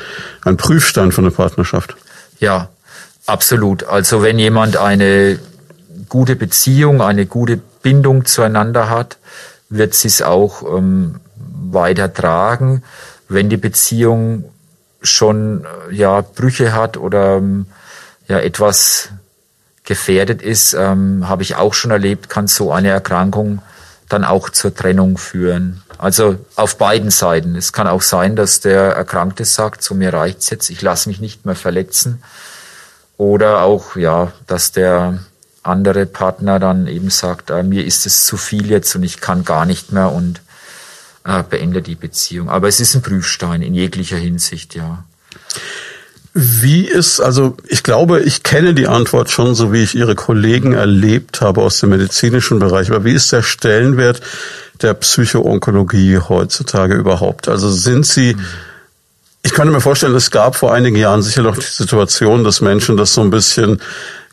ein 0.45 0.57
Prüfstein 0.57 1.13
für 1.13 1.21
eine 1.21 1.31
Partnerschaft. 1.31 1.97
Ja, 2.41 2.69
absolut. 3.27 3.85
Also 3.85 4.23
wenn 4.23 4.41
jemand 4.41 4.77
eine 4.77 5.39
gute 6.09 6.35
Beziehung, 6.35 7.01
eine 7.01 7.27
gute 7.27 7.61
Bindung 7.83 8.25
zueinander 8.25 8.91
hat, 8.91 9.19
wird 9.69 9.95
sie 9.95 10.09
es 10.09 10.21
auch 10.21 10.63
ähm, 10.77 11.17
weiter 11.71 12.13
tragen. 12.13 12.83
Wenn 13.29 13.49
die 13.49 13.57
Beziehung 13.57 14.45
schon 15.01 15.65
ja 15.93 16.23
Brüche 16.23 16.73
hat 16.73 16.97
oder 16.97 17.37
ähm, 17.37 17.67
ja 18.27 18.41
etwas 18.41 19.11
gefährdet 19.89 20.43
ist, 20.43 20.75
ähm, 20.75 21.31
habe 21.31 21.43
ich 21.43 21.57
auch 21.57 21.73
schon 21.73 21.91
erlebt, 21.91 22.29
kann 22.29 22.47
so 22.47 22.71
eine 22.71 22.91
Erkrankung 22.91 23.63
dann 24.11 24.23
auch 24.23 24.51
zur 24.51 24.75
Trennung 24.75 25.17
führen. 25.17 25.83
Also 25.97 26.37
auf 26.57 26.77
beiden 26.77 27.11
Seiten. 27.11 27.57
Es 27.57 27.73
kann 27.73 27.87
auch 27.87 28.03
sein, 28.03 28.37
dass 28.37 28.61
der 28.61 28.93
Erkrankte 28.93 29.47
sagt, 29.47 29.83
so 29.83 29.95
mir 29.95 30.13
reicht's 30.13 30.51
jetzt, 30.51 30.69
ich 30.69 30.83
lasse 30.83 31.09
mich 31.09 31.21
nicht 31.21 31.47
mehr 31.47 31.55
verletzen. 31.55 32.23
Oder 33.17 33.63
auch, 33.63 33.97
ja, 33.97 34.31
dass 34.47 34.73
der 34.73 35.21
andere 35.63 36.05
Partner 36.05 36.59
dann 36.59 36.87
eben 36.87 37.09
sagt, 37.09 37.49
äh, 37.49 37.63
mir 37.63 37.87
ist 37.87 38.05
es 38.05 38.27
zu 38.27 38.37
viel 38.37 38.71
jetzt 38.71 38.95
und 38.95 39.03
ich 39.03 39.23
kann 39.23 39.43
gar 39.43 39.65
nicht 39.65 39.91
mehr 39.91 40.13
und 40.13 40.43
äh, 41.25 41.43
beende 41.43 41.81
die 41.81 41.95
Beziehung. 41.95 42.51
Aber 42.51 42.69
es 42.69 42.79
ist 42.79 42.95
ein 42.95 43.03
Prüfstein 43.03 43.63
in 43.63 43.75
jeglicher 43.75 44.19
Hinsicht, 44.19 44.75
ja. 44.75 45.05
Wie 46.41 46.85
ist, 46.85 47.19
also 47.19 47.57
ich 47.67 47.83
glaube, 47.83 48.21
ich 48.21 48.45
kenne 48.45 48.73
die 48.73 48.87
Antwort 48.87 49.29
schon, 49.29 49.57
so 49.57 49.73
wie 49.73 49.83
ich 49.83 49.97
Ihre 49.97 50.15
Kollegen 50.15 50.73
erlebt 50.73 51.41
habe 51.41 51.63
aus 51.63 51.81
dem 51.81 51.91
medizinischen 51.91 52.61
Bereich, 52.61 52.91
aber 52.91 53.05
wie 53.05 53.13
ist 53.13 53.33
der 53.33 53.43
Stellenwert 53.43 54.21
der 54.81 54.95
Psychoonkologie 54.95 56.19
heutzutage 56.19 56.95
überhaupt? 56.95 57.49
Also 57.49 57.73
sind 57.73 58.07
Sie, 58.07 58.37
ich 59.43 59.53
könnte 59.53 59.73
mir 59.73 59.81
vorstellen, 59.81 60.15
es 60.15 60.31
gab 60.31 60.55
vor 60.55 60.73
einigen 60.73 60.95
Jahren 60.95 61.23
sicher 61.23 61.43
noch 61.43 61.57
die 61.57 61.67
Situation, 61.67 62.45
dass 62.45 62.61
Menschen 62.61 62.97
das 62.97 63.15
so 63.15 63.21
ein 63.21 63.31
bisschen 63.31 63.81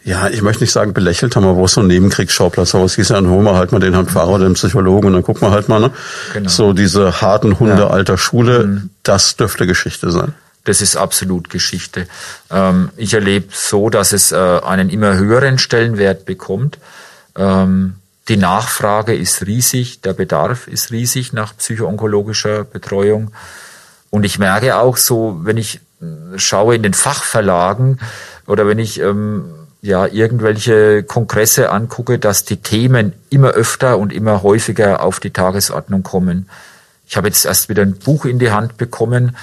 ja, 0.03 0.27
ich 0.27 0.43
möchte 0.43 0.63
nicht 0.63 0.71
sagen 0.71 0.93
belächelt 0.93 1.35
haben, 1.35 1.45
aber 1.45 1.55
wo 1.55 1.65
es 1.65 1.71
so 1.71 1.81
ein 1.81 1.87
Nebenkriegsschauplatz 1.87 2.75
war, 2.75 2.81
wo 2.81 2.85
es 2.85 2.93
hieß 2.93 3.09
ja, 3.09 3.15
dann 3.15 3.27
holen 3.27 3.43
wir 3.43 3.55
halt 3.55 3.71
mal 3.71 3.79
den 3.79 3.93
Herrn 3.93 4.05
Pfarrer 4.05 4.29
oder 4.29 4.43
den 4.43 4.53
Psychologen 4.53 5.07
und 5.07 5.13
dann 5.13 5.23
gucken 5.23 5.47
wir 5.47 5.49
halt 5.49 5.69
mal, 5.69 5.79
ne? 5.79 5.89
Genau. 6.33 6.47
So 6.47 6.73
diese 6.73 7.21
harten 7.21 7.59
Hunde 7.59 7.81
ja. 7.81 7.87
alter 7.87 8.19
Schule, 8.19 8.67
mhm. 8.67 8.89
das 9.01 9.37
dürfte 9.37 9.65
Geschichte 9.65 10.11
sein 10.11 10.35
das 10.65 10.81
ist 10.81 10.97
absolut 10.97 11.49
Geschichte. 11.49 12.07
Ähm, 12.51 12.89
ich 12.97 13.13
erlebe 13.13 13.47
so, 13.51 13.89
dass 13.89 14.11
es 14.11 14.31
äh, 14.31 14.35
einen 14.35 14.89
immer 14.89 15.15
höheren 15.15 15.57
Stellenwert 15.57 16.25
bekommt. 16.25 16.79
Ähm, 17.37 17.95
die 18.27 18.37
Nachfrage 18.37 19.15
ist 19.15 19.45
riesig, 19.45 20.01
der 20.01 20.13
Bedarf 20.13 20.67
ist 20.67 20.91
riesig 20.91 21.31
nach 21.31 21.55
psychoonkologischer 21.55 22.63
Betreuung. 22.63 23.31
Und 24.09 24.23
ich 24.23 24.39
merke 24.39 24.77
auch 24.77 24.97
so, 24.97 25.39
wenn 25.43 25.57
ich 25.57 25.79
äh, 26.01 26.37
schaue 26.37 26.75
in 26.75 26.83
den 26.83 26.95
Fachverlagen 26.95 27.99
oder 28.47 28.67
wenn 28.67 28.79
ich 28.79 28.99
ähm, 28.99 29.45
ja 29.81 30.07
irgendwelche 30.07 31.03
Kongresse 31.03 31.71
angucke, 31.71 32.17
dass 32.17 32.43
die 32.43 32.57
Themen 32.57 33.13
immer 33.29 33.49
öfter 33.49 33.99
und 33.99 34.11
immer 34.11 34.41
häufiger 34.41 35.03
auf 35.03 35.19
die 35.19 35.31
Tagesordnung 35.31 36.01
kommen. 36.01 36.49
Ich 37.07 37.17
habe 37.17 37.27
jetzt 37.27 37.45
erst 37.45 37.69
wieder 37.69 37.83
ein 37.83 37.93
Buch 37.93 38.25
in 38.25 38.39
die 38.39 38.49
Hand 38.49 38.77
bekommen 38.77 39.37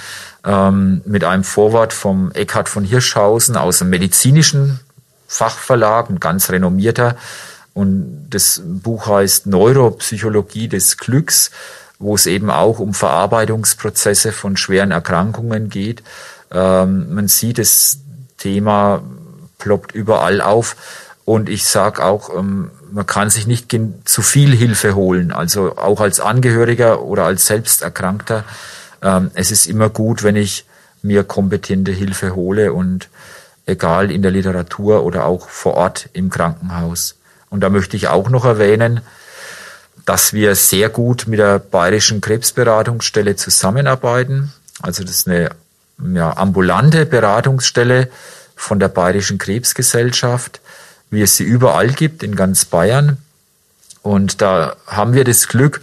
ähm, 0.45 1.01
mit 1.05 1.23
einem 1.23 1.43
Vorwort 1.43 1.93
vom 1.93 2.31
Eckhard 2.31 2.69
von 2.69 2.83
Hirschhausen 2.83 3.55
aus 3.55 3.79
dem 3.79 3.89
medizinischen 3.89 4.79
Fachverlag, 5.27 6.09
ein 6.09 6.19
ganz 6.19 6.49
renommierter. 6.49 7.15
Und 7.73 8.27
das 8.29 8.61
Buch 8.63 9.07
heißt 9.07 9.47
Neuropsychologie 9.47 10.67
des 10.67 10.97
Glücks, 10.97 11.51
wo 11.97 12.15
es 12.15 12.25
eben 12.25 12.49
auch 12.49 12.79
um 12.79 12.93
Verarbeitungsprozesse 12.93 14.31
von 14.31 14.57
schweren 14.57 14.91
Erkrankungen 14.91 15.69
geht. 15.69 16.03
Ähm, 16.51 17.13
man 17.13 17.27
sieht, 17.27 17.57
das 17.57 17.99
Thema 18.37 19.01
ploppt 19.57 19.93
überall 19.93 20.41
auf. 20.41 20.75
Und 21.25 21.49
ich 21.49 21.65
sage 21.65 22.03
auch, 22.03 22.37
ähm, 22.37 22.69
man 22.91 23.07
kann 23.07 23.29
sich 23.29 23.47
nicht 23.47 23.75
zu 24.05 24.21
viel 24.21 24.55
Hilfe 24.55 24.93
holen. 24.93 25.31
Also 25.31 25.77
auch 25.77 25.99
als 25.99 26.19
Angehöriger 26.19 27.01
oder 27.01 27.25
als 27.25 27.47
Selbsterkrankter. 27.47 28.43
Ähm, 29.03 29.31
es 29.33 29.51
ist 29.51 29.67
immer 29.67 29.89
gut, 29.89 30.23
wenn 30.23 30.35
ich 30.35 30.65
mir 31.01 31.23
kompetente 31.23 31.91
Hilfe 31.91 32.33
hole 32.33 32.73
und 32.73 33.09
egal 33.65 34.11
in 34.11 34.21
der 34.21 34.31
Literatur 34.31 35.03
oder 35.03 35.25
auch 35.25 35.49
vor 35.49 35.75
Ort 35.75 36.09
im 36.13 36.29
Krankenhaus. 36.29 37.15
Und 37.49 37.61
da 37.61 37.69
möchte 37.69 37.97
ich 37.97 38.07
auch 38.07 38.29
noch 38.29 38.45
erwähnen, 38.45 39.01
dass 40.05 40.33
wir 40.33 40.55
sehr 40.55 40.89
gut 40.89 41.27
mit 41.27 41.39
der 41.39 41.59
Bayerischen 41.59 42.19
Krebsberatungsstelle 42.19 43.35
zusammenarbeiten. 43.35 44.51
Also 44.81 45.03
das 45.03 45.17
ist 45.17 45.27
eine 45.27 45.51
ja, 46.13 46.35
ambulante 46.35 47.05
Beratungsstelle 47.05 48.09
von 48.55 48.79
der 48.79 48.89
Bayerischen 48.89 49.37
Krebsgesellschaft, 49.37 50.61
wie 51.09 51.21
es 51.21 51.37
sie 51.37 51.43
überall 51.43 51.89
gibt 51.89 52.23
in 52.23 52.35
ganz 52.35 52.65
Bayern. 52.65 53.17
Und 54.01 54.41
da 54.41 54.75
haben 54.87 55.13
wir 55.13 55.23
das 55.23 55.47
Glück, 55.47 55.81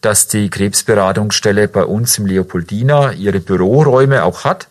dass 0.00 0.28
die 0.28 0.48
Krebsberatungsstelle 0.50 1.68
bei 1.68 1.84
uns 1.84 2.18
im 2.18 2.26
Leopoldina 2.26 3.12
ihre 3.12 3.40
Büroräume 3.40 4.24
auch 4.24 4.44
hat. 4.44 4.68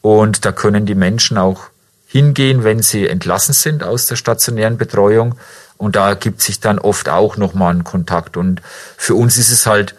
Und 0.00 0.44
da 0.44 0.52
können 0.52 0.86
die 0.86 0.94
Menschen 0.94 1.38
auch 1.38 1.64
hingehen, 2.06 2.64
wenn 2.64 2.82
sie 2.82 3.08
entlassen 3.08 3.54
sind 3.54 3.82
aus 3.82 4.06
der 4.06 4.16
stationären 4.16 4.78
Betreuung. 4.78 5.34
Und 5.76 5.96
da 5.96 6.14
gibt 6.14 6.40
sich 6.40 6.60
dann 6.60 6.78
oft 6.78 7.08
auch 7.08 7.36
nochmal 7.36 7.74
ein 7.74 7.84
Kontakt. 7.84 8.36
Und 8.36 8.62
für 8.96 9.14
uns 9.14 9.36
ist 9.36 9.50
es 9.50 9.66
halt 9.66 9.94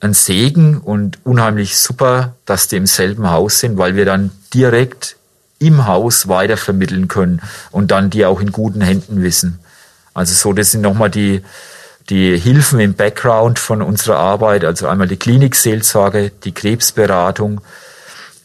ein 0.00 0.14
Segen 0.14 0.78
und 0.78 1.18
unheimlich 1.24 1.78
super, 1.78 2.34
dass 2.44 2.68
die 2.68 2.76
im 2.76 2.86
selben 2.86 3.30
Haus 3.30 3.60
sind, 3.60 3.78
weil 3.78 3.96
wir 3.96 4.04
dann 4.04 4.30
direkt 4.52 5.16
im 5.58 5.86
Haus 5.86 6.28
weitervermitteln 6.28 7.08
können 7.08 7.40
und 7.70 7.90
dann 7.90 8.10
die 8.10 8.26
auch 8.26 8.40
in 8.40 8.52
guten 8.52 8.82
Händen 8.82 9.22
wissen. 9.22 9.58
Also 10.12 10.34
so, 10.34 10.52
das 10.52 10.70
sind 10.70 10.82
nochmal 10.82 11.10
die, 11.10 11.42
die 12.08 12.36
Hilfen 12.38 12.78
im 12.80 12.94
Background 12.94 13.58
von 13.58 13.82
unserer 13.82 14.18
Arbeit, 14.18 14.64
also 14.64 14.86
einmal 14.86 15.08
die 15.08 15.16
Klinikseelsorge, 15.16 16.30
die 16.44 16.52
Krebsberatung 16.52 17.60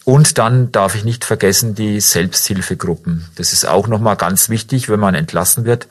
und 0.03 0.37
dann 0.37 0.71
darf 0.71 0.95
ich 0.95 1.03
nicht 1.03 1.25
vergessen 1.25 1.75
die 1.75 1.99
Selbsthilfegruppen. 1.99 3.25
Das 3.35 3.53
ist 3.53 3.67
auch 3.67 3.87
nochmal 3.87 4.15
ganz 4.15 4.49
wichtig, 4.49 4.89
wenn 4.89 4.99
man 4.99 5.13
entlassen 5.13 5.65
wird 5.65 5.87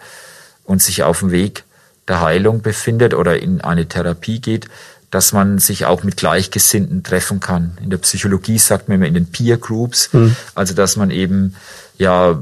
und 0.64 0.82
sich 0.82 1.04
auf 1.04 1.20
dem 1.20 1.30
Weg 1.30 1.64
der 2.08 2.20
Heilung 2.20 2.60
befindet 2.60 3.14
oder 3.14 3.40
in 3.40 3.60
eine 3.60 3.86
Therapie 3.86 4.40
geht, 4.40 4.66
dass 5.10 5.32
man 5.32 5.58
sich 5.58 5.86
auch 5.86 6.02
mit 6.02 6.16
Gleichgesinnten 6.16 7.02
treffen 7.02 7.40
kann. 7.40 7.78
In 7.82 7.90
der 7.90 7.98
Psychologie 7.98 8.58
sagt 8.58 8.88
man 8.88 8.96
immer 8.96 9.06
in 9.06 9.14
den 9.14 9.26
Peer 9.26 9.58
Groups, 9.58 10.12
mhm. 10.12 10.36
also 10.54 10.74
dass 10.74 10.96
man 10.96 11.10
eben 11.10 11.54
ja 11.98 12.40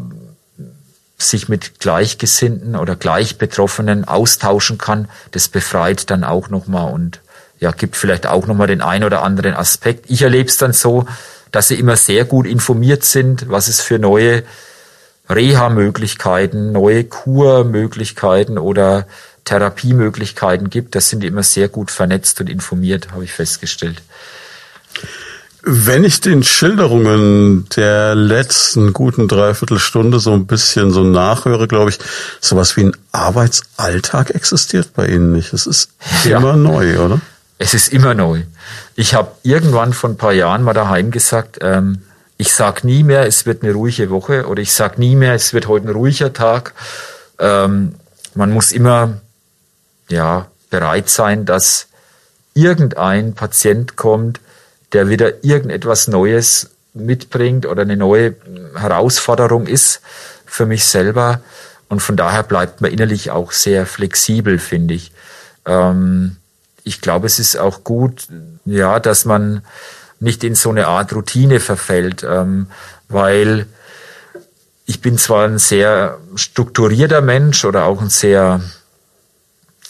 sich 1.19 1.49
mit 1.49 1.81
Gleichgesinnten 1.81 2.77
oder 2.77 2.95
Gleichbetroffenen 2.97 4.07
austauschen 4.07 4.79
kann. 4.79 5.09
Das 5.33 5.49
befreit 5.49 6.11
dann 6.11 6.25
auch 6.25 6.49
nochmal 6.49 6.93
und 6.93 7.21
ja, 7.59 7.73
gibt 7.73 7.97
vielleicht 7.97 8.27
auch 8.27 8.47
nochmal 8.47 8.69
den 8.69 8.81
ein 8.81 9.03
oder 9.03 9.23
anderen 9.23 9.55
Aspekt. 9.55 10.07
Ich 10.09 10.23
erlebe 10.23 10.49
es 10.49 10.57
dann 10.59 10.73
so, 10.73 11.07
dass 11.51 11.69
sie 11.69 11.75
immer 11.75 11.97
sehr 11.97 12.25
gut 12.25 12.47
informiert 12.47 13.05
sind, 13.05 13.49
was 13.49 13.67
es 13.67 13.81
für 13.81 13.99
neue 13.99 14.45
Reha-Möglichkeiten, 15.29 16.73
neue 16.73 17.05
Kurmöglichkeiten 17.05 18.59
oder 18.59 19.07
Therapiemöglichkeiten 19.45 20.71
gibt. 20.71 20.95
Das 20.95 21.11
sind 21.11 21.23
die 21.23 21.27
immer 21.27 21.43
sehr 21.43 21.69
gut 21.69 21.91
vernetzt 21.91 22.41
und 22.41 22.49
informiert, 22.49 23.11
habe 23.13 23.25
ich 23.25 23.33
festgestellt. 23.33 24.03
Wenn 25.63 26.05
ich 26.05 26.21
den 26.21 26.45
Schilderungen 26.45 27.69
der 27.77 28.15
letzten 28.15 28.93
guten 28.93 29.27
Dreiviertelstunde 29.27 30.21
so 30.21 30.33
ein 30.33 30.47
bisschen 30.47 30.93
so 30.93 31.03
nachhöre, 31.03 31.67
glaube 31.67 31.91
ich, 31.91 31.99
sowas 32.41 32.77
wie 32.77 32.85
ein 32.85 32.97
Arbeitsalltag 33.11 34.31
existiert 34.31 34.95
bei 34.95 35.09
Ihnen 35.09 35.33
nicht. 35.33 35.53
Es 35.53 35.67
ist 35.67 35.91
ja. 36.25 36.39
immer 36.39 36.57
neu, 36.57 36.99
oder? 37.01 37.21
Es 37.59 37.75
ist 37.75 37.93
immer 37.93 38.15
neu. 38.15 38.43
Ich 38.95 39.15
habe 39.15 39.33
irgendwann 39.43 39.93
vor 39.93 40.11
ein 40.11 40.17
paar 40.17 40.33
Jahren 40.33 40.63
mal 40.63 40.75
daheim 40.75 41.11
gesagt, 41.11 41.59
ähm, 41.61 42.03
ich 42.37 42.53
sag 42.53 42.85
nie 42.85 43.03
mehr, 43.03 43.27
es 43.27 43.47
wird 43.47 43.65
eine 43.65 43.73
ruhige 43.73 44.11
Woche 44.11 44.47
oder 44.47 44.63
ich 44.63 44.73
sag 44.73 44.97
nie 44.97 45.17
mehr, 45.17 45.35
es 45.35 45.53
wird 45.53 45.67
heute 45.67 45.89
ein 45.89 45.93
ruhiger 45.93 46.33
Tag. 46.33 46.73
Ähm, 47.41 47.97
man 48.35 48.53
muss 48.53 48.71
immer 48.71 49.21
ja 50.09 50.47
bereit 50.71 51.11
sein, 51.11 51.47
dass 51.47 51.89
irgendein 52.55 53.35
Patient 53.35 53.97
kommt, 53.97 54.41
der 54.93 55.09
wieder 55.09 55.45
irgendetwas 55.45 56.09
Neues 56.09 56.71
mitbringt 56.95 57.67
oder 57.67 57.83
eine 57.83 57.97
neue 57.97 58.35
Herausforderung 58.75 59.67
ist 59.67 60.01
für 60.47 60.67
mich 60.67 60.85
selber. 60.85 61.41
Und 61.89 62.01
von 62.01 62.17
daher 62.17 62.43
bleibt 62.43 62.81
man 62.81 62.91
innerlich 62.91 63.31
auch 63.31 63.53
sehr 63.53 63.87
flexibel, 63.87 64.59
finde 64.59 64.95
ich. 64.95 65.13
Ähm, 65.65 66.37
ich 66.85 67.01
glaube, 67.01 67.27
es 67.27 67.39
ist 67.39 67.57
auch 67.57 67.85
gut, 67.85 68.27
ja, 68.65 69.01
dass 69.01 69.25
man 69.25 69.63
nicht 70.21 70.43
in 70.45 70.55
so 70.55 70.71
eine 70.71 70.87
Art 70.87 71.15
Routine 71.15 71.61
verfällt, 71.61 72.25
ähm, 72.25 72.69
weil 73.09 73.67
ich 74.87 75.01
bin 75.01 75.19
zwar 75.19 75.47
ein 75.47 75.59
sehr 75.59 76.19
strukturierter 76.35 77.21
Mensch 77.21 77.65
oder 77.65 77.85
auch 77.85 78.01
ein 78.01 78.11
sehr 78.11 78.63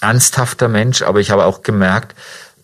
ernsthafter 0.00 0.68
Mensch, 0.68 1.02
aber 1.02 1.20
ich 1.20 1.30
habe 1.30 1.44
auch 1.44 1.62
gemerkt, 1.62 2.14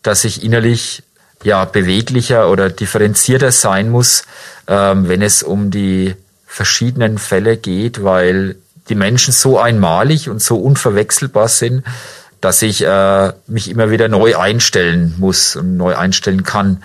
dass 0.02 0.24
ich 0.24 0.42
innerlich 0.42 1.02
ja 1.42 1.64
beweglicher 1.64 2.50
oder 2.50 2.70
differenzierter 2.70 3.52
sein 3.52 3.90
muss, 3.90 4.24
ähm, 4.66 5.08
wenn 5.08 5.22
es 5.22 5.42
um 5.42 5.70
die 5.70 6.14
verschiedenen 6.46 7.18
Fälle 7.18 7.56
geht, 7.56 8.04
weil 8.04 8.56
die 8.88 8.94
Menschen 8.94 9.32
so 9.32 9.58
einmalig 9.58 10.28
und 10.28 10.42
so 10.42 10.56
unverwechselbar 10.56 11.48
sind, 11.48 11.84
dass 12.40 12.62
ich 12.62 12.84
äh, 12.84 13.32
mich 13.46 13.70
immer 13.70 13.90
wieder 13.90 14.08
neu 14.08 14.36
einstellen 14.36 15.14
muss 15.18 15.56
und 15.56 15.76
neu 15.76 15.96
einstellen 15.96 16.44
kann. 16.44 16.82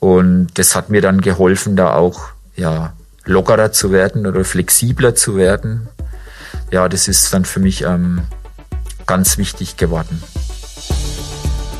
Und 0.00 0.48
das 0.54 0.74
hat 0.74 0.90
mir 0.90 1.00
dann 1.00 1.20
geholfen, 1.20 1.76
da 1.76 1.94
auch 1.94 2.30
ja 2.56 2.92
lockerer 3.24 3.72
zu 3.72 3.92
werden 3.92 4.26
oder 4.26 4.44
flexibler 4.44 5.14
zu 5.14 5.36
werden. 5.36 5.88
Ja, 6.70 6.88
das 6.88 7.08
ist 7.08 7.32
dann 7.32 7.44
für 7.44 7.60
mich 7.60 7.82
ähm, 7.82 8.22
ganz 9.06 9.38
wichtig 9.38 9.76
geworden. 9.76 10.22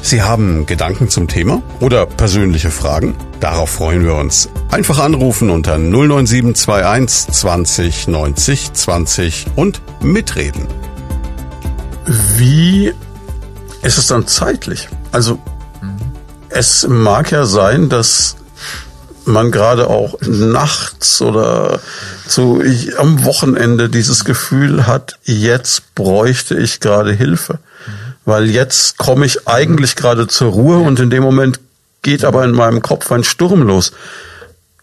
Sie 0.09 0.23
haben 0.23 0.65
Gedanken 0.65 1.11
zum 1.11 1.29
Thema 1.29 1.63
oder 1.81 2.07
persönliche 2.07 2.71
Fragen? 2.71 3.15
Darauf 3.41 3.69
freuen 3.69 4.05
wir 4.05 4.15
uns. 4.15 4.49
Einfach 4.71 5.01
anrufen 5.01 5.51
unter 5.51 5.77
09721 5.77 7.31
20 7.31 8.09
90 8.09 8.73
20 8.73 9.47
und 9.55 9.83
mitreden. 10.03 10.67
Wie 12.39 12.95
ist 13.83 13.99
es 13.99 14.07
dann 14.07 14.27
zeitlich? 14.27 14.89
Also 15.13 15.39
es 16.49 16.89
mag 16.89 17.31
ja 17.31 17.45
sein, 17.45 17.91
dass 17.91 18.37
man 19.27 19.51
gerade 19.51 19.89
auch 19.89 20.19
nachts 20.23 21.21
oder 21.21 21.81
so 22.27 22.63
ich, 22.63 22.99
am 22.99 23.27
Wochenende 23.27 23.91
dieses 23.91 24.25
Gefühl 24.25 24.87
hat, 24.87 25.19
jetzt 25.25 25.95
bräuchte 25.95 26.57
ich 26.57 26.81
gerade 26.81 27.13
Hilfe. 27.13 27.59
Weil 28.29 28.51
jetzt 28.51 28.99
komme 28.99 29.25
ich 29.25 29.49
eigentlich 29.49 29.97
gerade 29.97 30.27
zur 30.27 30.53
Ruhe 30.53 30.79
und 30.79 31.01
in 31.01 31.09
dem 31.09 31.23
Moment 31.23 31.61
geht 32.03 32.25
aber 32.25 32.45
in 32.45 32.53
meinem 32.53 32.83
Kopf 32.83 33.11
ein 33.11 33.25
Sturm 33.25 33.63
los. 33.63 33.93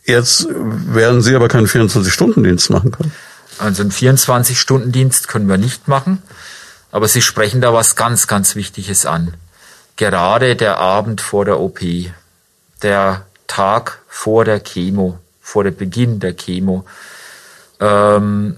Jetzt 0.05 0.47
werden 0.49 1.21
Sie 1.21 1.35
aber 1.35 1.47
keinen 1.47 1.67
24-Stunden-Dienst 1.67 2.69
machen 2.71 2.91
können. 2.91 3.11
Also 3.59 3.83
einen 3.83 3.91
24-Stunden-Dienst 3.91 5.27
können 5.27 5.47
wir 5.47 5.57
nicht 5.57 5.87
machen, 5.87 6.21
aber 6.91 7.07
Sie 7.07 7.21
sprechen 7.21 7.61
da 7.61 7.73
was 7.73 7.95
ganz, 7.95 8.27
ganz 8.27 8.55
Wichtiges 8.55 9.05
an 9.05 9.35
gerade 9.95 10.55
der 10.55 10.77
Abend 10.77 11.21
vor 11.21 11.45
der 11.45 11.59
OP, 11.59 11.79
der 12.81 13.25
Tag 13.47 13.99
vor 14.07 14.45
der 14.45 14.59
Chemo, 14.59 15.19
vor 15.41 15.63
dem 15.63 15.75
Beginn 15.75 16.19
der 16.19 16.33
Chemo, 16.33 16.85
ähm, 17.79 18.57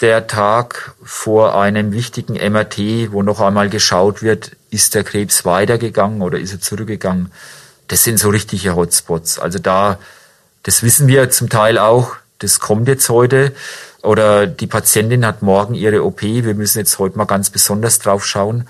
der 0.00 0.26
Tag 0.26 0.94
vor 1.02 1.60
einem 1.60 1.92
wichtigen 1.92 2.34
MRT, 2.34 3.12
wo 3.12 3.22
noch 3.22 3.40
einmal 3.40 3.68
geschaut 3.68 4.22
wird, 4.22 4.52
ist 4.70 4.94
der 4.94 5.04
Krebs 5.04 5.44
weitergegangen 5.44 6.22
oder 6.22 6.38
ist 6.38 6.52
er 6.52 6.60
zurückgegangen. 6.60 7.32
Das 7.88 8.04
sind 8.04 8.18
so 8.18 8.28
richtige 8.28 8.76
Hotspots. 8.76 9.38
Also 9.38 9.58
da, 9.58 9.98
das 10.62 10.82
wissen 10.82 11.08
wir 11.08 11.30
zum 11.30 11.48
Teil 11.48 11.78
auch, 11.78 12.16
das 12.38 12.60
kommt 12.60 12.86
jetzt 12.86 13.08
heute. 13.08 13.52
Oder 14.02 14.46
die 14.46 14.68
Patientin 14.68 15.26
hat 15.26 15.42
morgen 15.42 15.74
ihre 15.74 16.04
OP, 16.04 16.22
wir 16.22 16.54
müssen 16.54 16.78
jetzt 16.78 16.98
heute 16.98 17.18
mal 17.18 17.24
ganz 17.24 17.50
besonders 17.50 17.98
drauf 17.98 18.24
schauen 18.24 18.68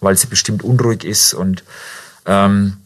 weil 0.00 0.16
sie 0.16 0.26
bestimmt 0.26 0.62
unruhig 0.62 1.04
ist. 1.04 1.34
Und 1.34 1.64
ähm, 2.26 2.78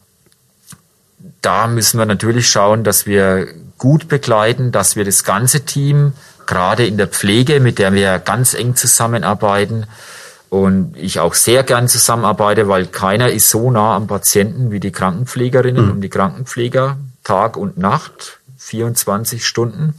da 1.41 1.67
müssen 1.67 1.97
wir 1.97 2.05
natürlich 2.05 2.49
schauen, 2.49 2.83
dass 2.83 3.05
wir 3.05 3.47
gut 3.77 4.07
begleiten, 4.07 4.71
dass 4.71 4.95
wir 4.95 5.05
das 5.05 5.23
ganze 5.23 5.65
Team, 5.65 6.13
gerade 6.45 6.85
in 6.85 6.97
der 6.97 7.07
Pflege, 7.07 7.59
mit 7.59 7.79
der 7.79 7.93
wir 7.93 8.19
ganz 8.19 8.53
eng 8.53 8.75
zusammenarbeiten, 8.75 9.87
und 10.53 10.95
ich 10.97 11.19
auch 11.19 11.33
sehr 11.33 11.63
gern 11.63 11.87
zusammenarbeite, 11.87 12.67
weil 12.67 12.85
keiner 12.85 13.31
ist 13.31 13.49
so 13.49 13.71
nah 13.71 13.95
am 13.95 14.05
Patienten 14.05 14.69
wie 14.69 14.79
die 14.79 14.91
Krankenpflegerinnen 14.91 15.83
mhm. 15.83 15.91
und 15.93 16.01
die 16.01 16.09
Krankenpfleger, 16.09 16.97
Tag 17.23 17.57
und 17.57 17.79
Nacht, 17.79 18.37
24 18.59 19.47
Stunden. 19.47 19.95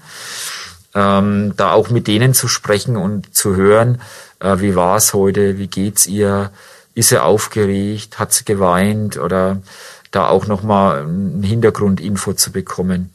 Ähm, 0.94 1.54
da 1.56 1.72
auch 1.72 1.90
mit 1.90 2.06
denen 2.06 2.34
zu 2.34 2.46
sprechen 2.46 2.96
und 2.96 3.34
zu 3.34 3.56
hören, 3.56 4.00
äh, 4.38 4.60
wie 4.60 4.76
war 4.76 4.96
es 4.96 5.12
heute, 5.12 5.58
wie 5.58 5.66
geht's 5.66 6.06
ihr, 6.06 6.52
ist 6.94 7.08
sie 7.08 7.20
aufgeregt, 7.20 8.20
hat 8.20 8.32
sie 8.32 8.44
geweint 8.44 9.16
oder 9.18 9.60
da 10.12 10.28
auch 10.28 10.46
nochmal 10.46 11.02
ein 11.02 11.42
Hintergrundinfo 11.42 12.34
zu 12.34 12.52
bekommen. 12.52 13.12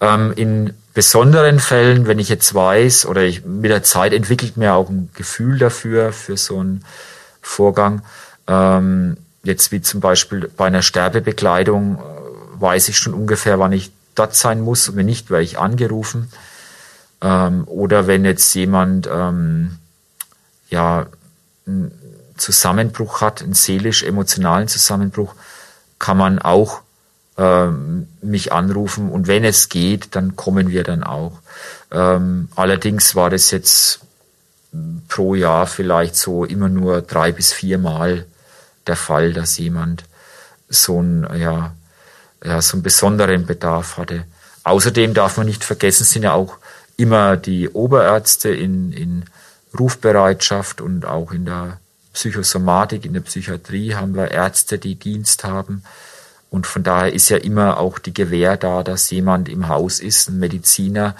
Ähm, 0.00 0.32
in 0.34 0.74
besonderen 0.94 1.58
Fällen, 1.58 2.06
wenn 2.06 2.20
ich 2.20 2.28
jetzt 2.28 2.54
weiß 2.54 3.06
oder 3.06 3.22
ich, 3.22 3.44
mit 3.44 3.70
der 3.70 3.82
Zeit 3.82 4.12
entwickelt 4.12 4.56
mir 4.56 4.74
auch 4.74 4.88
ein 4.88 5.10
Gefühl 5.14 5.58
dafür, 5.58 6.12
für 6.12 6.36
so 6.36 6.60
einen 6.60 6.84
Vorgang, 7.42 8.02
ähm, 8.46 9.16
jetzt 9.42 9.72
wie 9.72 9.82
zum 9.82 10.00
Beispiel 10.00 10.50
bei 10.56 10.66
einer 10.66 10.82
Sterbebekleidung, 10.82 11.96
äh, 11.96 12.60
weiß 12.60 12.88
ich 12.88 12.96
schon 12.96 13.12
ungefähr, 13.12 13.58
wann 13.58 13.72
ich 13.72 13.90
dort 14.14 14.36
sein 14.36 14.60
muss 14.60 14.88
und 14.88 14.96
wenn 14.96 15.06
nicht, 15.06 15.30
werde 15.30 15.44
ich 15.44 15.58
angerufen. 15.58 16.30
Ähm, 17.20 17.64
oder 17.66 18.06
wenn 18.06 18.24
jetzt 18.24 18.54
jemand 18.54 19.08
ähm, 19.12 19.78
ja 20.70 21.06
einen 21.66 21.90
Zusammenbruch 22.36 23.20
hat, 23.20 23.42
einen 23.42 23.54
seelisch-emotionalen 23.54 24.68
Zusammenbruch, 24.68 25.34
kann 25.98 26.16
man 26.16 26.38
auch 26.38 26.83
ähm, 27.36 28.08
mich 28.22 28.52
anrufen 28.52 29.10
und 29.10 29.26
wenn 29.26 29.44
es 29.44 29.68
geht, 29.68 30.14
dann 30.14 30.36
kommen 30.36 30.70
wir 30.70 30.84
dann 30.84 31.02
auch. 31.02 31.40
Ähm, 31.90 32.48
allerdings 32.54 33.14
war 33.14 33.30
das 33.30 33.50
jetzt 33.50 34.00
pro 35.08 35.34
Jahr 35.34 35.66
vielleicht 35.66 36.16
so 36.16 36.44
immer 36.44 36.68
nur 36.68 37.02
drei 37.02 37.32
bis 37.32 37.52
vier 37.52 37.78
Mal 37.78 38.26
der 38.86 38.96
Fall, 38.96 39.32
dass 39.32 39.58
jemand 39.58 40.04
so 40.68 41.00
ein 41.00 41.26
ja, 41.38 41.72
ja, 42.44 42.62
so 42.62 42.76
einen 42.76 42.82
besonderen 42.82 43.46
Bedarf 43.46 43.96
hatte. 43.96 44.24
Außerdem 44.64 45.14
darf 45.14 45.36
man 45.36 45.46
nicht 45.46 45.64
vergessen, 45.64 46.04
sind 46.04 46.22
ja 46.22 46.32
auch 46.32 46.58
immer 46.96 47.36
die 47.36 47.68
Oberärzte 47.68 48.50
in, 48.50 48.92
in 48.92 49.24
Rufbereitschaft 49.78 50.80
und 50.80 51.04
auch 51.04 51.32
in 51.32 51.44
der 51.44 51.78
Psychosomatik, 52.12 53.04
in 53.04 53.12
der 53.12 53.20
Psychiatrie 53.20 53.94
haben 53.94 54.14
wir 54.14 54.30
Ärzte, 54.30 54.78
die 54.78 54.94
Dienst 54.94 55.44
haben. 55.44 55.82
Und 56.54 56.68
von 56.68 56.84
daher 56.84 57.12
ist 57.12 57.30
ja 57.30 57.36
immer 57.38 57.80
auch 57.80 57.98
die 57.98 58.14
Gewähr 58.14 58.56
da, 58.56 58.84
dass 58.84 59.10
jemand 59.10 59.48
im 59.48 59.66
Haus 59.66 59.98
ist, 59.98 60.28
ein 60.28 60.38
Mediziner, 60.38 61.16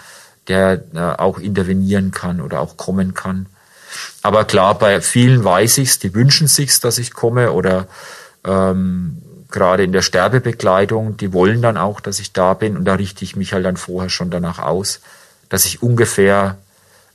der 0.46 0.84
äh, 0.94 1.00
auch 1.00 1.40
intervenieren 1.40 2.12
kann 2.12 2.40
oder 2.40 2.60
auch 2.60 2.76
kommen 2.76 3.14
kann. 3.14 3.46
Aber 4.22 4.44
klar, 4.44 4.78
bei 4.78 5.00
vielen 5.00 5.42
weiß 5.42 5.78
ich's, 5.78 5.98
die 5.98 6.14
wünschen 6.14 6.46
sich's, 6.46 6.78
dass 6.78 6.98
ich 6.98 7.14
komme 7.14 7.50
oder 7.50 7.88
ähm, 8.44 9.22
gerade 9.50 9.82
in 9.82 9.90
der 9.90 10.02
Sterbebekleidung, 10.02 11.16
die 11.16 11.32
wollen 11.32 11.62
dann 11.62 11.78
auch, 11.78 11.98
dass 11.98 12.20
ich 12.20 12.32
da 12.32 12.54
bin 12.54 12.76
und 12.76 12.84
da 12.84 12.94
richte 12.94 13.24
ich 13.24 13.34
mich 13.34 13.52
halt 13.54 13.64
dann 13.64 13.76
vorher 13.76 14.10
schon 14.10 14.30
danach 14.30 14.60
aus, 14.60 15.00
dass 15.48 15.64
ich 15.64 15.82
ungefähr 15.82 16.58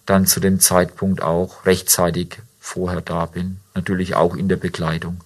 dann 0.06 0.26
zu 0.26 0.42
dem 0.42 0.60
Zeitpunkt 0.60 1.22
auch 1.22 1.66
rechtzeitig 1.66 2.40
vorher 2.60 3.00
da 3.00 3.28
bin, 3.28 3.62
natürlich 3.76 4.16
auch 4.16 4.36
in 4.36 4.50
der 4.50 4.58
Bekleidung. 4.58 5.22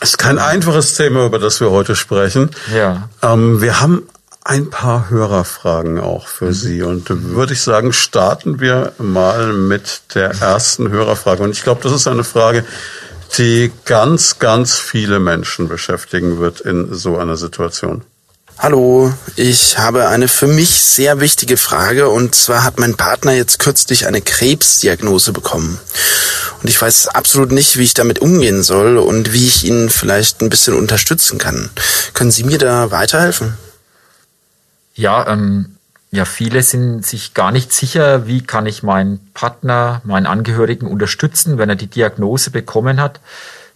Es 0.00 0.10
ist 0.10 0.18
kein 0.18 0.38
einfaches 0.38 0.94
Thema, 0.94 1.26
über 1.26 1.38
das 1.38 1.60
wir 1.60 1.70
heute 1.70 1.96
sprechen. 1.96 2.50
Ja. 2.74 3.08
Ähm, 3.22 3.60
wir 3.60 3.80
haben 3.80 4.08
ein 4.44 4.70
paar 4.70 5.10
Hörerfragen 5.10 5.98
auch 5.98 6.28
für 6.28 6.46
mhm. 6.46 6.52
Sie 6.52 6.82
und 6.82 7.08
würde 7.08 7.54
ich 7.54 7.62
sagen, 7.62 7.92
starten 7.92 8.60
wir 8.60 8.92
mal 8.98 9.52
mit 9.52 10.02
der 10.14 10.30
ersten 10.40 10.90
Hörerfrage. 10.90 11.42
Und 11.42 11.50
ich 11.50 11.64
glaube, 11.64 11.82
das 11.82 11.92
ist 11.92 12.06
eine 12.06 12.24
Frage, 12.24 12.64
die 13.38 13.72
ganz, 13.84 14.38
ganz 14.38 14.78
viele 14.78 15.18
Menschen 15.18 15.68
beschäftigen 15.68 16.38
wird 16.38 16.60
in 16.60 16.94
so 16.94 17.18
einer 17.18 17.36
Situation. 17.36 18.02
Hallo, 18.58 19.12
ich 19.36 19.76
habe 19.76 20.08
eine 20.08 20.28
für 20.28 20.46
mich 20.46 20.80
sehr 20.80 21.20
wichtige 21.20 21.58
Frage 21.58 22.08
und 22.08 22.34
zwar 22.34 22.64
hat 22.64 22.78
mein 22.78 22.96
Partner 22.96 23.32
jetzt 23.32 23.58
kürzlich 23.58 24.06
eine 24.06 24.22
Krebsdiagnose 24.22 25.32
bekommen. 25.32 25.78
Und 26.62 26.70
ich 26.70 26.80
weiß 26.80 27.08
absolut 27.08 27.52
nicht, 27.52 27.76
wie 27.76 27.82
ich 27.82 27.92
damit 27.92 28.20
umgehen 28.20 28.62
soll 28.62 28.96
und 28.96 29.34
wie 29.34 29.46
ich 29.46 29.64
ihn 29.64 29.90
vielleicht 29.90 30.40
ein 30.40 30.48
bisschen 30.48 30.74
unterstützen 30.74 31.36
kann. 31.36 31.68
Können 32.14 32.30
Sie 32.30 32.44
mir 32.44 32.56
da 32.56 32.90
weiterhelfen? 32.90 33.58
Ja, 34.94 35.28
ähm, 35.28 35.76
ja, 36.10 36.24
viele 36.24 36.62
sind 36.62 37.04
sich 37.04 37.34
gar 37.34 37.52
nicht 37.52 37.74
sicher, 37.74 38.26
wie 38.26 38.42
kann 38.42 38.64
ich 38.64 38.82
meinen 38.82 39.32
Partner, 39.34 40.00
meinen 40.04 40.26
Angehörigen 40.26 40.86
unterstützen, 40.86 41.58
wenn 41.58 41.68
er 41.68 41.76
die 41.76 41.88
Diagnose 41.88 42.50
bekommen 42.50 43.02
hat. 43.02 43.20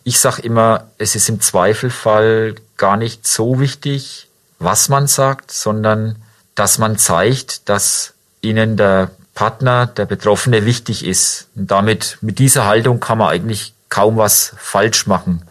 Ich 0.05 0.19
sage 0.19 0.41
immer, 0.41 0.87
es 0.97 1.15
ist 1.15 1.29
im 1.29 1.43
Zweifelfall 1.43 2.55
gar 2.79 2.97
nicht 2.97 3.27
so 3.27 3.61
wichtig, 3.61 4.30
was 4.61 4.89
man 4.89 5.09
sagt, 5.09 5.51
sondern 5.51 6.17
dass 6.55 6.79
man 6.79 6.99
zeigt, 6.99 7.69
dass 7.69 8.15
ihnen 8.43 8.77
der 8.77 9.11
Partner, 9.35 9.87
der 9.87 10.05
Betroffene 10.05 10.67
wichtig 10.67 11.05
ist. 11.05 11.49
Und 11.57 11.71
damit, 11.71 12.19
mit 12.21 12.39
dieser 12.39 12.67
Haltung 12.67 13.01
kann 13.01 13.19
man 13.19 13.31
eigentlich 13.31 13.75
kaum 13.89 14.17
was 14.17 14.55
falsch 14.59 15.07
machen. 15.07 15.43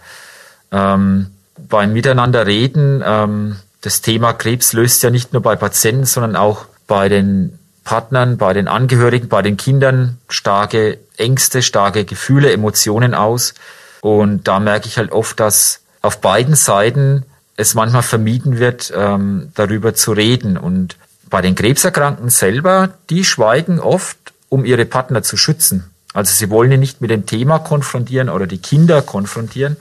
Ähm, 0.72 1.32
beim 1.58 1.92
Miteinander 1.92 2.46
reden, 2.46 3.04
ähm, 3.06 3.58
das 3.82 4.02
Thema 4.02 4.34
Krebs 4.34 4.74
löst 4.74 5.02
ja 5.04 5.10
nicht 5.10 5.34
nur 5.34 5.42
bei 5.42 5.56
Patienten, 5.56 6.06
sondern 6.06 6.36
auch 6.36 6.66
bei 6.88 7.10
den 7.10 7.58
Partnern, 7.84 8.38
bei 8.38 8.54
den 8.54 8.68
Angehörigen, 8.68 9.30
bei 9.30 9.42
den 9.42 9.58
Kindern 9.58 10.20
starke 10.28 11.00
Ängste, 11.18 11.62
starke 11.62 12.06
Gefühle, 12.06 12.52
Emotionen 12.54 13.16
aus. 13.16 13.56
Und 14.02 14.48
da 14.48 14.60
merke 14.60 14.88
ich 14.88 14.98
halt 14.98 15.12
oft, 15.12 15.40
dass 15.40 15.82
auf 16.02 16.22
beiden 16.22 16.56
Seiten 16.56 17.26
es 17.60 17.74
manchmal 17.74 18.04
vermieden 18.04 18.58
wird, 18.58 18.94
ähm, 18.96 19.52
darüber 19.54 19.94
zu 19.94 20.14
reden. 20.14 20.58
Und 20.58 20.96
bei 21.30 21.42
den 21.42 21.56
Krebserkrankten 21.56 22.30
selber, 22.30 22.92
die 23.10 23.26
schweigen 23.26 23.82
oft, 23.82 24.18
um 24.48 24.64
ihre 24.64 24.86
Partner 24.86 25.24
zu 25.24 25.36
schützen. 25.36 25.92
Also 26.14 26.34
sie 26.34 26.50
wollen 26.50 26.72
ihn 26.72 26.80
nicht 26.80 27.02
mit 27.02 27.12
dem 27.12 27.26
Thema 27.26 27.60
konfrontieren 27.60 28.30
oder 28.30 28.48
die 28.48 28.60
Kinder 28.60 29.02
konfrontieren. 29.02 29.76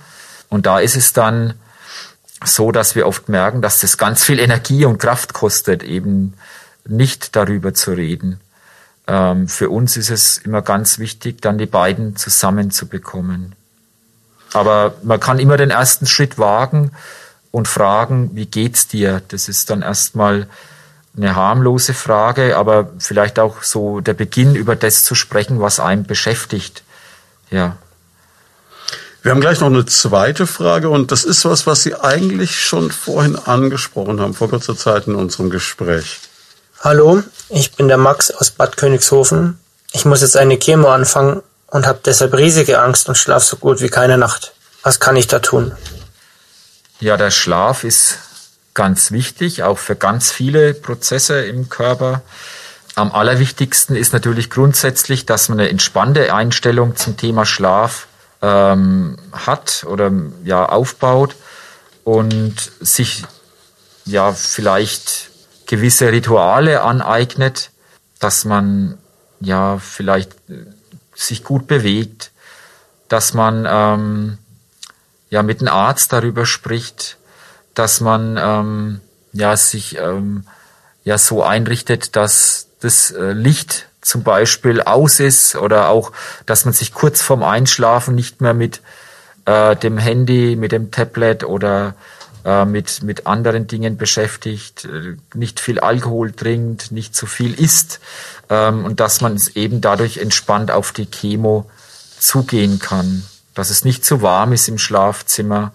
Und 0.49 0.67
da 0.67 0.81
ist 0.81 0.97
es 0.97 1.13
dann 1.13 1.55
so, 2.45 2.73
dass 2.73 2.97
wir 2.97 3.07
oft 3.07 3.29
merken, 3.29 3.63
dass 3.63 3.81
das 3.81 3.97
ganz 3.97 4.25
viel 4.25 4.41
Energie 4.41 4.85
und 4.85 4.99
Kraft 4.99 5.33
kostet, 5.33 5.85
eben 5.85 6.35
nicht 6.85 7.37
darüber 7.37 7.75
zu 7.75 7.93
reden. 7.93 8.41
Ähm, 9.07 9.47
für 9.47 9.71
uns 9.71 9.97
ist 9.97 10.11
es 10.11 10.39
immer 10.39 10.63
ganz 10.63 10.99
wichtig, 10.99 11.41
dann 11.43 11.59
die 11.59 11.67
beiden 11.67 12.17
zusammenzubekommen. 12.17 13.55
Aber 14.53 14.97
man 15.05 15.21
kann 15.21 15.39
immer 15.39 15.57
den 15.57 15.71
ersten 15.71 16.07
Schritt 16.07 16.39
wagen 16.39 16.91
und 17.51 17.69
fragen, 17.69 18.31
wie 18.35 18.47
geht's 18.47 18.89
dir? 18.89 19.23
Das 19.29 19.49
ist 19.49 19.71
dann 19.71 19.83
erstmal 19.83 20.49
eine 21.17 21.35
harmlose 21.35 21.95
Frage, 21.95 22.57
aber 22.57 22.91
vielleicht 22.99 23.39
auch 23.39 23.63
so 23.63 24.01
der 24.01 24.15
Beginn 24.15 24.55
über 24.55 24.77
das 24.77 25.03
zu 25.03 25.15
sprechen, 25.15 25.61
was 25.61 25.81
einen 25.81 26.05
beschäftigt. 26.05 26.83
Ja. 27.51 27.77
Wir 29.23 29.33
haben 29.33 29.41
gleich 29.41 29.61
noch 29.61 29.67
eine 29.67 29.85
zweite 29.85 30.47
Frage 30.47 30.91
und 30.91 31.11
das 31.11 31.25
ist 31.25 31.45
was, 31.45 31.67
was 31.67 31.83
Sie 31.83 31.95
eigentlich 31.95 32.65
schon 32.65 32.91
vorhin 32.91 33.37
angesprochen 33.37 34.21
haben, 34.21 34.33
vor 34.33 34.49
kurzer 34.49 34.77
Zeit 34.77 35.07
in 35.07 35.17
unserem 35.17 35.51
Gespräch. 35.51 36.21
Hallo, 36.81 37.23
ich 37.49 37.73
bin 37.73 37.89
der 37.89 37.97
Max 37.97 38.31
aus 38.31 38.51
Bad 38.51 38.77
Königshofen. 38.77 39.59
Ich 39.93 40.05
muss 40.05 40.23
jetzt 40.23 40.37
eine 40.37 40.59
Chemo 40.59 40.89
anfangen 40.89 41.43
und 41.67 41.87
habe 41.87 41.99
deshalb 42.05 42.35
riesige 42.35 42.81
Angst 42.81 43.09
und 43.09 43.17
schlafe 43.17 43.45
so 43.45 43.57
gut 43.57 43.81
wie 43.81 43.89
keine 43.89 44.19
Nacht. 44.19 44.53
Was 44.85 45.01
kann 45.01 45.17
ich 45.17 45.27
da 45.27 45.41
tun? 45.41 45.73
Ja, 47.01 47.17
der 47.17 47.31
Schlaf 47.31 47.85
ist 47.85 48.19
ganz 48.75 49.13
wichtig, 49.13 49.63
auch 49.63 49.79
für 49.79 49.95
ganz 49.95 50.33
viele 50.33 50.75
Prozesse 50.75 51.45
im 51.45 51.69
Körper. 51.69 52.23
Am 52.97 53.13
allerwichtigsten 53.13 53.95
ist 53.95 54.13
natürlich 54.13 54.51
grundsätzlich, 54.51 55.25
dass 55.25 55.49
man 55.49 55.61
eine 55.61 55.69
entspannte 55.69 56.35
Einstellung 56.35 56.97
zum 56.97 57.17
Thema 57.17 57.47
Schlaf 57.47 58.09
ähm, 58.43 59.17
hat 59.33 59.85
oder 59.89 60.11
ja 60.43 60.69
aufbaut 60.69 61.37
und 62.03 62.57
sich 62.81 63.25
ja 64.05 64.33
vielleicht 64.33 65.31
gewisse 65.67 66.11
Rituale 66.11 66.83
aneignet, 66.83 67.71
dass 68.19 68.45
man 68.45 68.99
ja 69.39 69.79
vielleicht 69.79 70.33
sich 71.15 71.45
gut 71.45 71.69
bewegt, 71.69 72.33
dass 73.09 73.35
man 73.35 73.67
ähm, 73.69 74.39
ja 75.31 75.43
mit 75.43 75.61
einem 75.61 75.73
Arzt 75.73 76.13
darüber 76.13 76.47
spricht, 76.47 77.19
dass 77.75 78.01
man 78.01 78.37
ähm, 78.41 79.01
ja 79.33 79.57
sich 79.57 79.99
ähm, 79.99 80.45
ja 81.05 81.19
so 81.19 81.43
einrichtet, 81.43 82.17
dass 82.17 82.69
das 82.81 83.11
äh, 83.11 83.33
Licht 83.33 83.87
zum 84.01 84.23
Beispiel 84.23 84.81
aus 84.81 85.21
ist 85.21 85.57
oder 85.57 85.89
auch, 85.89 86.13
dass 86.47 86.65
man 86.65 86.75
sich 86.75 86.95
kurz 86.95 87.21
vorm 87.21 87.43
Einschlafen 87.43 88.15
nicht 88.15 88.41
mehr 88.41 88.55
mit 88.55 88.81
äh, 89.45 89.77
dem 89.77 89.99
Handy, 89.99 90.57
mit 90.57 90.73
dem 90.73 90.91
Tablet 90.91 91.45
oder 91.45 91.95
äh, 92.45 92.65
mit, 92.65 93.03
mit 93.03 93.27
anderen 93.27 93.67
Dingen 93.67 93.97
beschäftigt, 93.97 94.85
äh, 94.85 95.17
nicht 95.35 95.61
viel 95.61 95.81
Alkohol 95.81 96.33
trinkt, 96.33 96.93
nicht 96.93 97.15
zu 97.15 97.27
viel 97.27 97.55
isst 97.55 98.01
ähm, 98.49 98.85
und 98.85 99.01
dass 99.01 99.21
man 99.21 99.39
eben 99.55 99.81
dadurch 99.81 100.19
entspannt 100.19 100.71
auf 100.71 100.93
die 100.93 101.07
Chemo 101.07 101.69
zugehen 102.19 102.79
kann, 102.79 103.25
dass 103.59 103.71
es 103.71 103.85
nicht 103.85 104.05
zu 104.05 104.23
warm 104.23 104.53
ist 104.53 104.69
im 104.69 104.79
Schlafzimmer, 104.79 105.73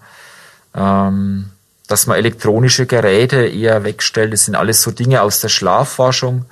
ähm, 0.74 1.50
dass 1.86 2.06
man 2.06 2.16
elektronische 2.16 2.86
Geräte 2.86 3.44
eher 3.46 3.84
wegstellt. 3.84 4.32
Das 4.32 4.46
sind 4.46 4.54
alles 4.54 4.80
so 4.80 4.90
Dinge 4.90 5.20
aus 5.20 5.40
der 5.40 5.50
Schlafforschung, 5.50 6.46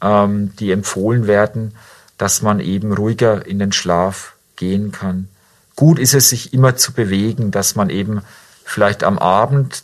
ähm, 0.00 0.54
die 0.60 0.70
empfohlen 0.70 1.26
werden, 1.26 1.74
dass 2.16 2.42
man 2.42 2.60
eben 2.60 2.92
ruhiger 2.92 3.44
in 3.44 3.58
den 3.58 3.72
Schlaf 3.72 4.34
gehen 4.54 4.92
kann. 4.92 5.28
Gut 5.74 5.98
ist 5.98 6.14
es, 6.14 6.28
sich 6.28 6.54
immer 6.54 6.76
zu 6.76 6.92
bewegen, 6.92 7.50
dass 7.50 7.74
man 7.74 7.90
eben 7.90 8.22
vielleicht 8.62 9.02
am 9.02 9.18
Abend 9.18 9.82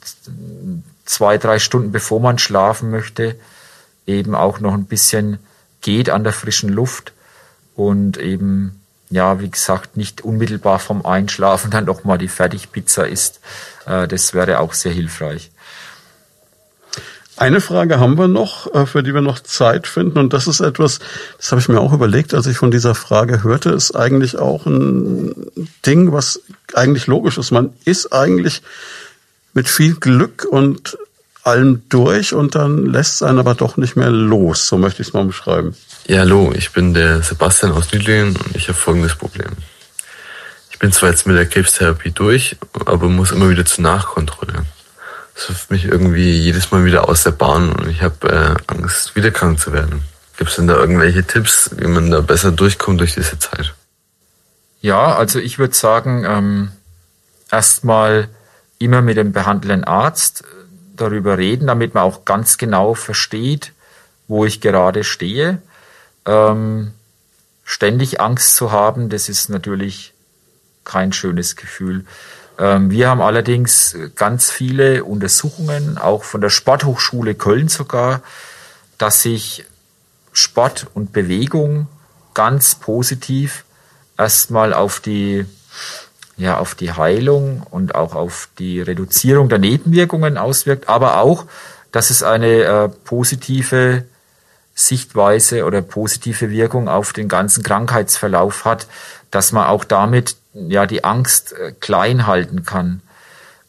zwei, 1.04 1.38
drei 1.38 1.58
Stunden 1.58 1.90
bevor 1.90 2.20
man 2.20 2.38
schlafen 2.38 2.90
möchte, 2.90 3.34
eben 4.06 4.36
auch 4.36 4.60
noch 4.60 4.74
ein 4.74 4.84
bisschen 4.84 5.40
geht 5.80 6.08
an 6.08 6.22
der 6.22 6.32
frischen 6.32 6.68
Luft 6.68 7.12
und 7.74 8.16
eben, 8.16 8.77
ja, 9.10 9.40
wie 9.40 9.50
gesagt, 9.50 9.96
nicht 9.96 10.22
unmittelbar 10.22 10.78
vom 10.78 11.04
Einschlafen 11.04 11.70
dann 11.70 11.86
doch 11.86 12.04
mal 12.04 12.18
die 12.18 12.28
Fertigpizza 12.28 13.04
isst. 13.04 13.40
Äh, 13.86 14.08
das 14.08 14.34
wäre 14.34 14.60
auch 14.60 14.74
sehr 14.74 14.92
hilfreich. 14.92 15.50
Eine 17.38 17.60
Frage 17.60 18.00
haben 18.00 18.18
wir 18.18 18.26
noch, 18.26 18.74
äh, 18.74 18.84
für 18.84 19.04
die 19.04 19.14
wir 19.14 19.20
noch 19.20 19.38
Zeit 19.38 19.86
finden. 19.86 20.18
Und 20.18 20.32
das 20.32 20.48
ist 20.48 20.58
etwas, 20.60 20.98
das 21.36 21.52
habe 21.52 21.60
ich 21.60 21.68
mir 21.68 21.80
auch 21.80 21.92
überlegt, 21.92 22.34
als 22.34 22.48
ich 22.48 22.58
von 22.58 22.72
dieser 22.72 22.96
Frage 22.96 23.44
hörte, 23.44 23.70
ist 23.70 23.94
eigentlich 23.94 24.38
auch 24.38 24.66
ein 24.66 25.46
Ding, 25.86 26.12
was 26.12 26.40
eigentlich 26.74 27.06
logisch 27.06 27.38
ist. 27.38 27.52
Man 27.52 27.72
ist 27.84 28.12
eigentlich 28.12 28.62
mit 29.54 29.68
viel 29.68 29.94
Glück 29.94 30.46
und 30.50 30.98
allem 31.48 31.82
durch 31.88 32.34
und 32.34 32.54
dann 32.54 32.86
lässt 32.86 33.16
es 33.16 33.22
einen 33.22 33.38
aber 33.38 33.54
doch 33.54 33.76
nicht 33.76 33.96
mehr 33.96 34.10
los. 34.10 34.66
So 34.66 34.78
möchte 34.78 35.02
ich 35.02 35.08
es 35.08 35.14
mal 35.14 35.24
beschreiben. 35.24 35.74
Ja, 36.06 36.20
hallo, 36.20 36.52
ich 36.56 36.72
bin 36.72 36.94
der 36.94 37.22
Sebastian 37.22 37.72
aus 37.72 37.92
Nüdlingen 37.92 38.36
und 38.36 38.56
ich 38.56 38.68
habe 38.68 38.78
folgendes 38.78 39.14
Problem. 39.14 39.50
Ich 40.70 40.78
bin 40.78 40.92
zwar 40.92 41.10
jetzt 41.10 41.26
mit 41.26 41.36
der 41.36 41.46
Krebstherapie 41.46 42.12
durch, 42.12 42.56
aber 42.86 43.08
muss 43.08 43.32
immer 43.32 43.50
wieder 43.50 43.64
zur 43.64 43.82
Nachkontrolle. 43.82 44.64
Das 45.34 45.48
wirft 45.48 45.70
mich 45.70 45.84
irgendwie 45.84 46.36
jedes 46.36 46.70
Mal 46.70 46.84
wieder 46.84 47.08
aus 47.08 47.24
der 47.24 47.32
Bahn 47.32 47.72
und 47.72 47.88
ich 47.88 48.02
habe 48.02 48.28
äh, 48.28 48.72
Angst, 48.72 49.16
wieder 49.16 49.30
krank 49.30 49.58
zu 49.58 49.72
werden. 49.72 50.02
Gibt 50.36 50.50
es 50.50 50.56
denn 50.56 50.68
da 50.68 50.76
irgendwelche 50.76 51.24
Tipps, 51.24 51.70
wie 51.76 51.88
man 51.88 52.10
da 52.10 52.20
besser 52.20 52.52
durchkommt 52.52 53.00
durch 53.00 53.14
diese 53.14 53.38
Zeit? 53.38 53.74
Ja, 54.80 55.16
also 55.16 55.40
ich 55.40 55.58
würde 55.58 55.74
sagen, 55.74 56.24
ähm, 56.24 56.70
erstmal 57.50 58.28
immer 58.78 59.02
mit 59.02 59.16
dem 59.16 59.32
behandelnden 59.32 59.84
Arzt 59.84 60.44
darüber 61.00 61.38
reden, 61.38 61.66
damit 61.66 61.94
man 61.94 62.04
auch 62.04 62.24
ganz 62.24 62.58
genau 62.58 62.94
versteht, 62.94 63.72
wo 64.26 64.44
ich 64.44 64.60
gerade 64.60 65.04
stehe. 65.04 65.62
Ähm, 66.26 66.92
ständig 67.64 68.20
Angst 68.20 68.56
zu 68.56 68.72
haben, 68.72 69.08
das 69.08 69.28
ist 69.28 69.48
natürlich 69.48 70.14
kein 70.84 71.12
schönes 71.12 71.56
Gefühl. 71.56 72.04
Ähm, 72.58 72.90
wir 72.90 73.08
haben 73.08 73.20
allerdings 73.20 73.96
ganz 74.16 74.50
viele 74.50 75.04
Untersuchungen, 75.04 75.98
auch 75.98 76.24
von 76.24 76.40
der 76.40 76.50
Sporthochschule 76.50 77.34
Köln 77.34 77.68
sogar, 77.68 78.22
dass 78.98 79.22
sich 79.22 79.64
Sport 80.32 80.86
und 80.94 81.12
Bewegung 81.12 81.86
ganz 82.34 82.74
positiv 82.74 83.64
erstmal 84.16 84.74
auf 84.74 85.00
die 85.00 85.46
ja 86.38 86.58
auf 86.58 86.74
die 86.74 86.92
Heilung 86.92 87.62
und 87.70 87.94
auch 87.94 88.14
auf 88.14 88.48
die 88.58 88.80
Reduzierung 88.80 89.48
der 89.48 89.58
Nebenwirkungen 89.58 90.38
auswirkt, 90.38 90.88
aber 90.88 91.20
auch, 91.20 91.44
dass 91.92 92.10
es 92.10 92.22
eine 92.22 92.62
äh, 92.62 92.88
positive 93.04 94.04
Sichtweise 94.74 95.64
oder 95.64 95.82
positive 95.82 96.50
Wirkung 96.50 96.88
auf 96.88 97.12
den 97.12 97.28
ganzen 97.28 97.64
Krankheitsverlauf 97.64 98.64
hat, 98.64 98.86
dass 99.30 99.52
man 99.52 99.66
auch 99.66 99.84
damit 99.84 100.36
ja 100.54 100.86
die 100.86 101.04
Angst 101.04 101.52
äh, 101.52 101.72
klein 101.72 102.26
halten 102.26 102.64
kann. 102.64 103.02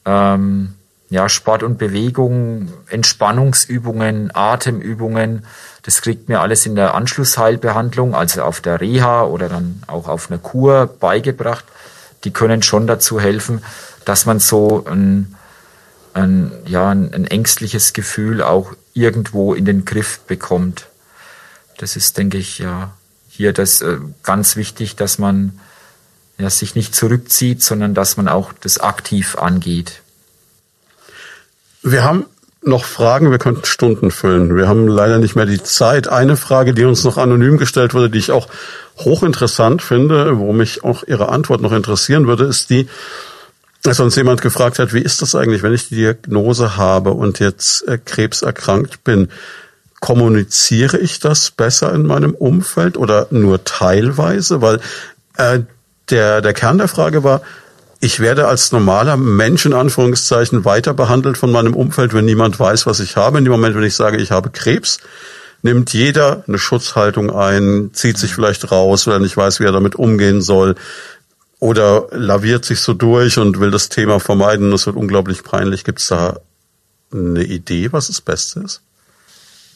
Ähm, 0.06 0.76
ja, 1.10 1.28
Sport 1.28 1.64
und 1.64 1.80
Bewegung, 1.80 2.72
Entspannungsübungen, 2.88 4.30
Atemübungen, 4.36 5.44
das 5.82 6.04
kriegt 6.04 6.30
mir 6.30 6.40
alles 6.42 6.68
in 6.68 6.76
der 6.76 6.94
Anschlussheilbehandlung, 6.94 8.14
also 8.14 8.44
auf 8.44 8.62
der 8.62 8.80
Reha 8.80 9.24
oder 9.24 9.50
dann 9.50 9.82
auch 9.88 10.08
auf 10.08 10.30
einer 10.30 10.38
Kur 10.38 10.86
beigebracht. 10.86 11.66
Die 12.24 12.32
können 12.32 12.62
schon 12.62 12.88
dazu 12.88 13.20
helfen, 13.20 13.64
dass 14.06 14.26
man 14.26 14.40
so 14.40 14.86
ein, 14.86 15.36
ein, 16.14 16.52
ja, 16.66 16.90
ein, 16.90 17.14
ein 17.14 17.26
ängstliches 17.26 17.94
Gefühl 17.94 18.42
auch 18.42 18.74
irgendwo 18.94 19.54
in 19.54 19.66
den 19.66 19.86
Griff 19.86 20.20
bekommt. 20.22 20.88
Das 21.78 21.96
ist, 21.96 22.18
denke 22.18 22.38
ich, 22.38 22.60
ja 22.60 22.94
hier 23.40 23.54
das 23.54 23.80
äh, 23.80 24.00
ganz 24.22 24.58
wichtig, 24.58 24.98
dass 24.98 25.18
man 25.18 25.62
ja, 26.38 26.50
sich 26.50 26.76
nicht 26.76 26.94
zurückzieht, 26.94 27.64
sondern 27.64 27.94
dass 27.94 28.18
man 28.18 28.28
auch 28.28 28.52
das 28.52 28.80
aktiv 28.80 29.38
angeht. 29.38 30.02
Wir 31.82 32.04
haben 32.04 32.26
noch 32.62 32.84
Fragen, 32.84 33.32
wir 33.32 33.38
könnten 33.38 33.66
Stunden 33.66 34.12
füllen. 34.12 34.56
Wir 34.56 34.68
haben 34.68 34.88
leider 34.88 35.18
nicht 35.18 35.36
mehr 35.36 35.46
die 35.46 35.64
Zeit. 35.64 36.10
Eine 36.10 36.36
Frage, 36.36 36.74
die 36.74 36.84
uns 36.84 37.04
noch 37.04 37.18
anonym 37.18 37.58
gestellt 37.58 37.94
wurde, 37.94 38.10
die 38.10 38.20
ich 38.20 38.32
auch 38.32 38.48
hochinteressant 38.98 39.82
finde, 39.82 40.38
wo 40.40 40.52
mich 40.52 40.84
auch 40.84 41.04
Ihre 41.08 41.30
Antwort 41.30 41.62
noch 41.62 41.72
interessieren 41.72 42.28
würde, 42.28 42.44
ist 42.44 42.70
die, 42.70 42.90
dass 43.82 44.02
uns 44.02 44.16
jemand 44.18 44.42
gefragt 44.42 44.78
hat, 44.80 44.94
wie 44.94 45.02
ist 45.02 45.22
das 45.22 45.36
eigentlich, 45.36 45.64
wenn 45.64 45.74
ich 45.74 45.88
die 45.88 45.96
Diagnose 45.96 46.76
habe 46.76 47.12
und 47.12 47.40
jetzt 47.40 47.88
äh, 47.88 47.98
krebserkrankt 47.98 49.06
bin? 49.06 49.30
Kommuniziere 50.02 50.98
ich 50.98 51.20
das 51.20 51.52
besser 51.52 51.94
in 51.94 52.06
meinem 52.06 52.34
Umfeld 52.34 52.98
oder 52.98 53.28
nur 53.32 53.64
teilweise? 53.64 54.62
Weil 54.62 54.82
äh, 55.38 55.62
der, 56.10 56.42
der 56.42 56.54
Kern 56.54 56.78
der 56.78 56.88
Frage 56.90 57.24
war, 57.24 57.42
ich 58.00 58.20
werde 58.20 58.48
als 58.48 58.72
normaler 58.72 59.18
Mensch 59.18 59.66
in 59.66 59.74
Anführungszeichen 59.74 60.64
weiter 60.64 60.94
behandelt 60.94 61.38
von 61.38 61.52
meinem 61.52 61.74
Umfeld, 61.74 62.14
wenn 62.14 62.26
niemand 62.26 62.60
weiß, 62.60 62.86
was 62.86 63.00
ich 63.00 63.18
habe. 63.18 63.38
In 63.38 63.46
dem 63.46 63.52
Moment, 63.52 63.76
wenn 63.76 63.84
ich 63.84 63.96
sage, 63.96 64.18
ich 64.18 64.32
habe 64.32 64.50
Krebs, 64.50 65.00
nimmt 65.62 65.92
jeder 65.92 66.44
eine 66.48 66.58
Schutzhaltung 66.58 67.30
ein, 67.30 67.92
zieht 67.94 68.18
sich 68.18 68.34
vielleicht 68.34 68.72
raus, 68.72 69.06
weil 69.06 69.16
er 69.16 69.20
nicht 69.20 69.36
weiß, 69.36 69.60
wie 69.60 69.66
er 69.66 69.74
damit 69.74 69.96
umgehen 69.96 70.42
soll 70.42 70.76
oder 71.60 72.08
laviert 72.12 72.64
sich 72.64 72.80
so 72.80 72.94
durch 72.94 73.38
und 73.38 73.60
will 73.60 73.72
das 73.72 73.90
Thema 73.90 74.20
vermeiden. 74.20 74.72
Das 74.72 74.86
wird 74.86 74.96
unglaublich 74.96 75.44
peinlich. 75.44 75.84
Gibt 75.84 76.00
es 76.00 76.08
da 76.08 76.40
eine 77.12 77.44
Idee, 77.44 77.92
was 77.92 78.08
das 78.08 78.22
Beste 78.22 78.62
ist? 78.62 78.82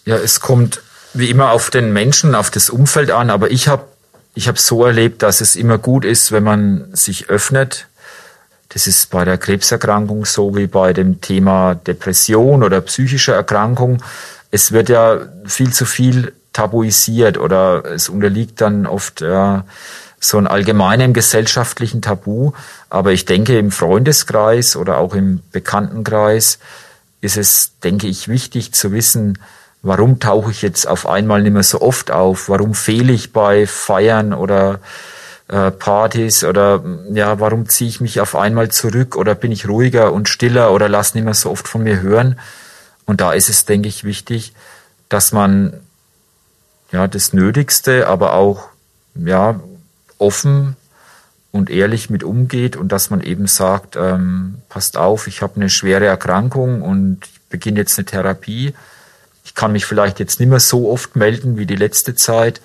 Ja, 0.06 0.16
es 0.16 0.40
kommt 0.40 0.82
wie 1.14 1.30
immer 1.30 1.52
auf 1.52 1.70
den 1.70 1.92
Menschen, 1.92 2.36
auf 2.36 2.50
das 2.50 2.70
Umfeld 2.70 3.12
an, 3.12 3.30
aber 3.30 3.52
ich 3.52 3.68
habe 3.68 3.84
ich 4.36 4.48
habe 4.48 4.60
so 4.60 4.84
erlebt, 4.84 5.22
dass 5.22 5.42
es 5.42 5.56
immer 5.56 5.78
gut 5.78 6.06
ist, 6.06 6.32
wenn 6.32 6.44
man 6.44 6.88
sich 6.96 7.30
öffnet. 7.30 7.88
Das 8.74 8.88
ist 8.88 9.12
bei 9.12 9.24
der 9.24 9.38
Krebserkrankung 9.38 10.26
so 10.26 10.56
wie 10.56 10.68
bei 10.68 10.94
dem 10.94 11.22
Thema 11.22 11.76
Depression 11.76 12.64
oder 12.64 12.82
psychischer 12.82 13.36
Erkrankung. 13.36 14.02
Es 14.50 14.72
wird 14.72 14.90
ja 14.90 15.20
viel 15.46 15.72
zu 15.72 15.86
viel 15.86 16.34
tabuisiert 16.54 17.38
oder 17.38 17.86
es 17.86 18.10
unterliegt 18.10 18.62
dann 18.62 18.88
oft 18.88 19.22
ja, 19.22 19.66
so 20.20 20.38
ein 20.38 20.48
allgemeinem 20.48 21.14
gesellschaftlichen 21.14 22.02
Tabu. 22.02 22.54
Aber 22.90 23.12
ich 23.12 23.26
denke, 23.26 23.58
im 23.60 23.72
Freundeskreis 23.72 24.76
oder 24.76 24.98
auch 24.98 25.14
im 25.14 25.42
Bekanntenkreis 25.52 26.60
ist 27.22 27.38
es, 27.38 27.80
denke 27.84 28.08
ich, 28.08 28.28
wichtig 28.28 28.74
zu 28.74 28.92
wissen, 28.92 29.38
warum 29.82 30.20
tauche 30.20 30.52
ich 30.52 30.62
jetzt 30.62 30.88
auf 30.88 31.08
einmal 31.08 31.44
nicht 31.44 31.54
mehr 31.54 31.64
so 31.64 31.82
oft 31.82 32.10
auf? 32.10 32.50
Warum 32.50 32.74
fehle 32.74 33.14
ich 33.14 33.34
bei 33.34 33.68
Feiern 33.68 34.34
oder 34.34 34.80
äh, 35.54 35.72
Partys 35.72 36.44
oder 36.44 36.84
ja, 37.12 37.40
warum 37.40 37.70
ziehe 37.70 37.90
ich 37.90 38.02
mich 38.02 38.20
auf 38.20 38.36
einmal 38.36 38.70
zurück 38.70 39.16
oder 39.16 39.36
bin 39.36 39.52
ich 39.52 39.68
ruhiger 39.68 40.12
und 40.12 40.30
stiller 40.30 40.72
oder 40.72 40.90
lass 40.90 41.14
nicht 41.14 41.24
mehr 41.24 41.34
so 41.34 41.52
oft 41.52 41.68
von 41.68 41.84
mir 41.84 42.02
hören? 42.02 42.40
Und 43.06 43.22
da 43.22 43.34
ist 43.34 43.50
es, 43.50 43.66
denke 43.66 43.90
ich, 43.90 44.04
wichtig, 44.04 44.54
dass 45.10 45.32
man 45.32 45.74
ja 46.92 47.08
das 47.08 47.34
Nötigste, 47.34 48.08
aber 48.08 48.34
auch 48.34 48.70
ja 49.16 49.60
offen 50.18 50.76
und 51.52 51.70
ehrlich 51.70 52.10
mit 52.10 52.24
umgeht 52.24 52.76
und 52.76 52.92
dass 52.92 53.10
man 53.10 53.22
eben 53.22 53.48
sagt, 53.48 53.96
ähm, 53.96 54.62
passt 54.70 54.98
auf, 54.98 55.28
ich 55.28 55.42
habe 55.42 55.58
eine 55.58 55.70
schwere 55.70 56.06
Erkrankung 56.06 56.82
und 56.82 57.20
beginne 57.50 57.80
jetzt 57.80 58.00
eine 58.00 58.06
Therapie 58.06 58.74
ich 59.44 59.54
kann 59.54 59.72
mich 59.72 59.86
vielleicht 59.86 60.20
jetzt 60.20 60.40
nicht 60.40 60.50
mehr 60.50 60.60
so 60.60 60.90
oft 60.90 61.16
melden 61.16 61.58
wie 61.58 61.66
die 61.66 61.76
letzte 61.76 62.16
Zeit, 62.16 62.62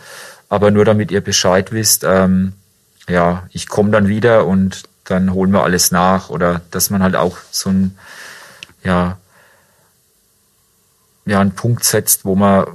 aber 0.48 0.70
nur 0.70 0.84
damit 0.84 1.10
ihr 1.10 1.20
Bescheid 1.20 1.72
wisst, 1.72 2.04
ähm, 2.04 2.54
ja, 3.08 3.48
ich 3.50 3.68
komme 3.68 3.90
dann 3.90 4.08
wieder 4.08 4.46
und 4.46 4.84
dann 5.04 5.32
holen 5.32 5.50
wir 5.52 5.64
alles 5.64 5.90
nach 5.90 6.30
oder 6.30 6.60
dass 6.70 6.90
man 6.90 7.02
halt 7.02 7.16
auch 7.16 7.38
so 7.50 7.70
ein, 7.70 7.98
ja, 8.84 9.18
ja, 11.24 11.40
einen 11.40 11.54
Punkt 11.54 11.84
setzt, 11.84 12.24
wo 12.24 12.34
man 12.34 12.66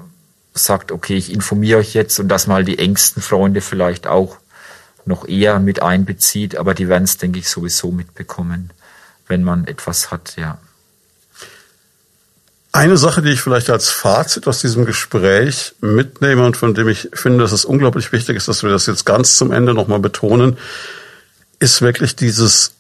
sagt, 0.54 0.92
okay, 0.92 1.16
ich 1.16 1.32
informiere 1.32 1.80
euch 1.80 1.94
jetzt 1.94 2.20
und 2.20 2.28
dass 2.28 2.48
man 2.48 2.56
halt 2.56 2.68
die 2.68 2.80
engsten 2.80 3.22
Freunde 3.22 3.62
vielleicht 3.62 4.08
auch 4.08 4.38
noch 5.06 5.28
eher 5.28 5.60
mit 5.60 5.82
einbezieht, 5.82 6.56
aber 6.56 6.74
die 6.74 6.88
werden 6.88 7.04
es, 7.04 7.18
denke 7.18 7.40
ich, 7.40 7.50
sowieso 7.50 7.92
mitbekommen, 7.92 8.72
wenn 9.28 9.44
man 9.44 9.66
etwas 9.68 10.12
hat, 10.12 10.36
ja. 10.38 10.60
Eine 12.74 12.98
Sache, 12.98 13.22
die 13.22 13.30
ich 13.30 13.42
vielleicht 13.42 13.70
als 13.70 13.90
Fazit 13.90 14.48
aus 14.48 14.60
diesem 14.60 14.86
Gespräch 14.86 15.74
mitnehme 15.80 16.46
und 16.46 16.58
von 16.58 16.74
dem 16.74 16.90
ich 16.90 17.10
finde, 17.14 17.44
dass 17.44 17.54
es 17.54 17.64
unglaublich 17.64 18.12
wichtig 18.12 18.36
ist, 18.36 18.50
dass 18.50 18.64
wir 18.64 18.72
das 18.72 18.88
jetzt 18.88 19.06
ganz 19.06 19.38
zum 19.38 19.52
Ende 19.52 19.74
nochmal 19.74 20.00
betonen, 20.00 20.58
ist 21.60 21.82
wirklich 21.82 22.16
dieses, 22.16 22.74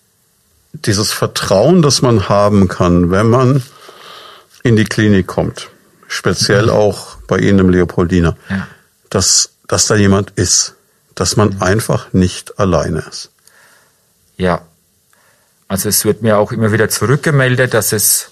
dieses 0.73 1.11
Vertrauen, 1.11 1.81
das 1.81 2.01
man 2.01 2.27
haben 2.27 2.67
kann, 2.67 3.11
wenn 3.11 3.29
man 3.29 3.63
in 4.63 4.75
die 4.75 4.83
Klinik 4.83 5.27
kommt. 5.27 5.69
Speziell 6.07 6.65
mhm. 6.65 6.71
auch 6.71 7.17
bei 7.27 7.37
Ihnen 7.37 7.59
im 7.59 7.69
Leopoldiner. 7.69 8.35
Ja. 8.49 8.67
Dass 9.09 9.53
dass 9.67 9.87
da 9.87 9.95
jemand 9.95 10.31
ist, 10.35 10.75
dass 11.15 11.35
man 11.35 11.61
einfach 11.61 12.13
nicht 12.13 12.59
alleine 12.59 12.99
ist. 13.09 13.31
Ja. 14.37 14.61
Also 15.67 15.89
es 15.89 16.05
wird 16.05 16.21
mir 16.21 16.37
auch 16.37 16.51
immer 16.51 16.71
wieder 16.71 16.89
zurückgemeldet, 16.89 17.73
dass 17.73 17.91
es 17.93 18.29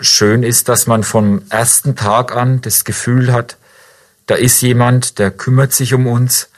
schön 0.00 0.42
ist, 0.42 0.68
dass 0.68 0.86
man 0.86 1.02
vom 1.02 1.42
ersten 1.48 1.96
Tag 1.96 2.34
an 2.34 2.60
das 2.60 2.84
Gefühl 2.84 3.32
hat, 3.32 3.56
da 4.26 4.34
ist 4.34 4.60
jemand, 4.60 5.18
der 5.18 5.30
kümmert 5.30 5.72
sich 5.72 5.94
um 5.94 6.06
uns. 6.06 6.48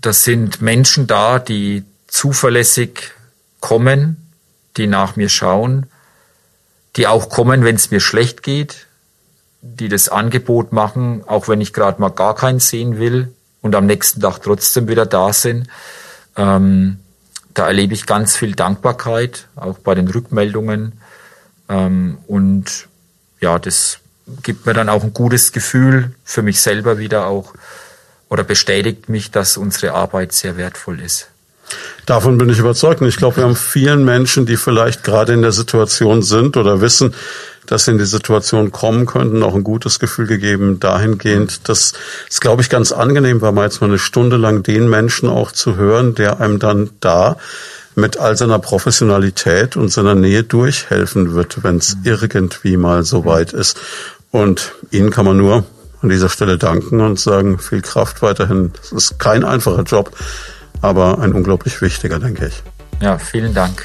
Das 0.00 0.24
sind 0.24 0.60
Menschen 0.62 1.06
da, 1.06 1.38
die 1.38 1.84
zuverlässig 2.08 3.12
kommen, 3.60 4.32
die 4.76 4.86
nach 4.86 5.16
mir 5.16 5.28
schauen, 5.28 5.86
die 6.96 7.06
auch 7.06 7.28
kommen, 7.28 7.64
wenn 7.64 7.76
es 7.76 7.90
mir 7.90 8.00
schlecht 8.00 8.42
geht, 8.42 8.86
die 9.60 9.88
das 9.88 10.08
Angebot 10.08 10.72
machen, 10.72 11.22
auch 11.26 11.48
wenn 11.48 11.60
ich 11.60 11.72
gerade 11.72 12.00
mal 12.00 12.10
gar 12.10 12.34
keinen 12.34 12.58
sehen 12.58 12.98
will 12.98 13.32
und 13.60 13.74
am 13.74 13.86
nächsten 13.86 14.20
Tag 14.20 14.40
trotzdem 14.42 14.88
wieder 14.88 15.06
da 15.06 15.32
sind. 15.32 15.68
Ähm, 16.36 16.98
da 17.54 17.66
erlebe 17.66 17.94
ich 17.94 18.06
ganz 18.06 18.36
viel 18.36 18.54
Dankbarkeit, 18.54 19.46
auch 19.56 19.78
bei 19.78 19.94
den 19.94 20.08
Rückmeldungen. 20.08 21.00
Ähm, 21.72 22.18
und 22.26 22.88
ja, 23.40 23.58
das 23.58 23.98
gibt 24.42 24.66
mir 24.66 24.74
dann 24.74 24.88
auch 24.88 25.02
ein 25.02 25.14
gutes 25.14 25.52
Gefühl 25.52 26.12
für 26.24 26.42
mich 26.42 26.60
selber 26.60 26.98
wieder 26.98 27.26
auch 27.26 27.54
oder 28.28 28.44
bestätigt 28.44 29.08
mich, 29.08 29.30
dass 29.30 29.56
unsere 29.56 29.94
Arbeit 29.94 30.32
sehr 30.32 30.56
wertvoll 30.56 31.00
ist. 31.00 31.28
Davon 32.06 32.38
bin 32.38 32.50
ich 32.50 32.58
überzeugt. 32.58 33.00
Und 33.00 33.08
ich 33.08 33.16
glaube, 33.16 33.38
wir 33.38 33.44
haben 33.44 33.56
vielen 33.56 34.04
Menschen, 34.04 34.46
die 34.46 34.56
vielleicht 34.56 35.04
gerade 35.04 35.32
in 35.32 35.42
der 35.42 35.52
Situation 35.52 36.22
sind 36.22 36.56
oder 36.56 36.80
wissen, 36.80 37.14
dass 37.66 37.84
sie 37.84 37.92
in 37.92 37.98
die 37.98 38.04
Situation 38.04 38.72
kommen 38.72 39.06
könnten, 39.06 39.42
auch 39.42 39.54
ein 39.54 39.64
gutes 39.64 39.98
Gefühl 39.98 40.26
gegeben 40.26 40.80
dahingehend. 40.80 41.68
Das 41.68 41.92
ist, 42.28 42.40
glaube 42.40 42.62
ich, 42.62 42.68
ganz 42.68 42.92
angenehm, 42.92 43.40
weil 43.40 43.52
man 43.52 43.64
jetzt 43.64 43.80
mal 43.80 43.86
eine 43.86 43.98
Stunde 43.98 44.36
lang 44.36 44.62
den 44.62 44.88
Menschen 44.88 45.28
auch 45.28 45.52
zu 45.52 45.76
hören, 45.76 46.14
der 46.14 46.40
einem 46.40 46.58
dann 46.58 46.90
da 47.00 47.36
mit 47.94 48.18
all 48.18 48.36
seiner 48.36 48.58
Professionalität 48.58 49.76
und 49.76 49.88
seiner 49.88 50.14
Nähe 50.14 50.44
durchhelfen 50.44 51.34
wird, 51.34 51.62
wenn 51.62 51.76
es 51.76 51.96
irgendwie 52.04 52.76
mal 52.76 53.04
so 53.04 53.24
weit 53.24 53.52
ist. 53.52 53.78
Und 54.30 54.72
Ihnen 54.90 55.10
kann 55.10 55.26
man 55.26 55.36
nur 55.36 55.64
an 56.00 56.08
dieser 56.08 56.28
Stelle 56.28 56.58
danken 56.58 57.00
und 57.00 57.20
sagen, 57.20 57.58
viel 57.58 57.82
Kraft 57.82 58.22
weiterhin. 58.22 58.72
Es 58.82 58.92
ist 58.92 59.18
kein 59.18 59.44
einfacher 59.44 59.82
Job, 59.82 60.10
aber 60.80 61.20
ein 61.20 61.32
unglaublich 61.32 61.80
wichtiger, 61.80 62.18
denke 62.18 62.48
ich. 62.48 62.62
Ja, 63.00 63.18
vielen 63.18 63.54
Dank. 63.54 63.84